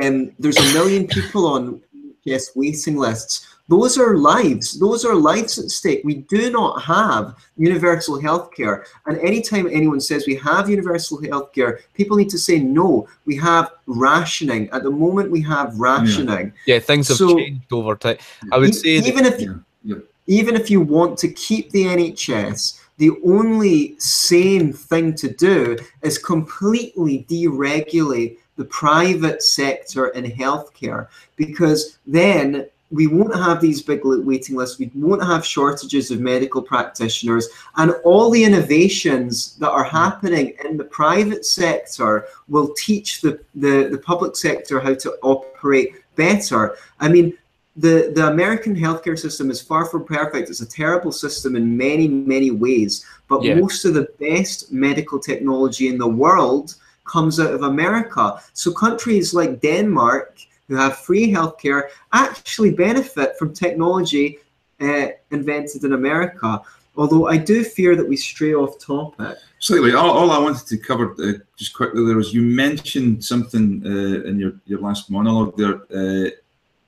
um, 0.00 0.32
there's 0.38 0.56
a 0.56 0.72
million 0.72 1.06
people 1.06 1.46
on 1.46 1.82
yes 2.24 2.56
waiting 2.56 2.96
lists, 2.96 3.53
those 3.68 3.96
are 3.96 4.16
lives. 4.16 4.78
Those 4.78 5.04
are 5.04 5.14
lives 5.14 5.58
at 5.58 5.70
stake. 5.70 6.02
We 6.04 6.16
do 6.16 6.50
not 6.50 6.82
have 6.82 7.34
universal 7.56 8.20
healthcare. 8.20 8.84
And 9.06 9.18
anytime 9.18 9.66
anyone 9.70 10.00
says 10.00 10.26
we 10.26 10.36
have 10.36 10.68
universal 10.68 11.18
healthcare, 11.18 11.80
people 11.94 12.16
need 12.16 12.28
to 12.30 12.38
say 12.38 12.58
no. 12.58 13.08
We 13.24 13.36
have 13.36 13.72
rationing. 13.86 14.68
At 14.70 14.82
the 14.82 14.90
moment, 14.90 15.30
we 15.30 15.40
have 15.42 15.72
hmm. 15.72 15.82
rationing. 15.82 16.52
Yeah, 16.66 16.78
things 16.78 17.08
have 17.08 17.16
So- 17.16 17.36
changed 17.36 17.72
over 17.72 17.96
time. 17.96 18.18
I 18.52 18.58
would 18.58 18.70
E- 18.70 18.72
say 18.72 19.00
that, 19.00 19.08
even 19.08 19.24
if 19.24 19.40
Yeah, 19.40 19.54
yeah. 19.82 19.96
even 20.26 20.56
if 20.56 20.70
you 20.70 20.82
want 20.82 21.18
to 21.18 21.28
keep 21.28 21.70
the 21.70 21.84
NHS, 21.86 22.80
the 22.98 23.12
only 23.24 23.98
sane 23.98 24.72
thing 24.72 25.14
to 25.14 25.28
do 25.28 25.76
is 26.02 26.18
completely 26.18 27.26
deregulate 27.28 28.36
the 28.56 28.64
private 28.66 29.42
sector 29.42 30.08
in 30.08 30.24
healthcare 30.24 31.08
because 31.36 31.98
then 32.06 32.66
we 32.90 33.06
won't 33.06 33.34
have 33.34 33.60
these 33.60 33.82
big 33.82 34.00
waiting 34.04 34.56
lists, 34.56 34.78
we 34.78 34.90
won't 34.94 35.22
have 35.22 35.44
shortages 35.44 36.10
of 36.10 36.20
medical 36.20 36.62
practitioners, 36.62 37.48
and 37.76 37.92
all 38.04 38.30
the 38.30 38.44
innovations 38.44 39.56
that 39.56 39.70
are 39.70 39.86
mm. 39.86 39.90
happening 39.90 40.54
in 40.64 40.76
the 40.76 40.84
private 40.84 41.44
sector 41.44 42.26
will 42.48 42.72
teach 42.76 43.20
the, 43.20 43.40
the, 43.54 43.88
the 43.90 43.98
public 43.98 44.36
sector 44.36 44.80
how 44.80 44.94
to 44.94 45.12
operate 45.22 45.94
better. 46.14 46.76
I 47.00 47.08
mean, 47.08 47.36
the, 47.76 48.12
the 48.14 48.28
American 48.28 48.76
healthcare 48.76 49.18
system 49.18 49.50
is 49.50 49.60
far 49.60 49.86
from 49.86 50.04
perfect. 50.04 50.48
It's 50.48 50.60
a 50.60 50.66
terrible 50.66 51.10
system 51.10 51.56
in 51.56 51.76
many, 51.76 52.06
many 52.06 52.50
ways. 52.52 53.04
But 53.28 53.42
Yeah. 53.42 53.56
most 53.56 53.84
of 53.84 53.94
the 53.94 54.08
best 54.20 54.72
medical 54.72 55.18
technology 55.18 55.88
in 55.88 55.98
the 55.98 56.06
world 56.06 56.76
comes 57.04 57.40
out 57.40 57.52
of 57.52 57.62
America. 57.62 58.40
So 58.52 58.72
countries 58.72 59.34
like 59.34 59.60
Denmark, 59.60 60.38
who 60.68 60.76
have 60.76 60.98
free 60.98 61.30
healthcare, 61.30 61.88
actually 62.12 62.70
benefit 62.70 63.36
from 63.38 63.52
technology 63.52 64.38
uh, 64.80 65.08
invented 65.30 65.84
in 65.84 65.92
America. 65.92 66.60
Although 66.96 67.26
I 67.26 67.36
do 67.36 67.64
fear 67.64 67.96
that 67.96 68.08
we 68.08 68.16
stray 68.16 68.54
off 68.54 68.78
topic. 68.78 69.36
Slightly. 69.58 69.94
All, 69.94 70.10
all 70.10 70.30
I 70.30 70.38
wanted 70.38 70.66
to 70.66 70.78
cover 70.78 71.14
uh, 71.22 71.32
just 71.56 71.74
quickly 71.74 72.04
there 72.06 72.16
was 72.16 72.32
you 72.32 72.42
mentioned 72.42 73.24
something 73.24 73.82
uh, 73.84 74.28
in 74.28 74.38
your, 74.38 74.52
your 74.66 74.80
last 74.80 75.10
monologue 75.10 75.56
there, 75.56 75.82
uh, 75.92 76.30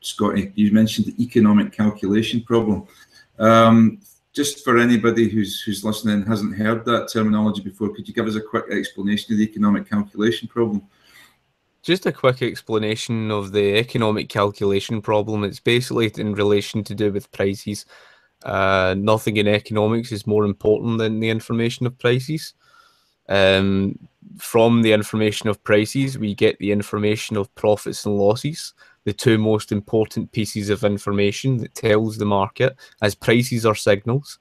Scotty. 0.00 0.52
You 0.54 0.72
mentioned 0.72 1.06
the 1.06 1.22
economic 1.22 1.72
calculation 1.72 2.40
problem. 2.42 2.86
Um, 3.38 4.00
just 4.32 4.62
for 4.62 4.78
anybody 4.78 5.28
who's 5.28 5.62
who's 5.62 5.82
listening 5.82 6.16
and 6.16 6.28
hasn't 6.28 6.54
heard 6.54 6.84
that 6.84 7.08
terminology 7.10 7.62
before, 7.62 7.88
could 7.88 8.06
you 8.06 8.14
give 8.14 8.26
us 8.28 8.36
a 8.36 8.40
quick 8.40 8.66
explanation 8.70 9.32
of 9.32 9.38
the 9.38 9.44
economic 9.44 9.88
calculation 9.88 10.46
problem? 10.46 10.82
Just 11.86 12.04
a 12.04 12.12
quick 12.12 12.42
explanation 12.42 13.30
of 13.30 13.52
the 13.52 13.76
economic 13.76 14.28
calculation 14.28 15.00
problem. 15.00 15.44
It's 15.44 15.60
basically 15.60 16.10
in 16.18 16.34
relation 16.34 16.82
to 16.82 16.96
do 16.96 17.12
with 17.12 17.30
prices. 17.30 17.86
Uh, 18.42 18.96
nothing 18.98 19.36
in 19.36 19.46
economics 19.46 20.10
is 20.10 20.26
more 20.26 20.44
important 20.44 20.98
than 20.98 21.20
the 21.20 21.30
information 21.30 21.86
of 21.86 21.96
prices. 21.96 22.54
Um, 23.28 23.96
from 24.36 24.82
the 24.82 24.92
information 24.92 25.48
of 25.48 25.62
prices, 25.62 26.18
we 26.18 26.34
get 26.34 26.58
the 26.58 26.72
information 26.72 27.36
of 27.36 27.54
profits 27.54 28.04
and 28.04 28.18
losses, 28.18 28.74
the 29.04 29.12
two 29.12 29.38
most 29.38 29.70
important 29.70 30.32
pieces 30.32 30.70
of 30.70 30.82
information 30.82 31.58
that 31.58 31.76
tells 31.76 32.18
the 32.18 32.26
market, 32.26 32.76
as 33.00 33.14
prices 33.14 33.64
are 33.64 33.76
signals. 33.76 34.40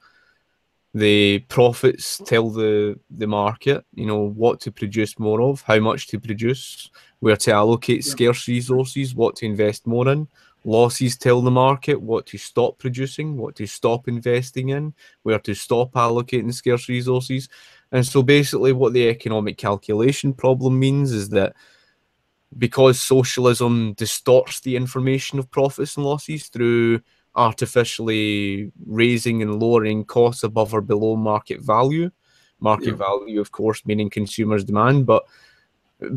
The 0.95 1.39
profits 1.49 2.21
tell 2.25 2.49
the 2.49 2.97
the 3.17 3.27
market, 3.27 3.83
you 3.93 4.05
know, 4.05 4.29
what 4.29 4.61
to 4.61 4.71
produce 4.71 5.19
more 5.19 5.41
of, 5.41 5.61
how 5.61 5.79
much 5.79 6.07
to 6.07 6.19
produce, 6.21 6.89
where 7.19 7.35
to 7.35 7.51
allocate 7.51 8.05
Yeah. 8.05 8.11
scarce 8.11 8.47
resources, 8.47 9.13
what 9.13 9.35
to 9.37 9.45
invest 9.45 9.85
more 9.85 10.07
in. 10.07 10.29
Losses 10.63 11.17
tell 11.17 11.41
the 11.41 11.51
market 11.51 12.01
what 12.01 12.25
to 12.27 12.37
stop 12.37 12.79
producing, 12.79 13.35
what 13.37 13.55
to 13.57 13.67
stop 13.67 14.07
investing 14.07 14.69
in, 14.69 14.93
where 15.23 15.37
to 15.39 15.53
stop 15.53 15.91
allocating 15.91 16.53
scarce 16.53 16.87
resources. 16.87 17.49
And 17.91 18.05
so 18.05 18.23
basically, 18.23 18.71
what 18.71 18.93
the 18.93 19.09
economic 19.09 19.57
calculation 19.57 20.33
problem 20.33 20.79
means 20.79 21.11
is 21.11 21.27
that 21.29 21.55
because 22.57 23.01
socialism 23.01 23.93
distorts 23.97 24.61
the 24.61 24.77
information 24.77 25.39
of 25.39 25.51
profits 25.51 25.97
and 25.97 26.05
losses 26.05 26.47
through 26.47 27.01
artificially 27.35 28.71
raising 28.85 29.41
and 29.41 29.59
lowering 29.59 30.05
costs 30.05 30.43
above 30.43 30.73
or 30.73 30.81
below 30.81 31.15
market 31.15 31.61
value, 31.61 32.09
market 32.59 32.89
Yeah. 32.91 32.95
value, 32.95 33.39
of 33.41 33.51
course, 33.51 33.85
meaning 33.85 34.09
consumers' 34.09 34.63
demand, 34.63 35.05
but 35.05 35.23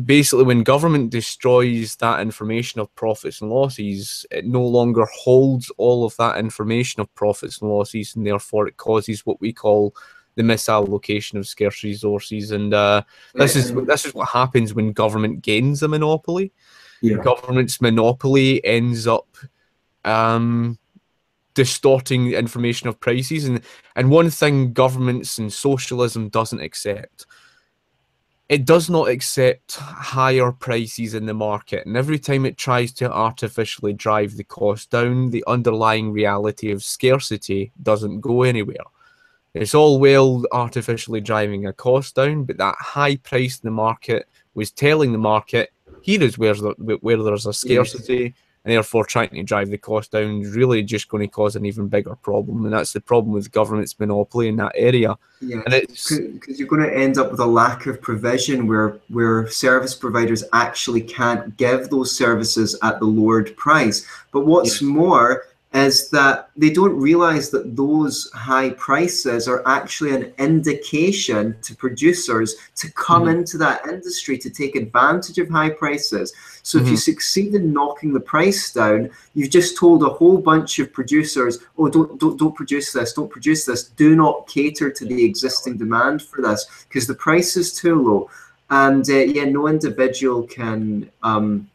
basically 0.03 0.43
when 0.43 0.61
government 0.63 1.09
destroys 1.09 1.95
that 1.97 2.19
information 2.19 2.81
of 2.81 2.93
profits 2.95 3.41
and 3.41 3.49
losses 3.49 4.25
it 4.29 4.45
no 4.45 4.61
longer 4.61 5.05
holds 5.05 5.71
all 5.77 6.03
of 6.05 6.15
that 6.17 6.37
information 6.37 6.99
of 6.99 7.13
profits 7.15 7.61
and 7.61 7.71
losses 7.71 8.13
and 8.15 8.27
therefore 8.27 8.67
it 8.67 8.75
causes 8.75 9.25
what 9.25 9.39
we 9.39 9.53
call 9.53 9.95
the 10.35 10.43
misallocation 10.43 11.35
of 11.35 11.47
scarce 11.47 11.81
resources 11.81 12.51
and 12.51 12.73
uh, 12.73 13.01
this 13.35 13.55
is 13.55 13.73
this 13.85 14.05
is 14.05 14.13
what 14.13 14.27
happens 14.27 14.73
when 14.73 14.91
government 14.91 15.41
gains 15.41 15.81
a 15.81 15.87
monopoly 15.87 16.51
Yeah. 17.01 17.17
government's 17.23 17.79
monopoly 17.79 18.63
ends 18.65 19.07
up 19.07 19.29
um, 20.03 20.77
distorting 21.53 22.25
the 22.25 22.35
information 22.35 22.87
of 22.87 22.99
prices. 22.99 23.45
And 23.45 23.61
and 23.95 24.09
one 24.09 24.29
thing 24.29 24.73
governments 24.73 25.37
and 25.37 25.51
socialism 25.51 26.29
doesn't 26.29 26.61
accept 26.61 27.25
it 28.49 28.65
does 28.65 28.89
not 28.89 29.09
accept 29.09 29.75
higher 29.75 30.51
prices 30.51 31.13
in 31.13 31.27
the 31.27 31.33
market. 31.35 31.85
And 31.85 31.95
every 31.95 32.17
time 32.17 32.47
it 32.47 32.57
tries 32.57 32.91
to 32.93 33.11
artificially 33.11 33.93
drive 33.93 34.35
the 34.35 34.43
cost 34.43 34.89
down 34.89 35.29
the 35.29 35.43
underlying 35.45 36.11
reality 36.11 36.71
of 36.71 36.83
scarcity 36.83 37.71
doesn't 37.83 38.21
go 38.21 38.41
anywhere. 38.41 38.77
It's 39.53 39.75
all 39.75 39.99
well 39.99 40.43
artificially 40.51 41.21
driving 41.21 41.67
a 41.67 41.73
cost 41.73 42.15
down 42.15 42.43
but 42.45 42.57
that 42.57 42.75
high 42.79 43.17
price 43.17 43.59
in 43.59 43.67
the 43.67 43.71
market 43.71 44.27
was 44.55 44.71
telling 44.71 45.11
the 45.11 45.19
market 45.19 45.71
here 46.01 46.23
is 46.23 46.37
where, 46.37 46.55
the, 46.55 46.97
where 47.01 47.21
there's 47.21 47.45
a 47.45 47.53
scarcity 47.53 48.33
and 48.65 48.73
therefore 48.73 49.05
trying 49.05 49.29
to 49.29 49.43
drive 49.43 49.69
the 49.69 49.77
cost 49.77 50.11
down 50.11 50.41
is 50.41 50.51
really 50.55 50.83
just 50.83 51.07
going 51.09 51.21
to 51.21 51.27
cause 51.27 51.55
an 51.55 51.65
even 51.65 51.87
bigger 51.87 52.15
problem 52.15 52.65
and 52.65 52.73
that's 52.73 52.93
the 52.93 53.01
problem 53.01 53.33
with 53.33 53.51
government's 53.51 53.99
monopoly 53.99 54.47
in 54.47 54.55
that 54.57 54.71
area 54.75 55.17
Yeah. 55.41 55.61
and 55.65 55.73
it's 55.73 56.15
because 56.15 56.59
you're 56.59 56.67
going 56.67 56.83
to 56.83 56.95
end 56.95 57.17
up 57.17 57.31
with 57.31 57.39
a 57.39 57.45
lack 57.45 57.85
of 57.85 58.01
provision 58.01 58.67
where 58.67 58.99
where 59.09 59.47
service 59.47 59.95
providers 59.95 60.43
actually 60.53 61.01
can't 61.01 61.55
give 61.57 61.89
those 61.89 62.15
services 62.15 62.77
at 62.83 62.99
the 62.99 63.05
lowered 63.05 63.55
price 63.55 64.05
but 64.31 64.45
what's 64.45 64.81
more 64.81 65.45
is 65.73 66.09
that 66.09 66.49
they 66.57 66.71
don't 66.71 66.99
realize 66.99 67.51
that 67.51 67.75
those 67.75 68.31
high 68.33 68.71
prices 68.71 69.47
are 69.47 69.61
actually 69.67 70.15
an 70.15 70.33
indication 70.39 71.55
to 71.61 71.75
producers 71.75 72.55
to 72.75 72.91
come 72.93 73.25
Mhm. 73.25 73.35
into 73.35 73.57
that 73.59 73.85
industry 73.87 74.35
to 74.39 74.49
take 74.49 74.75
advantage 74.75 75.37
of 75.37 75.47
high 75.47 75.69
prices 75.69 76.33
so 76.63 76.79
if 76.79 76.87
you 76.87 76.93
Mhm. 76.93 76.99
succeed 77.11 77.53
in 77.53 77.71
knocking 77.71 78.13
the 78.13 78.19
price 78.19 78.73
down 78.73 79.11
you've 79.35 79.51
just 79.51 79.77
told 79.77 80.01
a 80.01 80.09
whole 80.09 80.39
bunch 80.39 80.79
of 80.79 80.91
producers 80.91 81.59
oh 81.77 81.87
don't 81.87 82.19
don't, 82.19 82.37
don't 82.39 82.55
produce 82.55 82.91
this 82.91 83.13
don't 83.13 83.29
produce 83.29 83.63
this 83.65 83.83
do 83.95 84.15
not 84.15 84.47
cater 84.47 84.89
to 84.89 85.05
the 85.05 85.23
existing 85.23 85.77
demand 85.77 86.23
for 86.23 86.41
this 86.41 86.65
because 86.87 87.05
the 87.05 87.13
price 87.13 87.55
is 87.55 87.71
too 87.71 87.93
low 88.01 88.27
and 88.71 89.07
uh, 89.11 89.13
yeah 89.13 89.45
no 89.45 89.67
individual 89.67 90.41
can 90.43 91.07
um, 91.21 91.68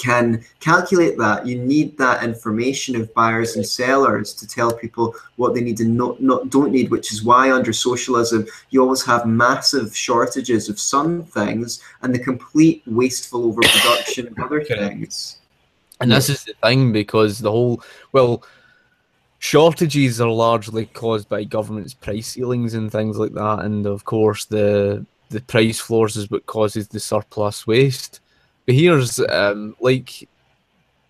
can 0.00 0.42
calculate 0.60 1.18
that 1.18 1.46
you 1.46 1.58
need 1.58 1.96
that 1.98 2.24
information 2.24 2.96
of 2.96 3.12
buyers 3.14 3.56
and 3.56 3.66
sellers 3.66 4.32
to 4.34 4.46
tell 4.46 4.72
people 4.72 5.14
what 5.36 5.54
they 5.54 5.60
need 5.60 5.80
and 5.80 5.96
not, 5.96 6.20
not 6.22 6.48
don't 6.48 6.72
need 6.72 6.90
which 6.90 7.12
is 7.12 7.22
why 7.22 7.52
under 7.52 7.72
socialism 7.72 8.46
you 8.70 8.80
always 8.80 9.04
have 9.04 9.26
massive 9.26 9.94
shortages 9.96 10.68
of 10.68 10.80
some 10.80 11.22
things 11.24 11.82
and 12.02 12.14
the 12.14 12.18
complete 12.18 12.82
wasteful 12.86 13.44
overproduction 13.44 14.26
of 14.26 14.38
other 14.38 14.64
things. 14.64 15.36
And 16.00 16.10
this 16.10 16.30
is 16.30 16.44
the 16.44 16.54
thing 16.62 16.92
because 16.92 17.38
the 17.38 17.50
whole 17.50 17.82
well, 18.12 18.42
shortages 19.38 20.20
are 20.20 20.30
largely 20.30 20.86
caused 20.86 21.28
by 21.28 21.44
government's 21.44 21.92
price 21.94 22.28
ceilings 22.28 22.74
and 22.74 22.90
things 22.90 23.18
like 23.18 23.32
that, 23.32 23.60
and 23.60 23.86
of 23.86 24.04
course 24.04 24.46
the 24.46 25.04
the 25.28 25.40
price 25.42 25.78
floors 25.78 26.16
is 26.16 26.30
what 26.30 26.46
causes 26.46 26.88
the 26.88 27.00
surplus 27.00 27.66
waste. 27.66 28.20
But 28.70 28.76
here's 28.76 29.18
um, 29.18 29.74
like 29.80 30.28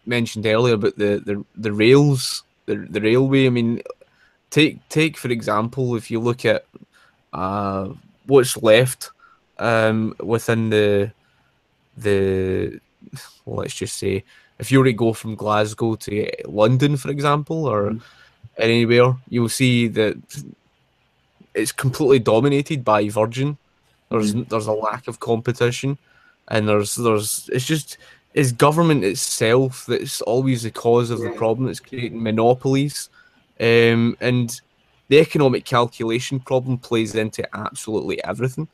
mentioned 0.07 0.47
earlier 0.47 0.77
about 0.77 0.97
the 0.97 1.21
the, 1.27 1.45
the 1.55 1.73
rails, 1.75 2.43
the 2.65 2.77
the 2.89 3.03
railway. 3.03 3.45
I 3.45 3.51
mean, 3.51 3.83
take 4.49 4.79
take 4.89 5.19
for 5.19 5.29
example, 5.29 5.95
if 5.95 6.11
you 6.11 6.21
look 6.21 6.47
at 6.47 6.65
uh, 7.35 7.89
what's 8.25 8.57
left 8.63 9.11
um, 9.59 10.15
within 10.21 10.71
the 10.71 11.13
the 11.99 12.81
well, 13.45 13.59
let's 13.59 13.75
just 13.75 13.99
say 13.99 14.25
if 14.59 14.73
you 14.73 14.79
were 14.79 14.87
to 14.87 14.95
go 14.95 15.13
from 15.13 15.35
Glasgow 15.35 15.97
to 15.97 16.31
London, 16.47 16.97
for 16.97 17.11
example, 17.11 17.67
or 17.67 17.91
Mhm. 17.91 18.01
anywhere, 18.57 19.17
you'll 19.29 19.51
see 19.51 19.87
that 19.89 20.17
it's 21.55 21.73
completely 21.73 22.21
dominated 22.21 22.85
by 22.85 23.07
Virgin. 23.11 23.59
There's 24.09 24.33
there's 24.49 24.67
a 24.67 24.73
lack 24.73 25.09
of 25.09 25.21
competition, 25.21 25.99
and 26.51 26.69
there's 26.69 26.95
there's 26.97 27.49
it's 27.53 27.67
just 27.67 27.99
it's 28.35 28.53
government 28.53 29.05
itself 29.05 29.87
that's 29.87 30.21
always 30.23 30.63
the 30.63 30.71
cause 30.71 31.11
of 31.11 31.21
the 31.21 31.31
problem. 31.31 31.69
It's 31.69 31.81
creating 31.81 32.23
monopolies, 32.23 33.09
um, 33.61 34.17
and 34.21 34.61
the 35.09 35.19
economic 35.19 35.65
calculation 35.65 36.39
problem 36.41 36.79
plays 36.79 37.15
into 37.15 37.49
absolutely 37.57 38.23
everything. 38.25 38.69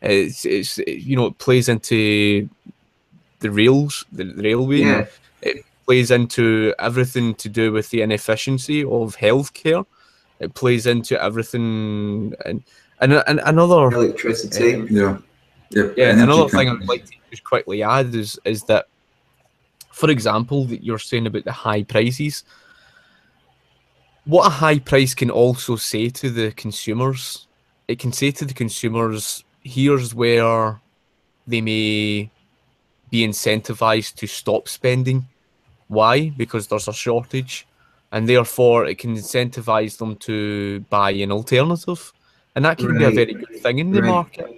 It's 0.00 0.44
it's 0.44 0.78
you 0.78 1.16
know 1.16 1.26
it 1.26 1.38
plays 1.38 1.68
into 1.68 2.48
the 3.40 3.50
rails, 3.50 4.04
the, 4.12 4.24
the 4.24 4.42
railway. 4.42 4.78
yeah 4.78 5.06
It 5.42 5.64
plays 5.86 6.10
into 6.10 6.74
everything 6.78 7.34
to 7.36 7.48
do 7.48 7.72
with 7.72 7.90
the 7.90 8.02
inefficiency 8.02 8.82
of 8.82 9.16
healthcare. 9.16 9.84
It 10.38 10.54
plays 10.54 10.86
into 10.86 11.20
everything, 11.22 12.34
and 12.44 12.62
and, 13.00 13.12
and 13.26 13.40
another 13.44 13.94
electricity 13.94 14.74
Um, 14.74 14.86
Yeah. 14.90 15.18
Yeah. 15.72 15.84
yeah, 15.96 16.04
energy 16.06 16.22
another 16.22 16.48
thing 16.48 16.68
I'd 16.68 16.88
like 16.88 17.04
to 17.06 17.12
just 17.30 17.44
quickly 17.44 17.82
add 17.82 18.14
is 18.14 18.38
is 18.44 18.64
that, 18.64 18.86
for 19.90 20.10
example, 20.10 20.64
that 20.66 20.84
you're 20.84 20.98
saying 20.98 21.26
about 21.26 21.44
the 21.44 21.52
high 21.52 21.82
prices. 21.82 22.44
What 24.24 24.46
a 24.46 24.50
high 24.50 24.78
price 24.78 25.14
can 25.14 25.30
also 25.30 25.76
say 25.76 26.08
to 26.10 26.30
the 26.30 26.52
consumers, 26.52 27.48
it 27.88 27.98
can 27.98 28.12
say 28.12 28.30
to 28.32 28.44
the 28.44 28.54
consumers, 28.54 29.44
here's 29.62 30.14
where 30.14 30.80
they 31.46 31.60
may 31.60 32.30
be 33.10 33.26
incentivized 33.26 34.14
to 34.16 34.26
stop 34.26 34.68
spending. 34.68 35.26
Why? 35.88 36.30
Because 36.30 36.68
there's 36.68 36.88
a 36.88 36.92
shortage, 36.92 37.66
and 38.12 38.28
therefore 38.28 38.86
it 38.86 38.98
can 38.98 39.16
incentivize 39.16 39.98
them 39.98 40.16
to 40.16 40.80
buy 40.88 41.10
an 41.10 41.32
alternative, 41.32 42.12
and 42.54 42.64
that 42.64 42.78
can 42.78 42.96
be 42.96 43.04
a 43.04 43.10
very 43.10 43.34
good 43.34 43.60
thing 43.60 43.80
in 43.80 43.90
the 43.90 44.02
Right. 44.02 44.08
market. 44.08 44.51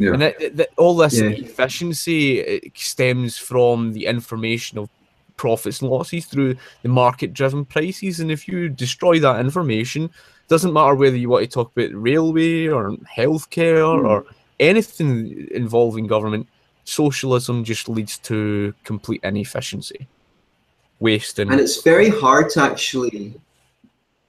Yeah. 0.00 0.12
And 0.14 0.22
that, 0.22 0.56
that, 0.56 0.70
all 0.78 0.96
this 0.96 1.20
Yeah. 1.20 1.28
efficiency 1.28 2.72
stems 2.74 3.36
from 3.36 3.92
the 3.92 4.06
information 4.06 4.78
of 4.78 4.88
profits 5.36 5.80
and 5.82 5.90
losses 5.90 6.24
through 6.24 6.56
the 6.82 6.88
market-driven 6.88 7.66
prices. 7.66 8.18
And 8.20 8.30
if 8.30 8.48
you 8.48 8.68
destroy 8.68 9.20
that 9.20 9.40
information, 9.40 10.10
doesn't 10.48 10.72
matter 10.72 10.94
whether 10.94 11.16
you 11.16 11.28
want 11.28 11.44
to 11.44 11.50
talk 11.50 11.70
about 11.76 11.94
railway 11.94 12.66
or 12.66 12.96
healthcare 13.16 13.98
Hmm. 14.00 14.06
or 14.06 14.24
anything 14.58 15.48
involving 15.52 16.06
government, 16.06 16.46
socialism 16.84 17.62
just 17.62 17.88
leads 17.88 18.18
to 18.18 18.74
complete 18.84 19.20
inefficiency, 19.22 20.08
waste, 20.98 21.38
and, 21.38 21.50
and 21.50 21.60
it's 21.60 21.82
very 21.82 22.08
hard 22.08 22.50
to 22.50 22.60
actually 22.62 23.34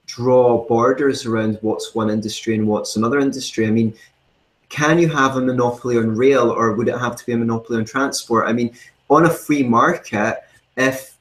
draw 0.05 0.67
borders 0.67 1.25
around 1.25 1.57
what's 1.61 1.95
one 1.95 2.09
industry 2.09 2.55
and 2.55 2.67
what's 2.67 2.97
another 2.97 3.19
industry. 3.19 3.65
I 3.65 3.71
mean, 3.71 3.93
can 4.71 4.97
you 4.97 5.09
have 5.09 5.35
a 5.35 5.41
monopoly 5.41 5.97
on 5.97 6.15
rail 6.15 6.49
or 6.49 6.73
would 6.73 6.87
it 6.87 6.97
have 6.97 7.17
to 7.17 7.25
be 7.25 7.33
a 7.33 7.37
monopoly 7.37 7.77
on 7.77 7.85
transport? 7.85 8.47
I 8.47 8.53
mean, 8.53 8.73
on 9.09 9.25
a 9.25 9.29
free 9.29 9.63
market, 9.63 10.37
if 10.77 11.17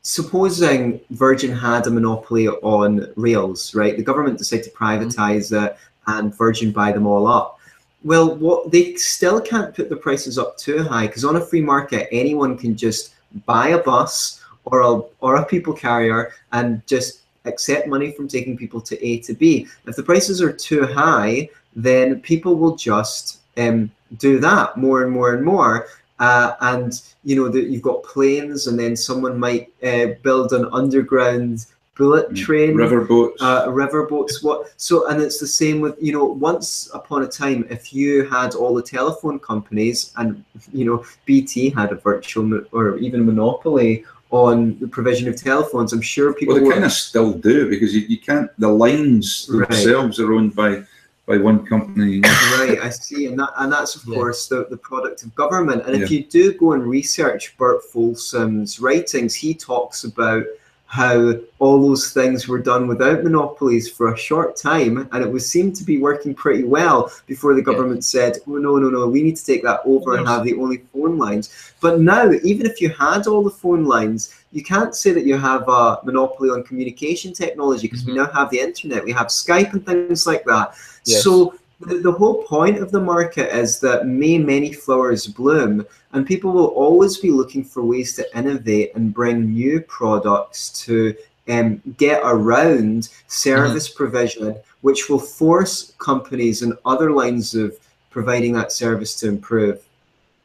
supposing 0.00 0.98
Virgin 1.10 1.52
had 1.52 1.86
a 1.86 1.90
monopoly 1.90 2.48
on 2.48 3.12
rails, 3.16 3.74
right? 3.74 3.94
The 3.94 4.02
government 4.02 4.38
decided 4.38 4.64
to 4.64 4.70
mm-hmm. 4.70 4.84
privatize 4.84 5.66
it 5.66 5.76
and 6.06 6.34
Virgin 6.34 6.72
buy 6.72 6.90
them 6.90 7.06
all 7.06 7.26
up. 7.26 7.58
Well, 8.04 8.36
what 8.36 8.72
they 8.72 8.94
still 8.94 9.38
can't 9.38 9.74
put 9.74 9.90
the 9.90 9.96
prices 9.96 10.38
up 10.38 10.56
too 10.56 10.82
high 10.82 11.08
because 11.08 11.26
on 11.26 11.36
a 11.36 11.44
free 11.44 11.60
market, 11.60 12.08
anyone 12.10 12.56
can 12.56 12.74
just 12.74 13.14
buy 13.44 13.68
a 13.68 13.82
bus 13.82 14.42
or 14.64 14.80
a 14.80 15.02
or 15.20 15.36
a 15.36 15.44
people 15.44 15.74
carrier 15.74 16.32
and 16.52 16.80
just 16.86 17.22
accept 17.44 17.88
money 17.88 18.12
from 18.12 18.28
taking 18.28 18.56
people 18.56 18.80
to 18.82 19.06
A 19.06 19.18
to 19.20 19.34
B. 19.34 19.66
If 19.86 19.96
the 19.96 20.02
prices 20.02 20.42
are 20.42 20.52
too 20.52 20.84
high, 20.86 21.48
then 21.74 22.20
people 22.20 22.56
will 22.56 22.76
just 22.76 23.40
um, 23.56 23.90
do 24.18 24.38
that 24.40 24.76
more 24.76 25.02
and 25.02 25.12
more 25.12 25.34
and 25.34 25.44
more. 25.44 25.86
Uh, 26.18 26.54
and 26.62 27.00
you 27.24 27.36
know 27.36 27.48
that 27.48 27.68
you've 27.68 27.82
got 27.82 28.02
planes, 28.02 28.66
and 28.66 28.78
then 28.78 28.96
someone 28.96 29.38
might 29.38 29.72
uh, 29.84 30.08
build 30.22 30.52
an 30.52 30.68
underground 30.72 31.66
bullet 31.98 32.34
train 32.36 32.74
Riverboats. 32.74 33.34
uh, 33.40 33.66
riverboats 33.66 34.42
what 34.42 34.72
so 34.76 35.08
and 35.08 35.20
it's 35.20 35.40
the 35.40 35.46
same 35.46 35.80
with 35.80 35.96
you 36.00 36.12
know 36.12 36.24
once 36.24 36.88
upon 36.94 37.24
a 37.24 37.26
time 37.26 37.66
if 37.70 37.92
you 37.92 38.24
had 38.30 38.54
all 38.54 38.72
the 38.72 38.82
telephone 38.82 39.38
companies 39.40 40.12
and 40.16 40.44
you 40.72 40.84
know 40.84 41.04
bt 41.26 41.70
had 41.70 41.90
a 41.90 41.96
virtual 41.96 42.44
mo- 42.44 42.64
or 42.70 42.96
even 42.98 43.26
monopoly 43.26 44.04
on 44.30 44.78
the 44.78 44.86
provision 44.86 45.28
of 45.28 45.36
telephones 45.36 45.92
i'm 45.92 46.00
sure 46.02 46.34
people 46.34 46.54
well, 46.54 46.62
they 46.62 46.66
were- 46.66 46.72
kind 46.74 46.84
of 46.84 46.92
still 46.92 47.32
do 47.32 47.68
because 47.68 47.94
you, 47.94 48.02
you 48.02 48.18
can't. 48.18 48.50
The 48.58 48.68
lines 48.68 49.48
Right. 49.52 49.68
themselves 49.68 50.20
are 50.20 50.32
owned 50.32 50.54
by 50.54 50.84
by 51.26 51.36
one 51.36 51.64
company. 51.66 52.20
right, 52.58 52.78
I 52.82 52.88
see, 52.88 53.26
and 53.26 53.38
that 53.38 53.50
and 53.58 53.70
that's 53.70 53.94
of 53.96 54.02
yeah. 54.06 54.14
course 54.14 54.48
the, 54.48 54.66
the 54.70 54.78
product 54.78 55.22
of 55.24 55.34
government. 55.34 55.86
And 55.86 55.96
yeah. 55.96 56.02
if 56.02 56.10
you 56.10 56.24
do 56.24 56.54
go 56.54 56.72
and 56.72 56.82
research 56.84 57.56
Burt 57.58 57.82
Folsom's 57.84 58.80
writings, 58.80 59.34
he 59.34 59.52
talks 59.52 60.04
about 60.04 60.44
how 60.88 61.34
all 61.58 61.86
those 61.86 62.12
things 62.12 62.48
were 62.48 62.58
done 62.58 62.88
without 62.88 63.22
monopolies 63.22 63.90
for 63.90 64.14
a 64.14 64.16
short 64.16 64.56
time, 64.56 65.06
and 65.12 65.22
it 65.22 65.30
was 65.30 65.48
seemed 65.48 65.76
to 65.76 65.84
be 65.84 65.98
working 65.98 66.34
pretty 66.34 66.64
well 66.64 67.12
before 67.26 67.54
the 67.54 67.60
government 67.60 67.98
yeah. 67.98 68.32
said, 68.32 68.38
"Oh 68.48 68.56
no, 68.56 68.76
no, 68.76 68.88
no, 68.88 69.06
we 69.06 69.22
need 69.22 69.36
to 69.36 69.44
take 69.44 69.62
that 69.64 69.80
over 69.84 70.16
and 70.16 70.26
have 70.26 70.44
the 70.44 70.54
only 70.54 70.78
phone 70.92 71.18
lines." 71.18 71.74
But 71.82 72.00
now, 72.00 72.30
even 72.42 72.64
if 72.64 72.80
you 72.80 72.88
had 72.88 73.26
all 73.26 73.44
the 73.44 73.50
phone 73.50 73.84
lines, 73.84 74.34
you 74.50 74.64
can't 74.64 74.96
say 74.96 75.12
that 75.12 75.26
you 75.26 75.36
have 75.36 75.68
a 75.68 76.00
monopoly 76.04 76.48
on 76.48 76.64
communication 76.64 77.34
technology 77.34 77.86
because 77.86 78.02
mm-hmm. 78.02 78.12
we 78.12 78.18
now 78.18 78.32
have 78.32 78.48
the 78.48 78.58
internet, 78.58 79.04
we 79.04 79.12
have 79.12 79.26
Skype 79.26 79.74
and 79.74 79.84
things 79.84 80.26
like 80.26 80.44
that. 80.46 80.74
Yes. 81.04 81.22
So 81.22 81.54
the, 81.80 81.98
the 81.98 82.12
whole 82.12 82.42
point 82.42 82.78
of 82.78 82.90
the 82.90 83.00
market 83.00 83.54
is 83.54 83.78
that 83.80 84.06
may 84.06 84.38
many 84.38 84.72
flowers 84.72 85.26
bloom 85.26 85.86
and 86.12 86.26
people 86.26 86.52
will 86.52 86.68
always 86.68 87.18
be 87.18 87.30
looking 87.30 87.64
for 87.64 87.82
ways 87.82 88.14
to 88.16 88.38
innovate 88.38 88.94
and 88.94 89.14
bring 89.14 89.52
new 89.52 89.80
products 89.82 90.70
to 90.84 91.14
um, 91.48 91.80
get 91.96 92.20
around 92.24 93.08
service 93.26 93.88
mm-hmm. 93.88 93.96
provision 93.96 94.56
which 94.80 95.08
will 95.08 95.18
force 95.18 95.92
companies 95.98 96.62
and 96.62 96.74
other 96.84 97.10
lines 97.10 97.54
of 97.54 97.76
providing 98.10 98.52
that 98.52 98.72
service 98.72 99.14
to 99.20 99.28
improve 99.28 99.80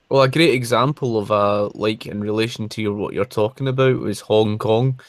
well 0.09 0.21
a 0.21 0.29
great 0.29 0.53
example 0.53 1.17
of 1.17 1.31
uh 1.31 1.67
like 1.73 2.05
in 2.05 2.21
relation 2.21 2.69
to 2.69 2.81
your, 2.81 2.93
what 2.93 3.13
you're 3.13 3.25
talking 3.25 3.67
about 3.67 3.99
was 3.99 4.19
hong 4.19 4.57
kong 4.57 4.99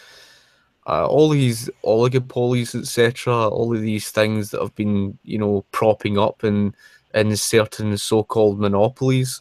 uh, 0.87 1.07
all 1.07 1.31
these 1.31 1.71
oligopolies, 1.85 2.79
etc., 2.79 3.49
all 3.49 3.75
of 3.75 3.81
these 3.81 4.11
things 4.11 4.51
that 4.51 4.61
have 4.61 4.75
been, 4.75 5.19
you 5.25 5.39
know, 5.39 5.65
propping 5.73 6.19
up 6.19 6.45
in 6.45 6.75
in 7.15 7.37
certain 7.37 7.97
so-called 7.97 8.59
monopolies, 8.59 9.41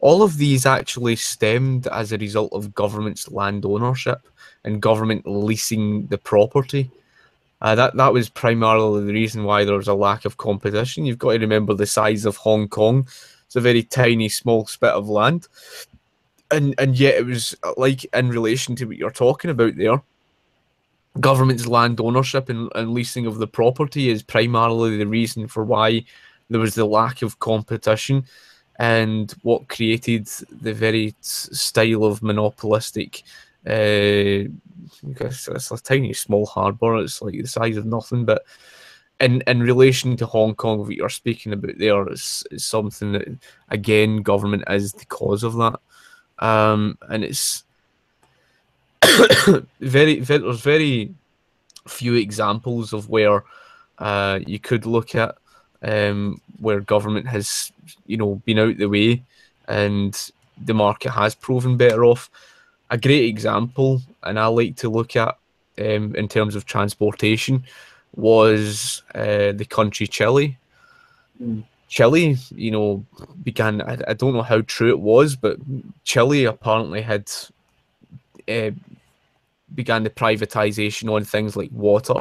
all 0.00 0.22
of 0.22 0.36
these 0.36 0.66
actually 0.66 1.14
stemmed 1.14 1.86
as 1.86 2.10
a 2.12 2.18
result 2.18 2.52
of 2.52 2.74
government's 2.74 3.30
land 3.30 3.64
ownership 3.64 4.18
and 4.64 4.82
government 4.82 5.24
leasing 5.24 6.06
the 6.08 6.18
property. 6.18 6.90
Uh, 7.60 7.76
that 7.76 7.96
that 7.96 8.12
was 8.12 8.28
primarily 8.28 9.04
the 9.06 9.12
reason 9.12 9.44
why 9.44 9.64
there 9.64 9.76
was 9.76 9.88
a 9.88 9.94
lack 9.94 10.24
of 10.24 10.36
competition. 10.36 11.06
You've 11.06 11.18
got 11.18 11.32
to 11.32 11.38
remember 11.38 11.74
the 11.74 11.86
size 11.86 12.26
of 12.26 12.36
Hong 12.36 12.68
Kong; 12.68 13.06
it's 13.46 13.56
a 13.56 13.60
very 13.60 13.84
tiny, 13.84 14.28
small 14.28 14.66
spit 14.66 14.90
of 14.90 15.08
land, 15.08 15.46
and 16.50 16.74
and 16.76 16.98
yet 16.98 17.14
it 17.14 17.24
was 17.24 17.56
like 17.78 18.04
in 18.12 18.28
relation 18.28 18.76
to 18.76 18.84
what 18.84 18.96
you're 18.96 19.10
talking 19.10 19.50
about 19.50 19.76
there 19.76 20.02
government's 21.20 21.66
land 21.66 22.00
ownership 22.00 22.48
and, 22.48 22.70
and 22.74 22.92
leasing 22.92 23.26
of 23.26 23.38
the 23.38 23.46
property 23.46 24.08
is 24.08 24.22
primarily 24.22 24.96
the 24.96 25.06
reason 25.06 25.46
for 25.46 25.64
why 25.64 26.04
there 26.48 26.60
was 26.60 26.74
the 26.74 26.84
lack 26.84 27.22
of 27.22 27.38
competition 27.38 28.24
and 28.78 29.34
what 29.42 29.68
created 29.68 30.26
the 30.26 30.72
very 30.72 31.14
style 31.20 32.04
of 32.04 32.22
monopolistic 32.22 33.22
uh, 33.66 34.48
it's, 35.20 35.48
it's 35.48 35.70
a 35.70 35.82
tiny 35.82 36.12
small 36.12 36.46
harbour 36.46 36.96
it's 36.96 37.20
like 37.20 37.34
the 37.34 37.46
size 37.46 37.76
of 37.76 37.86
nothing 37.86 38.24
but 38.24 38.42
in 39.22 39.40
in 39.46 39.60
relation 39.60 40.16
to 40.16 40.26
Hong 40.26 40.54
Kong 40.54 40.80
what 40.80 40.90
you're 40.90 41.08
speaking 41.08 41.52
about 41.52 41.78
there 41.78 42.10
is, 42.10 42.44
is 42.50 42.64
something 42.64 43.12
that 43.12 43.28
again 43.68 44.22
government 44.22 44.64
is 44.68 44.92
the 44.92 45.06
cause 45.06 45.44
of 45.44 45.54
that. 45.54 45.78
Um, 46.44 46.98
and 47.08 47.22
it's 47.22 47.64
very, 49.80 50.20
very, 50.20 50.38
there's 50.38 50.60
very 50.60 51.14
few 51.88 52.14
examples 52.14 52.92
of 52.92 53.08
where 53.08 53.44
uh, 53.98 54.38
you 54.46 54.58
could 54.58 54.86
look 54.86 55.14
at 55.14 55.36
um, 55.82 56.40
where 56.60 56.80
government 56.80 57.26
has, 57.26 57.72
you 58.06 58.16
know, 58.16 58.36
been 58.44 58.58
out 58.58 58.76
the 58.76 58.88
way 58.88 59.22
and 59.68 60.30
the 60.64 60.74
market 60.74 61.10
has 61.10 61.34
proven 61.34 61.76
better 61.76 62.04
off. 62.04 62.30
A 62.90 62.98
great 62.98 63.24
example, 63.24 64.02
and 64.22 64.38
I 64.38 64.46
like 64.46 64.76
to 64.76 64.90
look 64.90 65.16
at 65.16 65.36
um, 65.78 66.14
in 66.14 66.28
terms 66.28 66.54
of 66.54 66.66
transportation, 66.66 67.64
was 68.14 69.02
uh, 69.14 69.52
the 69.52 69.66
country 69.68 70.06
Chile. 70.06 70.58
Mm. 71.42 71.64
Chile, 71.88 72.36
you 72.54 72.70
know, 72.70 73.04
began. 73.42 73.82
I, 73.82 73.98
I, 74.08 74.14
don't 74.14 74.32
know 74.32 74.42
how 74.42 74.62
true 74.62 74.88
it 74.88 75.00
was, 75.00 75.36
but 75.36 75.58
Chile 76.04 76.44
apparently 76.44 77.02
had 77.02 77.30
uh, 78.48 78.70
began 79.74 80.02
the 80.02 80.10
privatization 80.10 81.12
on 81.12 81.24
things 81.24 81.56
like 81.56 81.70
water, 81.72 82.20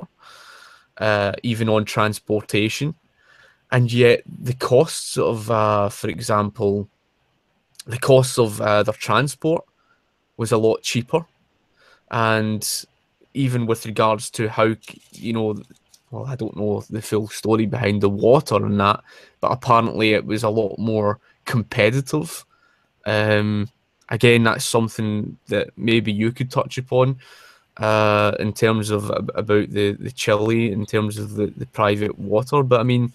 uh, 0.97 1.33
even 1.43 1.69
on 1.69 1.85
transportation. 1.85 2.95
And 3.71 3.91
yet, 3.91 4.23
the 4.25 4.53
costs 4.53 5.17
of, 5.17 5.49
uh, 5.49 5.89
for 5.89 6.09
example, 6.09 6.89
the 7.87 7.97
costs 7.97 8.37
of 8.37 8.59
uh, 8.61 8.83
their 8.83 8.93
transport 8.93 9.63
was 10.37 10.51
a 10.51 10.57
lot 10.57 10.83
cheaper. 10.83 11.25
And 12.09 12.67
even 13.33 13.65
with 13.65 13.85
regards 13.85 14.29
to 14.31 14.49
how, 14.49 14.75
you 15.13 15.33
know, 15.33 15.55
well, 16.11 16.25
I 16.25 16.35
don't 16.35 16.57
know 16.57 16.83
the 16.89 17.01
full 17.01 17.29
story 17.29 17.65
behind 17.65 18.01
the 18.01 18.09
water 18.09 18.57
and 18.57 18.79
that, 18.79 19.01
but 19.39 19.51
apparently 19.51 20.13
it 20.13 20.25
was 20.25 20.43
a 20.43 20.49
lot 20.49 20.77
more 20.77 21.19
competitive. 21.45 22.45
Um, 23.05 23.69
again, 24.11 24.43
that's 24.43 24.65
something 24.65 25.37
that 25.47 25.71
maybe 25.77 26.11
you 26.11 26.31
could 26.31 26.51
touch 26.51 26.77
upon 26.77 27.17
uh, 27.77 28.33
in 28.39 28.53
terms 28.53 28.91
of 28.91 29.09
about 29.33 29.71
the 29.71 29.93
the 29.99 30.11
Chile, 30.11 30.71
in 30.71 30.85
terms 30.85 31.17
of 31.17 31.33
the, 31.33 31.47
the 31.47 31.65
private 31.67 32.19
water. 32.19 32.61
But 32.61 32.81
I 32.81 32.83
mean, 32.83 33.11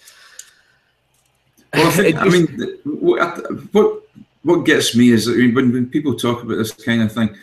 well, 1.73 1.87
I, 1.87 1.91
think, 1.93 2.17
I 2.17 2.25
mean, 2.25 2.79
what 2.85 4.03
what 4.43 4.65
gets 4.65 4.97
me 4.97 5.11
is 5.11 5.27
that 5.27 5.37
when 5.37 5.73
when 5.73 5.87
people 5.89 6.17
talk 6.17 6.43
about 6.43 6.57
this 6.57 6.73
kind 6.73 7.03
of 7.03 7.13
thing, 7.13 7.37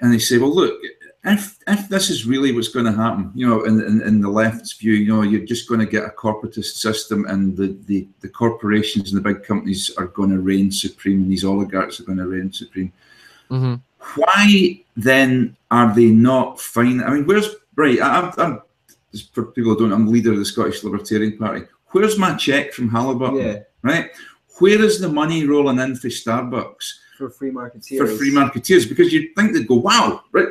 and 0.00 0.12
they 0.12 0.18
say, 0.18 0.36
"Well, 0.36 0.54
look." 0.54 0.78
If, 1.22 1.58
if 1.66 1.88
this 1.90 2.08
is 2.08 2.26
really 2.26 2.52
what's 2.52 2.68
going 2.68 2.86
to 2.86 2.92
happen, 2.92 3.30
you 3.34 3.46
know, 3.46 3.64
in, 3.64 3.78
in, 3.82 4.00
in 4.02 4.20
the 4.22 4.28
left's 4.30 4.72
view, 4.72 4.94
you 4.94 5.14
know, 5.14 5.20
you're 5.20 5.44
just 5.44 5.68
going 5.68 5.80
to 5.80 5.86
get 5.86 6.04
a 6.04 6.08
corporatist 6.08 6.76
system 6.76 7.26
and 7.26 7.54
the, 7.54 7.78
the, 7.84 8.08
the 8.20 8.28
corporations 8.28 9.12
and 9.12 9.22
the 9.22 9.32
big 9.32 9.44
companies 9.44 9.90
are 9.98 10.06
going 10.06 10.30
to 10.30 10.40
reign 10.40 10.70
supreme 10.70 11.20
and 11.22 11.30
these 11.30 11.44
oligarchs 11.44 12.00
are 12.00 12.04
going 12.04 12.16
to 12.16 12.26
reign 12.26 12.50
supreme. 12.50 12.90
Mm-hmm. 13.50 13.74
Why 14.16 14.82
then 14.96 15.56
are 15.70 15.94
they 15.94 16.06
not 16.06 16.58
fine? 16.58 17.02
I 17.02 17.10
mean, 17.10 17.26
where's 17.26 17.54
right? 17.76 18.00
I, 18.00 18.32
I'm, 18.38 18.62
for 19.32 19.46
people 19.46 19.74
who 19.74 19.80
don't, 19.80 19.92
I'm 19.92 20.06
leader 20.06 20.32
of 20.32 20.38
the 20.38 20.44
Scottish 20.44 20.82
Libertarian 20.84 21.36
Party. 21.36 21.66
Where's 21.88 22.18
my 22.18 22.34
check 22.36 22.72
from 22.72 22.88
Halliburton? 22.88 23.36
Yeah. 23.36 23.58
Right. 23.82 24.10
Where 24.58 24.82
is 24.82 25.00
the 25.00 25.08
money 25.08 25.44
rolling 25.46 25.80
in 25.80 25.96
for 25.96 26.08
Starbucks? 26.08 26.92
For 27.18 27.28
free 27.30 27.50
marketeers. 27.50 27.98
For 27.98 28.06
free 28.06 28.32
marketeers, 28.32 28.88
because 28.88 29.12
you'd 29.12 29.34
think 29.34 29.52
they'd 29.52 29.66
go, 29.66 29.74
wow, 29.74 30.22
right, 30.32 30.48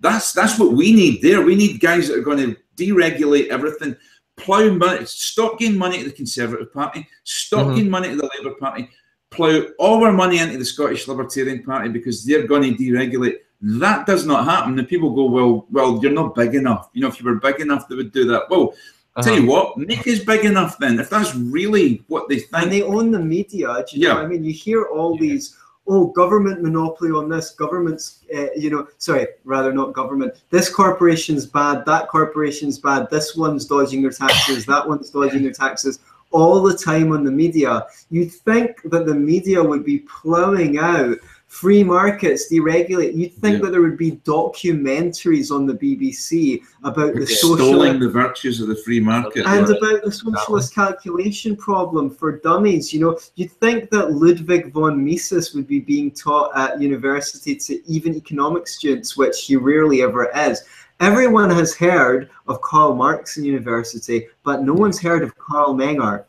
that's 0.00 0.32
that's 0.32 0.58
what 0.58 0.72
we 0.72 0.92
need 0.92 1.22
there. 1.22 1.42
We 1.42 1.56
need 1.56 1.80
guys 1.80 2.08
that 2.08 2.18
are 2.18 2.22
going 2.22 2.38
to 2.38 2.56
deregulate 2.76 3.48
everything, 3.48 3.96
plough 4.36 4.70
money, 4.70 5.04
stop 5.04 5.58
giving 5.58 5.78
money 5.78 5.98
to 5.98 6.04
the 6.04 6.12
Conservative 6.12 6.72
Party, 6.72 7.06
stop 7.24 7.66
mm-hmm. 7.66 7.74
giving 7.76 7.90
money 7.90 8.08
to 8.10 8.16
the 8.16 8.30
Labour 8.36 8.54
Party, 8.58 8.88
plough 9.30 9.66
all 9.78 10.04
our 10.04 10.12
money 10.12 10.38
into 10.38 10.58
the 10.58 10.64
Scottish 10.64 11.08
Libertarian 11.08 11.62
Party 11.62 11.88
because 11.88 12.24
they're 12.24 12.46
going 12.46 12.62
to 12.62 12.82
deregulate. 12.82 13.36
That 13.60 14.06
does 14.06 14.24
not 14.24 14.44
happen. 14.44 14.76
The 14.76 14.84
people 14.84 15.14
go, 15.14 15.24
well, 15.24 15.66
well, 15.70 15.98
you're 16.00 16.12
not 16.12 16.34
big 16.34 16.54
enough. 16.54 16.90
You 16.92 17.02
know, 17.02 17.08
if 17.08 17.20
you 17.20 17.26
were 17.26 17.36
big 17.36 17.60
enough, 17.60 17.88
they 17.88 17.96
would 17.96 18.12
do 18.12 18.24
that. 18.26 18.48
Well, 18.48 18.74
uh-huh. 19.16 19.22
tell 19.22 19.40
you 19.40 19.48
what, 19.48 19.76
Nick 19.76 20.06
is 20.06 20.24
big 20.24 20.44
enough 20.44 20.78
then. 20.78 21.00
If 21.00 21.10
that's 21.10 21.34
really 21.34 22.04
what 22.06 22.28
they 22.28 22.38
think, 22.38 22.62
and 22.62 22.72
they 22.72 22.82
own 22.82 23.10
the 23.10 23.18
media. 23.18 23.84
yeah, 23.92 24.14
know? 24.14 24.20
I 24.20 24.26
mean, 24.26 24.44
you 24.44 24.52
hear 24.52 24.84
all 24.84 25.14
yeah. 25.16 25.20
these. 25.20 25.56
Oh, 25.90 26.08
government 26.08 26.62
monopoly 26.62 27.10
on 27.10 27.30
this. 27.30 27.52
Government's, 27.52 28.20
uh, 28.34 28.52
you 28.54 28.68
know, 28.68 28.86
sorry, 28.98 29.26
rather 29.44 29.72
not 29.72 29.94
government. 29.94 30.34
This 30.50 30.68
corporation's 30.68 31.46
bad. 31.46 31.86
That 31.86 32.08
corporation's 32.08 32.78
bad. 32.78 33.08
This 33.10 33.34
one's 33.34 33.64
dodging 33.64 34.02
their 34.02 34.10
taxes. 34.10 34.66
that 34.66 34.86
one's 34.86 35.08
dodging 35.08 35.42
their 35.42 35.52
taxes 35.52 36.00
all 36.30 36.62
the 36.62 36.76
time 36.76 37.12
on 37.12 37.24
the 37.24 37.30
media. 37.30 37.86
You'd 38.10 38.32
think 38.32 38.82
that 38.84 39.06
the 39.06 39.14
media 39.14 39.62
would 39.62 39.84
be 39.84 40.00
plowing 40.00 40.78
out 40.78 41.16
free 41.48 41.82
markets, 41.82 42.52
deregulate. 42.52 43.16
You'd 43.16 43.32
think 43.32 43.56
yeah. 43.56 43.64
that 43.64 43.70
there 43.72 43.80
would 43.80 43.96
be 43.96 44.12
documentaries 44.24 45.50
on 45.50 45.66
the 45.66 45.72
BBC 45.72 46.62
about 46.84 47.14
the 47.14 47.26
social 47.26 47.80
the 47.98 48.08
virtues 48.08 48.60
of 48.60 48.68
the 48.68 48.76
free 48.76 49.00
market 49.00 49.46
and 49.46 49.66
right. 49.66 49.76
about 49.76 50.04
the 50.04 50.12
socialist 50.12 50.74
calculation 50.74 51.56
problem 51.56 52.10
for 52.10 52.38
dummies. 52.38 52.92
You 52.92 53.00
know, 53.00 53.18
you'd 53.34 53.50
think 53.50 53.90
that 53.90 54.12
Ludwig 54.12 54.72
von 54.72 55.02
Mises 55.02 55.54
would 55.54 55.66
be 55.66 55.80
being 55.80 56.10
taught 56.10 56.56
at 56.56 56.80
university 56.80 57.56
to 57.56 57.90
even 57.90 58.14
economics 58.14 58.76
students, 58.76 59.16
which 59.16 59.46
he 59.46 59.56
rarely 59.56 60.02
ever 60.02 60.30
is. 60.36 60.62
Everyone 61.00 61.48
has 61.48 61.74
heard 61.74 62.28
of 62.46 62.60
Karl 62.60 62.94
Marx 62.94 63.38
in 63.38 63.44
university, 63.44 64.26
but 64.44 64.62
no 64.62 64.74
one's 64.74 65.00
heard 65.00 65.22
of 65.22 65.36
Carl 65.38 65.74
Menger. 65.74 66.24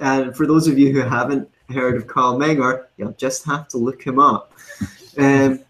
And 0.00 0.36
for 0.36 0.46
those 0.46 0.68
of 0.68 0.78
you 0.78 0.92
who 0.92 1.00
haven't 1.00 1.48
heard 1.72 1.96
of 1.96 2.06
Carl 2.06 2.38
Menger, 2.38 2.86
you'll 2.96 3.12
just 3.12 3.44
have 3.44 3.68
to 3.68 3.78
look 3.78 4.02
him 4.02 4.18
up. 4.18 4.52
Um, 5.18 5.60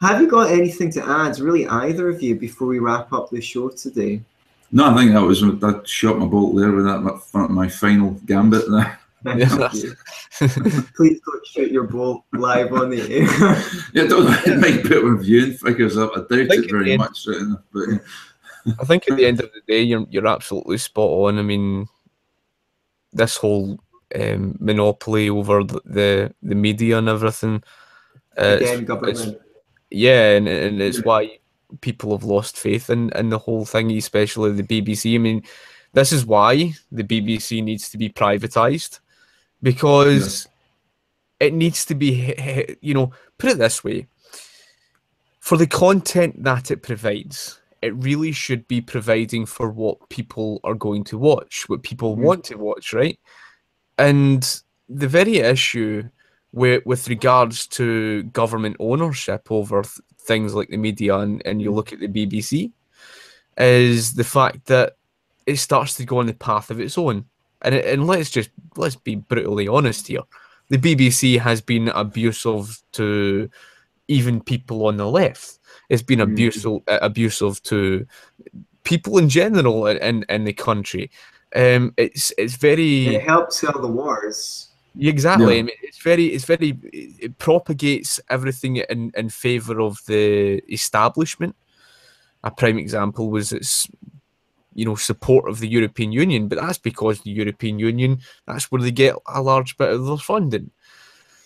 have 0.00 0.20
you 0.20 0.28
got 0.28 0.50
anything 0.50 0.90
to 0.92 1.08
add, 1.08 1.38
really, 1.38 1.66
either 1.68 2.08
of 2.08 2.20
you, 2.20 2.34
before 2.34 2.66
we 2.66 2.80
wrap 2.80 3.12
up 3.12 3.30
the 3.30 3.40
show 3.40 3.68
today? 3.68 4.20
No, 4.72 4.86
I 4.86 4.96
think 4.96 5.12
that 5.12 5.22
was 5.22 5.42
that 5.42 5.82
shot 5.86 6.18
my 6.18 6.26
bolt 6.26 6.56
there 6.56 6.72
with 6.72 6.86
that 6.86 7.00
my, 7.34 7.46
my 7.46 7.68
final 7.68 8.12
gambit 8.26 8.68
there. 8.70 8.98
Please 10.96 11.20
don't 11.20 11.46
shoot 11.46 11.70
your 11.70 11.84
bolt 11.84 12.24
live 12.32 12.72
on 12.72 12.90
the 12.90 13.02
air. 13.02 13.62
yeah, 13.94 14.08
don't, 14.08 14.46
it 14.46 14.58
might 14.58 14.82
put 14.82 15.04
our 15.04 15.16
viewing 15.16 15.52
figures 15.52 15.96
up. 15.96 16.10
I 16.16 16.20
doubt 16.20 16.50
it 16.50 16.70
very 16.70 16.96
much. 16.96 17.28
Right 17.28 17.56
but, 17.72 17.82
yeah. 17.88 17.98
I 18.80 18.84
think 18.84 19.08
at 19.08 19.16
the 19.16 19.26
end 19.26 19.40
of 19.40 19.50
the 19.52 19.60
day, 19.72 19.82
you're 19.82 20.06
you're 20.10 20.26
absolutely 20.26 20.78
spot 20.78 21.10
on. 21.10 21.38
I 21.38 21.42
mean, 21.42 21.86
this 23.12 23.36
whole 23.36 23.78
um, 24.14 24.56
monopoly 24.60 25.28
over 25.28 25.64
the, 25.64 26.32
the, 26.42 26.54
media 26.54 26.98
and 26.98 27.08
everything. 27.08 27.62
Uh, 28.36 28.58
Again, 28.60 28.84
government. 28.84 29.18
It's, 29.18 29.36
yeah, 29.90 30.36
and, 30.36 30.48
and 30.48 30.80
it's 30.80 31.04
why 31.04 31.38
people 31.80 32.12
have 32.12 32.24
lost 32.24 32.58
faith 32.58 32.90
in, 32.90 33.10
in 33.10 33.30
the 33.30 33.38
whole 33.38 33.64
thing, 33.64 33.90
especially 33.92 34.52
the 34.52 34.62
BBC. 34.62 35.14
I 35.14 35.18
mean, 35.18 35.42
this 35.92 36.12
is 36.12 36.24
why 36.24 36.72
the 36.90 37.04
BBC 37.04 37.62
needs 37.62 37.90
to 37.90 37.98
be 37.98 38.08
privatized 38.08 39.00
because 39.62 40.48
yeah. 41.40 41.48
it 41.48 41.54
needs 41.54 41.84
to 41.86 41.94
be, 41.94 42.76
you 42.80 42.94
know, 42.94 43.12
put 43.38 43.50
it 43.50 43.58
this 43.58 43.84
way 43.84 44.06
for 45.42 45.56
the 45.56 45.66
content 45.66 46.44
that 46.44 46.70
it 46.70 46.84
provides, 46.84 47.58
it 47.82 47.92
really 47.96 48.30
should 48.30 48.68
be 48.68 48.80
providing 48.80 49.44
for 49.44 49.70
what 49.70 50.08
people 50.08 50.60
are 50.62 50.76
going 50.76 51.02
to 51.02 51.18
watch, 51.18 51.68
what 51.68 51.82
people 51.82 52.16
mm. 52.16 52.20
want 52.20 52.44
to 52.44 52.54
watch, 52.54 52.92
right? 52.92 53.18
And 53.98 54.62
the 54.88 55.08
very 55.08 55.38
issue 55.38 56.08
with, 56.52 56.84
with 56.84 57.08
regards 57.08 57.66
to 57.68 58.24
government 58.24 58.76
ownership 58.78 59.50
over 59.50 59.82
th- 59.82 60.00
things 60.18 60.54
like 60.54 60.68
the 60.68 60.76
media 60.76 61.16
and, 61.16 61.42
and 61.44 61.60
you 61.60 61.72
look 61.72 61.92
at 61.92 62.00
the 62.00 62.08
BBC 62.08 62.70
is 63.58 64.14
the 64.14 64.24
fact 64.24 64.66
that 64.66 64.96
it 65.46 65.56
starts 65.56 65.96
to 65.96 66.04
go 66.04 66.18
on 66.18 66.26
the 66.26 66.34
path 66.34 66.70
of 66.70 66.80
its 66.80 66.96
own. 66.96 67.24
And, 67.62 67.74
it, 67.74 67.86
and 67.86 68.06
let's 68.06 68.30
just 68.30 68.50
let's 68.76 68.96
be 68.96 69.16
brutally 69.16 69.68
honest 69.68 70.06
here. 70.06 70.22
The 70.68 70.78
BBC 70.78 71.38
has 71.38 71.60
been 71.60 71.88
abusive 71.88 72.82
to 72.92 73.50
even 74.08 74.40
people 74.40 74.86
on 74.86 74.96
the 74.96 75.08
left. 75.08 75.58
It's 75.88 76.02
been 76.02 76.18
mm. 76.18 76.32
abusive 76.32 76.80
abusive 76.88 77.62
to 77.64 78.06
people 78.84 79.18
in 79.18 79.28
general 79.28 79.86
in, 79.86 80.24
in 80.28 80.44
the 80.44 80.52
country. 80.52 81.10
Um, 81.54 81.92
it's 81.96 82.32
it's 82.38 82.56
very. 82.56 83.16
It 83.16 83.22
helps 83.22 83.60
sell 83.60 83.80
the 83.80 83.88
wars. 83.88 84.68
Exactly. 84.98 85.54
Yeah. 85.54 85.60
I 85.60 85.62
mean, 85.62 85.76
it's 85.82 85.98
very, 85.98 86.26
it's 86.26 86.44
very, 86.44 86.78
it 86.92 87.38
propagates 87.38 88.20
everything 88.28 88.76
in 88.76 89.12
in 89.16 89.28
favor 89.30 89.80
of 89.80 90.04
the 90.06 90.62
establishment. 90.70 91.56
A 92.44 92.50
prime 92.50 92.78
example 92.78 93.30
was 93.30 93.52
its, 93.52 93.88
you 94.74 94.84
know, 94.84 94.96
support 94.96 95.48
of 95.48 95.60
the 95.60 95.68
European 95.68 96.12
Union, 96.12 96.48
but 96.48 96.58
that's 96.60 96.78
because 96.78 97.20
the 97.20 97.30
European 97.30 97.78
Union 97.78 98.20
that's 98.46 98.70
where 98.70 98.82
they 98.82 98.90
get 98.90 99.16
a 99.26 99.40
large 99.40 99.76
bit 99.76 99.90
of 99.90 100.04
their 100.04 100.16
funding. 100.18 100.70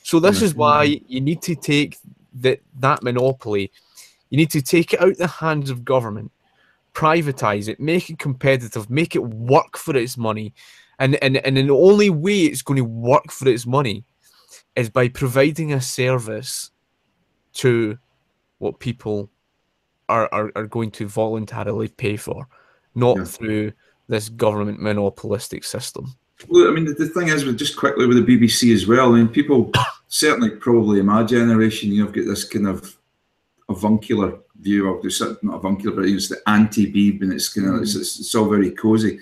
So 0.03 0.21
this 0.21 0.41
is 0.41 0.55
why 0.55 1.01
you 1.09 1.21
need 1.21 1.43
to 1.43 1.55
take 1.55 1.99
that 2.35 2.61
that 2.81 3.03
monopoly, 3.03 3.71
you 4.31 4.39
need 4.39 4.51
to 4.53 4.63
take 4.63 4.93
it 4.93 5.01
out 5.01 5.11
of 5.11 5.19
the 5.19 5.27
hands 5.27 5.71
of 5.71 5.85
government 5.85 6.33
privatize 6.97 7.69
it, 7.69 7.79
make 7.79 8.09
it 8.09 8.19
competitive, 8.19 8.89
make 8.89 9.15
it 9.15 9.23
work 9.23 9.77
for 9.77 9.95
its 9.95 10.17
money. 10.17 10.55
And, 10.99 11.23
and, 11.23 11.37
and 11.37 11.57
the 11.59 11.69
only 11.71 12.09
way 12.09 12.45
it's 12.45 12.63
going 12.63 12.79
to 12.79 12.85
work 12.85 13.31
for 13.31 13.47
its 13.49 13.67
money 13.67 14.05
is 14.75 14.89
by 14.89 15.09
providing 15.09 15.75
a 15.75 15.81
service 15.81 16.71
to 17.55 17.99
what 18.59 18.81
people 18.81 19.31
are, 20.09 20.27
are, 20.33 20.51
are 20.57 20.67
going 20.67 20.91
to 20.93 21.07
voluntarily 21.07 21.89
pay 21.89 22.17
for, 22.17 22.49
not 22.95 23.19
yeah. 23.19 23.25
through 23.25 23.73
this 24.09 24.31
government 24.31 24.81
monopolistic 24.81 25.65
system. 25.65 26.15
Well, 26.49 26.69
I 26.69 26.71
mean, 26.71 26.87
the, 26.87 26.95
the 26.95 27.09
thing 27.09 27.29
is, 27.29 27.45
with 27.45 27.59
just 27.59 27.77
quickly 27.77 28.07
with 28.07 28.25
the 28.25 28.39
BBC 28.39 28.73
as 28.73 28.87
well, 28.87 29.13
I 29.13 29.19
mean, 29.19 29.29
people 29.29 29.71
certainly 30.09 30.51
probably 30.51 31.01
in 31.01 31.07
my 31.07 31.25
generation, 31.25 31.93
you 31.93 32.05
know, 32.05 32.11
got 32.11 32.25
this 32.25 32.45
kind 32.45 32.67
of 32.67 32.97
avuncular 33.69 34.39
view 34.61 34.89
of 34.93 35.03
this, 35.03 35.21
not 35.21 35.57
avuncular, 35.57 35.95
but 35.97 36.07
it's 36.07 36.29
the 36.29 36.41
Auntie 36.47 36.93
Beeb 36.93 37.23
and 37.23 37.33
it's 37.33 37.49
kind 37.49 37.69
of, 37.69 37.75
mm. 37.75 37.83
it's, 37.83 37.95
it's, 37.95 38.35
all 38.35 38.49
very 38.49 38.71
cozy. 38.71 39.19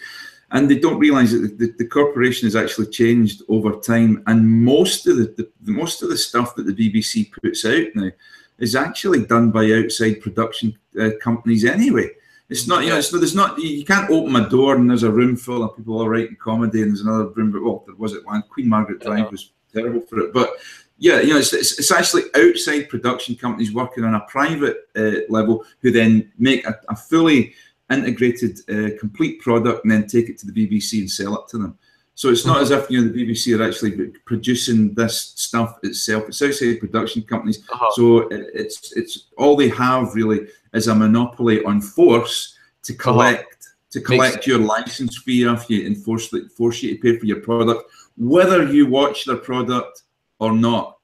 And 0.51 0.71
they 0.71 0.79
don't 0.79 0.99
realise 0.99 1.33
that 1.33 1.59
the, 1.59 1.75
the, 1.79 1.87
corporation 1.87 2.47
has 2.47 2.55
actually 2.55 2.87
changed 2.87 3.43
over 3.49 3.73
time, 3.73 4.23
and 4.27 4.49
most 4.49 5.07
of 5.09 5.17
the, 5.17 5.25
the, 5.37 5.73
most 5.73 6.03
of 6.03 6.11
the 6.11 6.17
stuff 6.17 6.55
that 6.55 6.65
the 6.65 6.75
BBC 6.75 7.33
puts 7.33 7.65
out 7.65 7.87
now 7.95 8.11
is 8.59 8.77
actually 8.77 9.25
done 9.27 9.51
by 9.51 9.73
outside 9.73 10.21
production 10.21 10.79
uh, 11.01 11.11
companies 11.21 11.65
anyway. 11.65 12.09
It's 12.49 12.69
not, 12.69 12.85
you 12.85 12.91
know, 12.91 12.99
it's, 12.99 13.11
there's 13.11 13.35
not, 13.35 13.59
you 13.59 13.85
can't 13.85 14.11
open 14.11 14.37
a 14.37 14.49
door 14.49 14.77
and 14.77 14.89
there's 14.89 15.03
a 15.03 15.11
room 15.11 15.35
full 15.35 15.65
of 15.65 15.77
people 15.77 15.99
all 15.99 16.09
writing 16.09 16.37
comedy 16.37 16.83
and 16.83 16.91
there's 16.91 17.01
another 17.01 17.29
room, 17.29 17.51
but 17.51 17.63
well, 17.63 17.83
there 17.87 17.97
was 17.97 18.13
it 18.13 18.25
one. 18.25 18.43
Queen 18.43 18.69
Margaret 18.69 19.01
Drive 19.01 19.31
was 19.31 19.51
terrible 19.73 20.03
for 20.03 20.21
it. 20.21 20.33
But 20.33 20.51
yeah, 20.99 21.21
you 21.21 21.31
know, 21.31 21.39
it's, 21.39 21.53
it's, 21.53 21.79
it's, 21.79 21.91
actually 21.91 22.23
outside 22.37 22.89
production 22.89 23.35
companies 23.35 23.75
working 23.75 24.05
on 24.05 24.15
a 24.15 24.21
private 24.21 24.89
uh, 24.97 25.21
level 25.29 25.65
who 25.81 25.91
then 25.91 26.33
make 26.39 26.67
a, 26.67 26.79
a 26.89 26.97
fully 26.97 27.53
integrated, 27.91 28.59
uh, 28.71 28.97
complete 28.99 29.41
product 29.41 29.85
and 29.85 29.93
then 29.93 30.07
take 30.07 30.29
it 30.29 30.39
to 30.39 30.47
the 30.47 30.53
BBC 30.53 31.01
and 31.01 31.11
sell 31.11 31.37
it 31.37 31.49
to 31.49 31.59
them. 31.59 31.79
So 32.17 32.29
it's 32.29 32.47
not 32.47 32.63
as 32.63 32.71
if 32.71 32.89
you 32.91 33.01
know 33.01 33.13
the 33.13 33.27
BBC 33.27 33.59
are 33.59 33.69
actually 33.69 34.09
producing 34.25 34.95
this 34.95 35.33
stuff 35.35 35.79
itself. 35.83 36.29
It's 36.29 36.41
outside 36.41 36.79
production 36.79 37.23
companies. 37.23 37.69
Uh-huh. 37.69 37.91
So 37.95 38.19
it, 38.29 38.51
it's 38.55 38.93
it's 38.97 39.27
all 39.37 39.57
they 39.57 39.69
have 39.71 40.15
really 40.15 40.47
is 40.73 40.87
a 40.87 40.95
monopoly 40.95 41.65
on 41.65 41.81
force 41.81 42.57
to 42.85 42.93
uh-huh. 42.93 43.03
collect 43.03 43.65
uh-huh. 43.65 43.91
to 43.91 44.01
collect 44.01 44.35
Makes 44.37 44.47
your 44.47 44.61
license 44.61 45.19
fee 45.19 45.47
off 45.47 45.69
you 45.69 45.87
and 45.87 45.97
force 45.97 46.33
force 46.57 46.83
you 46.85 46.95
to 46.95 47.03
pay 47.03 47.19
for 47.19 47.27
your 47.27 47.41
product, 47.41 47.91
whether 48.17 48.73
you 48.73 48.87
watch 48.87 49.25
their 49.25 49.37
product 49.37 50.04
or 50.45 50.53
not. 50.53 50.99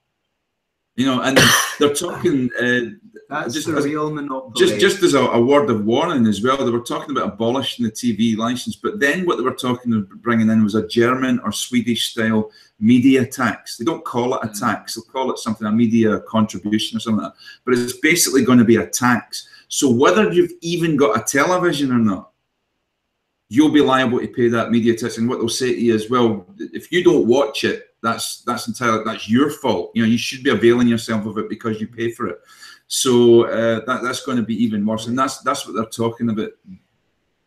You 0.96 1.06
know, 1.06 1.22
and 1.22 1.38
they're 1.78 1.94
talking. 1.94 2.50
Uh, 2.60 2.96
That's 3.28 3.54
just, 3.54 3.68
a 3.68 3.80
real 3.80 4.12
monopoly. 4.12 4.52
Just, 4.56 4.80
just 4.80 5.02
as 5.02 5.14
a, 5.14 5.20
a, 5.20 5.40
word 5.40 5.70
of 5.70 5.84
warning 5.84 6.26
as 6.26 6.42
well, 6.42 6.58
they 6.58 6.70
were 6.70 6.80
talking 6.80 7.16
about 7.16 7.34
abolishing 7.34 7.84
the 7.84 7.92
TV 7.92 8.36
license, 8.36 8.76
but 8.76 9.00
then 9.00 9.24
what 9.24 9.36
they 9.38 9.44
were 9.44 9.54
talking 9.54 9.94
about 9.94 10.10
bringing 10.20 10.50
in 10.50 10.62
was 10.62 10.74
a 10.74 10.86
German 10.88 11.40
or 11.40 11.52
Swedish 11.52 12.10
style 12.10 12.50
media 12.80 13.24
tax. 13.24 13.76
They 13.76 13.84
don't 13.84 14.04
call 14.04 14.34
it 14.34 14.44
a 14.44 14.48
mm. 14.48 14.60
tax; 14.60 14.94
they'll 14.94 15.04
call 15.04 15.30
it 15.30 15.38
something 15.38 15.66
a 15.66 15.72
media 15.72 16.20
contribution 16.20 16.96
or 16.96 17.00
something 17.00 17.22
like 17.22 17.32
that. 17.32 17.40
But 17.64 17.74
it's 17.74 17.98
basically 17.98 18.44
going 18.44 18.58
to 18.58 18.64
be 18.64 18.76
a 18.76 18.86
tax. 18.86 19.48
So 19.68 19.88
whether 19.88 20.32
you've 20.32 20.52
even 20.60 20.96
got 20.96 21.18
a 21.18 21.22
television 21.22 21.92
or 21.92 21.98
not, 21.98 22.30
you'll 23.48 23.72
be 23.72 23.80
liable 23.80 24.20
to 24.20 24.28
pay 24.28 24.48
that 24.48 24.70
media 24.70 24.96
tax. 24.96 25.18
And 25.18 25.28
what 25.28 25.38
they'll 25.38 25.48
say 25.48 25.74
to 25.74 25.80
you 25.80 25.94
is, 25.94 26.10
well, 26.10 26.46
if 26.58 26.90
you 26.90 27.04
don't 27.04 27.26
watch 27.26 27.64
it, 27.64 27.89
that's 28.02 28.42
that's 28.42 28.68
entirely 28.68 29.04
that's 29.04 29.28
your 29.28 29.50
fault. 29.50 29.90
You 29.94 30.02
know, 30.02 30.08
you 30.08 30.18
should 30.18 30.42
be 30.42 30.50
availing 30.50 30.88
yourself 30.88 31.26
of 31.26 31.38
it 31.38 31.48
because 31.48 31.80
you 31.80 31.86
pay 31.86 32.10
for 32.10 32.28
it. 32.28 32.40
So 32.88 33.46
uh, 33.46 33.84
that 33.86 34.02
that's 34.02 34.24
going 34.24 34.38
to 34.38 34.42
be 34.42 34.62
even 34.64 34.84
worse, 34.84 35.06
and 35.06 35.18
that's 35.18 35.38
that's 35.42 35.66
what 35.66 35.74
they're 35.74 35.84
talking 35.84 36.30
about 36.30 36.50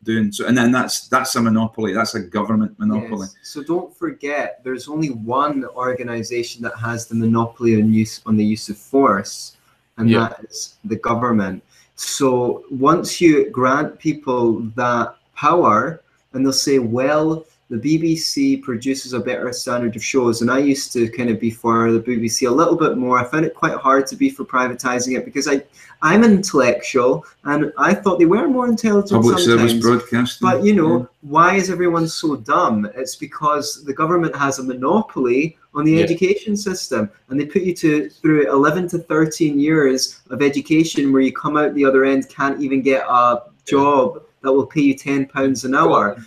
doing. 0.03 0.31
So, 0.31 0.47
and 0.47 0.57
then 0.57 0.71
that's 0.71 1.07
that's 1.07 1.35
a 1.35 1.41
monopoly. 1.41 1.93
That's 1.93 2.15
a 2.15 2.21
government 2.21 2.77
monopoly. 2.77 3.27
Yes. 3.27 3.49
So 3.49 3.63
don't 3.63 3.95
forget, 3.95 4.61
there's 4.63 4.87
only 4.87 5.09
one 5.09 5.65
organization 5.75 6.61
that 6.63 6.75
has 6.77 7.07
the 7.07 7.15
monopoly 7.15 7.81
on 7.81 7.91
use 7.91 8.21
on 8.25 8.37
the 8.37 8.45
use 8.45 8.69
of 8.69 8.77
force, 8.77 9.57
and 9.97 10.09
yeah. 10.09 10.29
that 10.29 10.45
is 10.49 10.75
the 10.85 10.97
government. 10.97 11.63
So 11.95 12.63
once 12.71 13.19
you 13.21 13.49
grant 13.49 13.99
people 13.99 14.61
that 14.75 15.15
power, 15.35 16.01
and 16.33 16.45
they'll 16.45 16.53
say, 16.53 16.79
well 16.79 17.45
the 17.73 17.97
BBC 17.97 18.61
produces 18.61 19.13
a 19.13 19.19
better 19.19 19.51
standard 19.51 19.95
of 19.95 20.03
shows, 20.03 20.41
and 20.41 20.51
I 20.51 20.59
used 20.59 20.93
to 20.93 21.09
kind 21.09 21.29
of 21.31 21.39
be 21.39 21.49
for 21.49 21.91
the 21.91 21.99
BBC 21.99 22.47
a 22.47 22.51
little 22.51 22.75
bit 22.75 22.97
more. 22.97 23.17
I 23.17 23.23
found 23.23 23.45
it 23.45 23.55
quite 23.55 23.73
hard 23.73 24.05
to 24.07 24.15
be 24.15 24.29
for 24.29 24.45
privatizing 24.45 25.17
it 25.17 25.25
because 25.25 25.47
I, 25.47 25.63
I'm 26.03 26.23
intellectual, 26.23 27.25
and 27.45 27.73
I 27.77 27.95
thought 27.95 28.19
they 28.19 28.25
were 28.25 28.47
more 28.47 28.67
intelligent 28.67 29.23
Public 29.23 29.39
sometimes. 29.39 29.71
service 29.71 29.83
broadcasting. 29.83 30.47
But 30.47 30.63
you 30.63 30.75
know, 30.75 30.99
yeah. 30.99 31.05
why 31.21 31.55
is 31.55 31.71
everyone 31.71 32.07
so 32.07 32.35
dumb? 32.35 32.87
It's 32.95 33.15
because 33.15 33.83
the 33.83 33.93
government 33.93 34.35
has 34.35 34.59
a 34.59 34.63
monopoly 34.63 35.57
on 35.73 35.85
the 35.85 35.93
yeah. 35.93 36.03
education 36.03 36.55
system, 36.55 37.09
and 37.29 37.39
they 37.39 37.45
put 37.47 37.63
you 37.63 37.73
to 37.73 38.09
through 38.09 38.51
11 38.51 38.89
to 38.89 38.99
13 38.99 39.59
years 39.59 40.21
of 40.29 40.43
education 40.43 41.11
where 41.11 41.23
you 41.23 41.33
come 41.33 41.57
out 41.57 41.73
the 41.73 41.85
other 41.85 42.05
end 42.05 42.29
can't 42.29 42.61
even 42.61 42.83
get 42.83 43.03
a 43.09 43.41
job 43.65 44.21
that 44.43 44.51
will 44.51 44.67
pay 44.67 44.81
you 44.81 44.93
10 44.93 45.25
pounds 45.27 45.63
an 45.63 45.73
hour. 45.73 46.23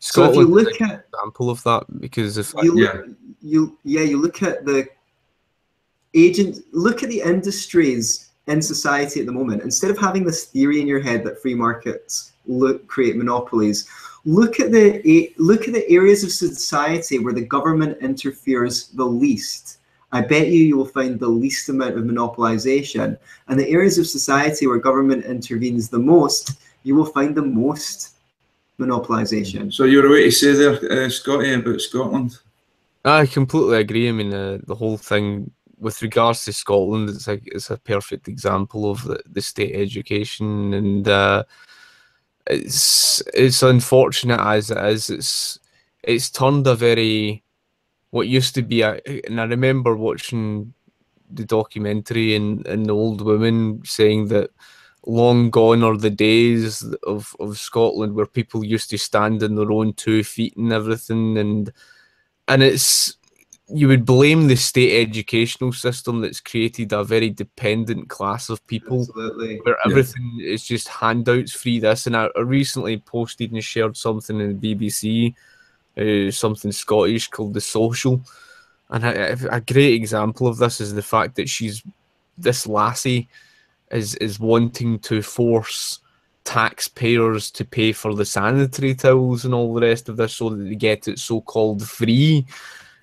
Scotland 0.00 0.34
so 0.34 0.40
if 0.40 0.46
you 0.48 0.54
look 0.54 0.80
at 0.80 1.04
example 1.12 1.50
of 1.50 1.62
that 1.64 1.84
because 2.00 2.38
if 2.38 2.54
you 2.62 2.74
look, 2.74 3.06
yeah. 3.06 3.12
you 3.40 3.78
yeah 3.84 4.02
you 4.02 4.20
look 4.20 4.42
at 4.42 4.64
the 4.64 4.86
agent 6.14 6.58
look 6.72 7.02
at 7.02 7.08
the 7.08 7.20
industries 7.20 8.30
in 8.46 8.62
society 8.62 9.20
at 9.20 9.26
the 9.26 9.32
moment. 9.32 9.62
Instead 9.62 9.90
of 9.90 9.98
having 9.98 10.24
this 10.24 10.44
theory 10.44 10.80
in 10.80 10.86
your 10.86 11.00
head 11.00 11.24
that 11.24 11.40
free 11.42 11.54
markets 11.54 12.32
look 12.46 12.86
create 12.86 13.16
monopolies 13.16 13.88
look 14.24 14.60
at 14.60 14.70
the 14.70 15.32
look 15.38 15.68
at 15.68 15.74
the 15.74 15.88
areas 15.90 16.22
of 16.22 16.30
society 16.30 17.18
where 17.18 17.32
the 17.32 17.44
government 17.44 17.98
interferes 18.00 18.88
the 18.88 19.04
least. 19.04 19.78
I 20.12 20.22
bet 20.22 20.48
you 20.48 20.64
you 20.64 20.76
will 20.76 20.86
find 20.86 21.18
the 21.18 21.28
least 21.28 21.68
amount 21.68 21.98
of 21.98 22.04
monopolization. 22.04 23.18
And 23.48 23.60
the 23.60 23.68
areas 23.68 23.98
of 23.98 24.06
society 24.06 24.66
where 24.66 24.78
government 24.78 25.24
intervenes 25.24 25.88
the 25.88 25.98
most 25.98 26.52
you 26.84 26.94
will 26.94 27.06
find 27.06 27.34
the 27.34 27.42
most 27.42 28.14
monopolisation. 28.78 29.72
So 29.72 29.84
you're 29.84 30.06
away 30.06 30.24
to 30.24 30.30
say 30.30 30.52
there, 30.52 31.04
uh, 31.06 31.08
Scotty, 31.10 31.52
about 31.52 31.80
Scotland? 31.80 32.38
I 33.04 33.26
completely 33.26 33.78
agree. 33.78 34.08
I 34.08 34.12
mean, 34.12 34.32
uh, 34.32 34.58
the 34.66 34.74
whole 34.74 34.96
thing 34.96 35.50
with 35.78 36.02
regards 36.02 36.44
to 36.44 36.52
Scotland, 36.52 37.08
it's 37.10 37.26
like 37.26 37.42
it's 37.46 37.70
a 37.70 37.78
perfect 37.78 38.28
example 38.28 38.90
of 38.90 39.04
the, 39.04 39.20
the 39.26 39.40
state 39.40 39.74
education, 39.74 40.74
and 40.74 41.08
uh, 41.08 41.44
it's 42.46 43.22
it's 43.34 43.62
unfortunate 43.62 44.40
as 44.40 44.70
it 44.70 44.78
is. 44.78 45.10
It's 45.10 45.58
it's 46.02 46.30
turned 46.30 46.66
a 46.66 46.74
very 46.74 47.42
what 48.10 48.28
used 48.28 48.54
to 48.54 48.62
be 48.62 48.82
a, 48.82 49.00
and 49.26 49.40
I 49.40 49.44
remember 49.44 49.96
watching 49.96 50.72
the 51.30 51.44
documentary 51.44 52.34
and, 52.34 52.66
and 52.66 52.86
the 52.86 52.94
old 52.94 53.20
woman 53.20 53.82
saying 53.84 54.28
that 54.28 54.50
long 55.06 55.50
gone 55.50 55.82
are 55.82 55.96
the 55.96 56.10
days 56.10 56.82
of, 57.06 57.34
of 57.40 57.58
Scotland 57.58 58.14
where 58.14 58.26
people 58.26 58.64
used 58.64 58.90
to 58.90 58.98
stand 58.98 59.42
on 59.42 59.54
their 59.54 59.70
own 59.70 59.92
two 59.94 60.24
feet 60.24 60.56
and 60.56 60.72
everything 60.72 61.38
and 61.38 61.72
and 62.48 62.62
it's 62.62 63.16
you 63.70 63.86
would 63.86 64.06
blame 64.06 64.48
the 64.48 64.56
state 64.56 65.06
educational 65.06 65.72
system 65.72 66.22
that's 66.22 66.40
created 66.40 66.92
a 66.92 67.04
very 67.04 67.28
dependent 67.28 68.08
class 68.08 68.48
of 68.48 68.66
people 68.66 69.00
Absolutely. 69.00 69.60
where 69.62 69.76
everything 69.84 70.40
is 70.42 70.64
just 70.64 70.88
handouts 70.88 71.52
free 71.52 71.78
this 71.78 72.06
and 72.06 72.16
I, 72.16 72.28
I 72.36 72.40
recently 72.40 72.98
posted 72.98 73.52
and 73.52 73.62
shared 73.62 73.96
something 73.96 74.40
in 74.40 74.58
the 74.58 74.74
BBC 74.74 75.34
uh, 75.98 76.30
something 76.30 76.72
Scottish 76.72 77.28
called 77.28 77.54
the 77.54 77.60
social 77.60 78.20
and 78.90 79.04
a, 79.04 79.54
a 79.54 79.60
great 79.60 79.94
example 79.94 80.46
of 80.46 80.56
this 80.56 80.80
is 80.80 80.94
the 80.94 81.02
fact 81.02 81.36
that 81.36 81.48
she's 81.48 81.82
this 82.38 82.66
lassie 82.66 83.28
is 83.90 84.14
is 84.16 84.40
wanting 84.40 84.98
to 85.00 85.22
force 85.22 86.00
taxpayers 86.44 87.50
to 87.50 87.64
pay 87.64 87.92
for 87.92 88.14
the 88.14 88.24
sanitary 88.24 88.94
towels 88.94 89.44
and 89.44 89.52
all 89.52 89.74
the 89.74 89.82
rest 89.82 90.08
of 90.08 90.16
this 90.16 90.34
so 90.34 90.48
that 90.48 90.64
they 90.64 90.74
get 90.74 91.06
it 91.06 91.18
so 91.18 91.40
called 91.42 91.86
free. 91.86 92.46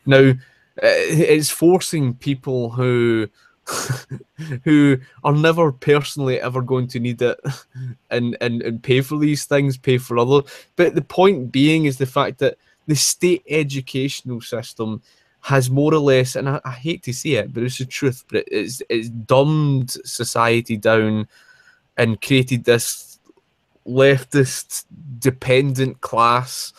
Now 0.05 0.33
it's 0.77 1.49
forcing 1.49 2.15
people 2.15 2.69
who 2.71 3.27
who 4.63 4.97
are 5.23 5.33
never 5.33 5.71
personally 5.71 6.39
ever 6.39 6.61
going 6.61 6.87
to 6.87 6.99
need 6.99 7.21
it 7.21 7.39
and, 8.09 8.37
and 8.41 8.61
and 8.61 8.83
pay 8.83 9.01
for 9.01 9.17
these 9.17 9.45
things 9.45 9.77
pay 9.77 9.97
for 9.97 10.17
other. 10.17 10.41
But 10.75 10.95
the 10.95 11.01
point 11.01 11.51
being 11.51 11.85
is 11.85 11.97
the 11.97 12.05
fact 12.05 12.39
that 12.39 12.57
the 12.87 12.95
state 12.95 13.43
educational 13.49 14.41
system 14.41 15.01
has 15.45 15.69
more 15.69 15.93
or 15.93 15.99
less 15.99 16.35
and 16.35 16.49
I, 16.49 16.59
I 16.65 16.71
hate 16.71 17.03
to 17.03 17.13
say 17.13 17.31
it 17.31 17.53
but 17.53 17.63
it's 17.63 17.77
the 17.77 17.85
truth 17.85 18.23
but 18.31 18.43
it's 18.47 18.81
it's 18.89 19.09
dumbed 19.09 19.91
society 20.03 20.77
down 20.77 21.27
and 21.97 22.21
created 22.21 22.63
this 22.63 23.19
leftist 23.87 24.85
dependent 25.19 26.01
class 26.01 26.73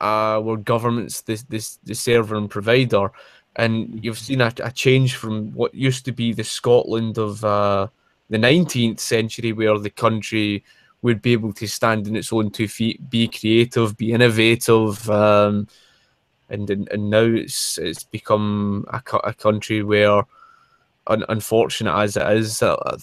uh, 0.00 0.40
where 0.40 0.56
government's 0.56 1.22
this 1.22 1.42
this 1.44 1.76
the 1.84 1.94
server 1.94 2.36
and 2.36 2.50
provider, 2.50 3.10
and 3.56 4.02
you've 4.04 4.18
seen 4.18 4.40
a, 4.40 4.52
a 4.62 4.70
change 4.70 5.16
from 5.16 5.52
what 5.52 5.74
used 5.74 6.04
to 6.04 6.12
be 6.12 6.32
the 6.32 6.44
Scotland 6.44 7.18
of 7.18 7.44
uh, 7.44 7.88
the 8.30 8.38
19th 8.38 9.00
century, 9.00 9.52
where 9.52 9.78
the 9.78 9.90
country 9.90 10.64
would 11.02 11.22
be 11.22 11.32
able 11.32 11.52
to 11.52 11.66
stand 11.66 12.06
on 12.06 12.16
its 12.16 12.32
own 12.32 12.50
two 12.50 12.68
feet, 12.68 13.08
be 13.08 13.28
creative, 13.28 13.96
be 13.96 14.12
innovative, 14.12 15.08
um, 15.10 15.66
and, 16.50 16.68
and 16.70 16.88
and 16.90 17.10
now 17.10 17.24
it's 17.24 17.78
it's 17.78 18.04
become 18.04 18.86
a, 18.88 19.02
a 19.24 19.34
country 19.34 19.82
where, 19.82 20.22
un, 21.06 21.24
unfortunate 21.28 21.94
as 21.94 22.16
it 22.16 22.26
is, 22.32 22.62
uh, 22.62 22.98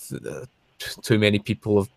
too 0.77 1.19
many 1.19 1.39
people 1.39 1.81
have 1.81 1.89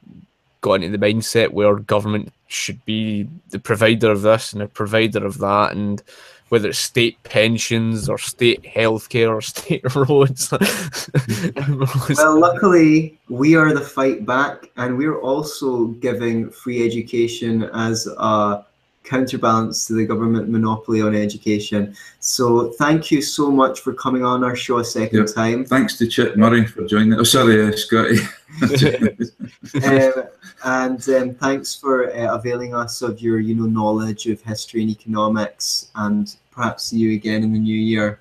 got 0.60 0.82
into 0.82 0.96
the 0.96 1.06
mindset 1.06 1.50
where 1.50 1.76
government 1.76 2.32
should 2.48 2.84
be 2.84 3.28
the 3.50 3.58
provider 3.58 4.10
of 4.10 4.22
this 4.22 4.52
and 4.52 4.62
the 4.62 4.66
provider 4.66 5.24
of 5.24 5.38
that, 5.38 5.72
and 5.72 6.02
whether 6.48 6.68
it's 6.68 6.78
state 6.78 7.22
pensions 7.24 8.08
or 8.08 8.18
state 8.18 8.62
healthcare 8.62 9.30
or 9.30 9.40
state 9.54 9.82
roads. 9.94 10.50
well, 12.16 12.40
luckily, 12.40 13.18
we 13.28 13.54
are 13.54 13.74
the 13.74 13.80
fight 13.80 14.24
back, 14.24 14.70
and 14.76 14.96
we're 14.96 15.20
also 15.20 15.86
giving 15.86 16.50
free 16.50 16.84
education 16.84 17.64
as 17.74 18.06
a 18.06 18.64
counterbalance 19.08 19.86
to 19.86 19.94
the 19.94 20.04
government 20.04 20.48
monopoly 20.48 21.00
on 21.00 21.14
education. 21.14 21.96
So 22.20 22.70
thank 22.72 23.10
you 23.10 23.22
so 23.22 23.50
much 23.50 23.80
for 23.80 23.94
coming 23.94 24.24
on 24.24 24.44
our 24.44 24.54
show 24.54 24.78
a 24.78 24.84
second 24.84 25.26
yep. 25.26 25.34
time. 25.34 25.64
Thanks 25.64 25.96
to 25.98 26.06
Chip 26.06 26.36
Murray 26.36 26.66
for 26.66 26.84
joining. 26.86 27.14
Oh, 27.14 27.22
sorry, 27.22 27.66
uh, 27.66 27.72
Scotty. 27.72 28.18
um, 29.84 30.24
and 30.64 31.08
um, 31.08 31.34
thanks 31.34 31.74
for 31.74 32.12
uh, 32.12 32.34
availing 32.36 32.74
us 32.74 33.02
of 33.02 33.20
your, 33.20 33.40
you 33.40 33.54
know, 33.54 33.66
knowledge 33.66 34.26
of 34.26 34.42
history 34.42 34.82
and 34.82 34.90
economics. 34.90 35.90
And 35.94 36.34
perhaps 36.50 36.84
see 36.84 36.98
you 36.98 37.14
again 37.14 37.42
in 37.42 37.52
the 37.52 37.58
new 37.58 37.78
year. 37.78 38.20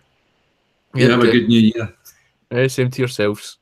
Yeah, 0.94 1.10
have 1.10 1.24
a 1.24 1.32
good 1.32 1.48
new 1.48 1.60
year. 1.60 1.94
Yeah, 2.52 2.68
same 2.68 2.90
to 2.92 3.02
yourselves. 3.02 3.58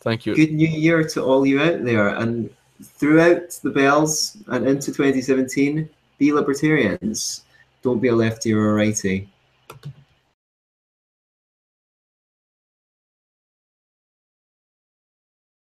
Thank 0.00 0.24
you. 0.24 0.34
Good 0.34 0.52
new 0.52 0.68
year 0.68 1.04
to 1.08 1.22
all 1.22 1.44
you 1.44 1.60
out 1.60 1.84
there, 1.84 2.08
and 2.08 2.48
throughout 2.82 3.50
the 3.62 3.70
bells 3.70 4.38
and 4.46 4.66
into 4.66 4.92
2017 4.92 5.88
be 6.20 6.32
libertarians. 6.32 7.44
Don't 7.82 7.98
be 7.98 8.08
a 8.08 8.14
lefty 8.14 8.52
or 8.52 8.70
a 8.70 8.74
righty. 8.74 9.28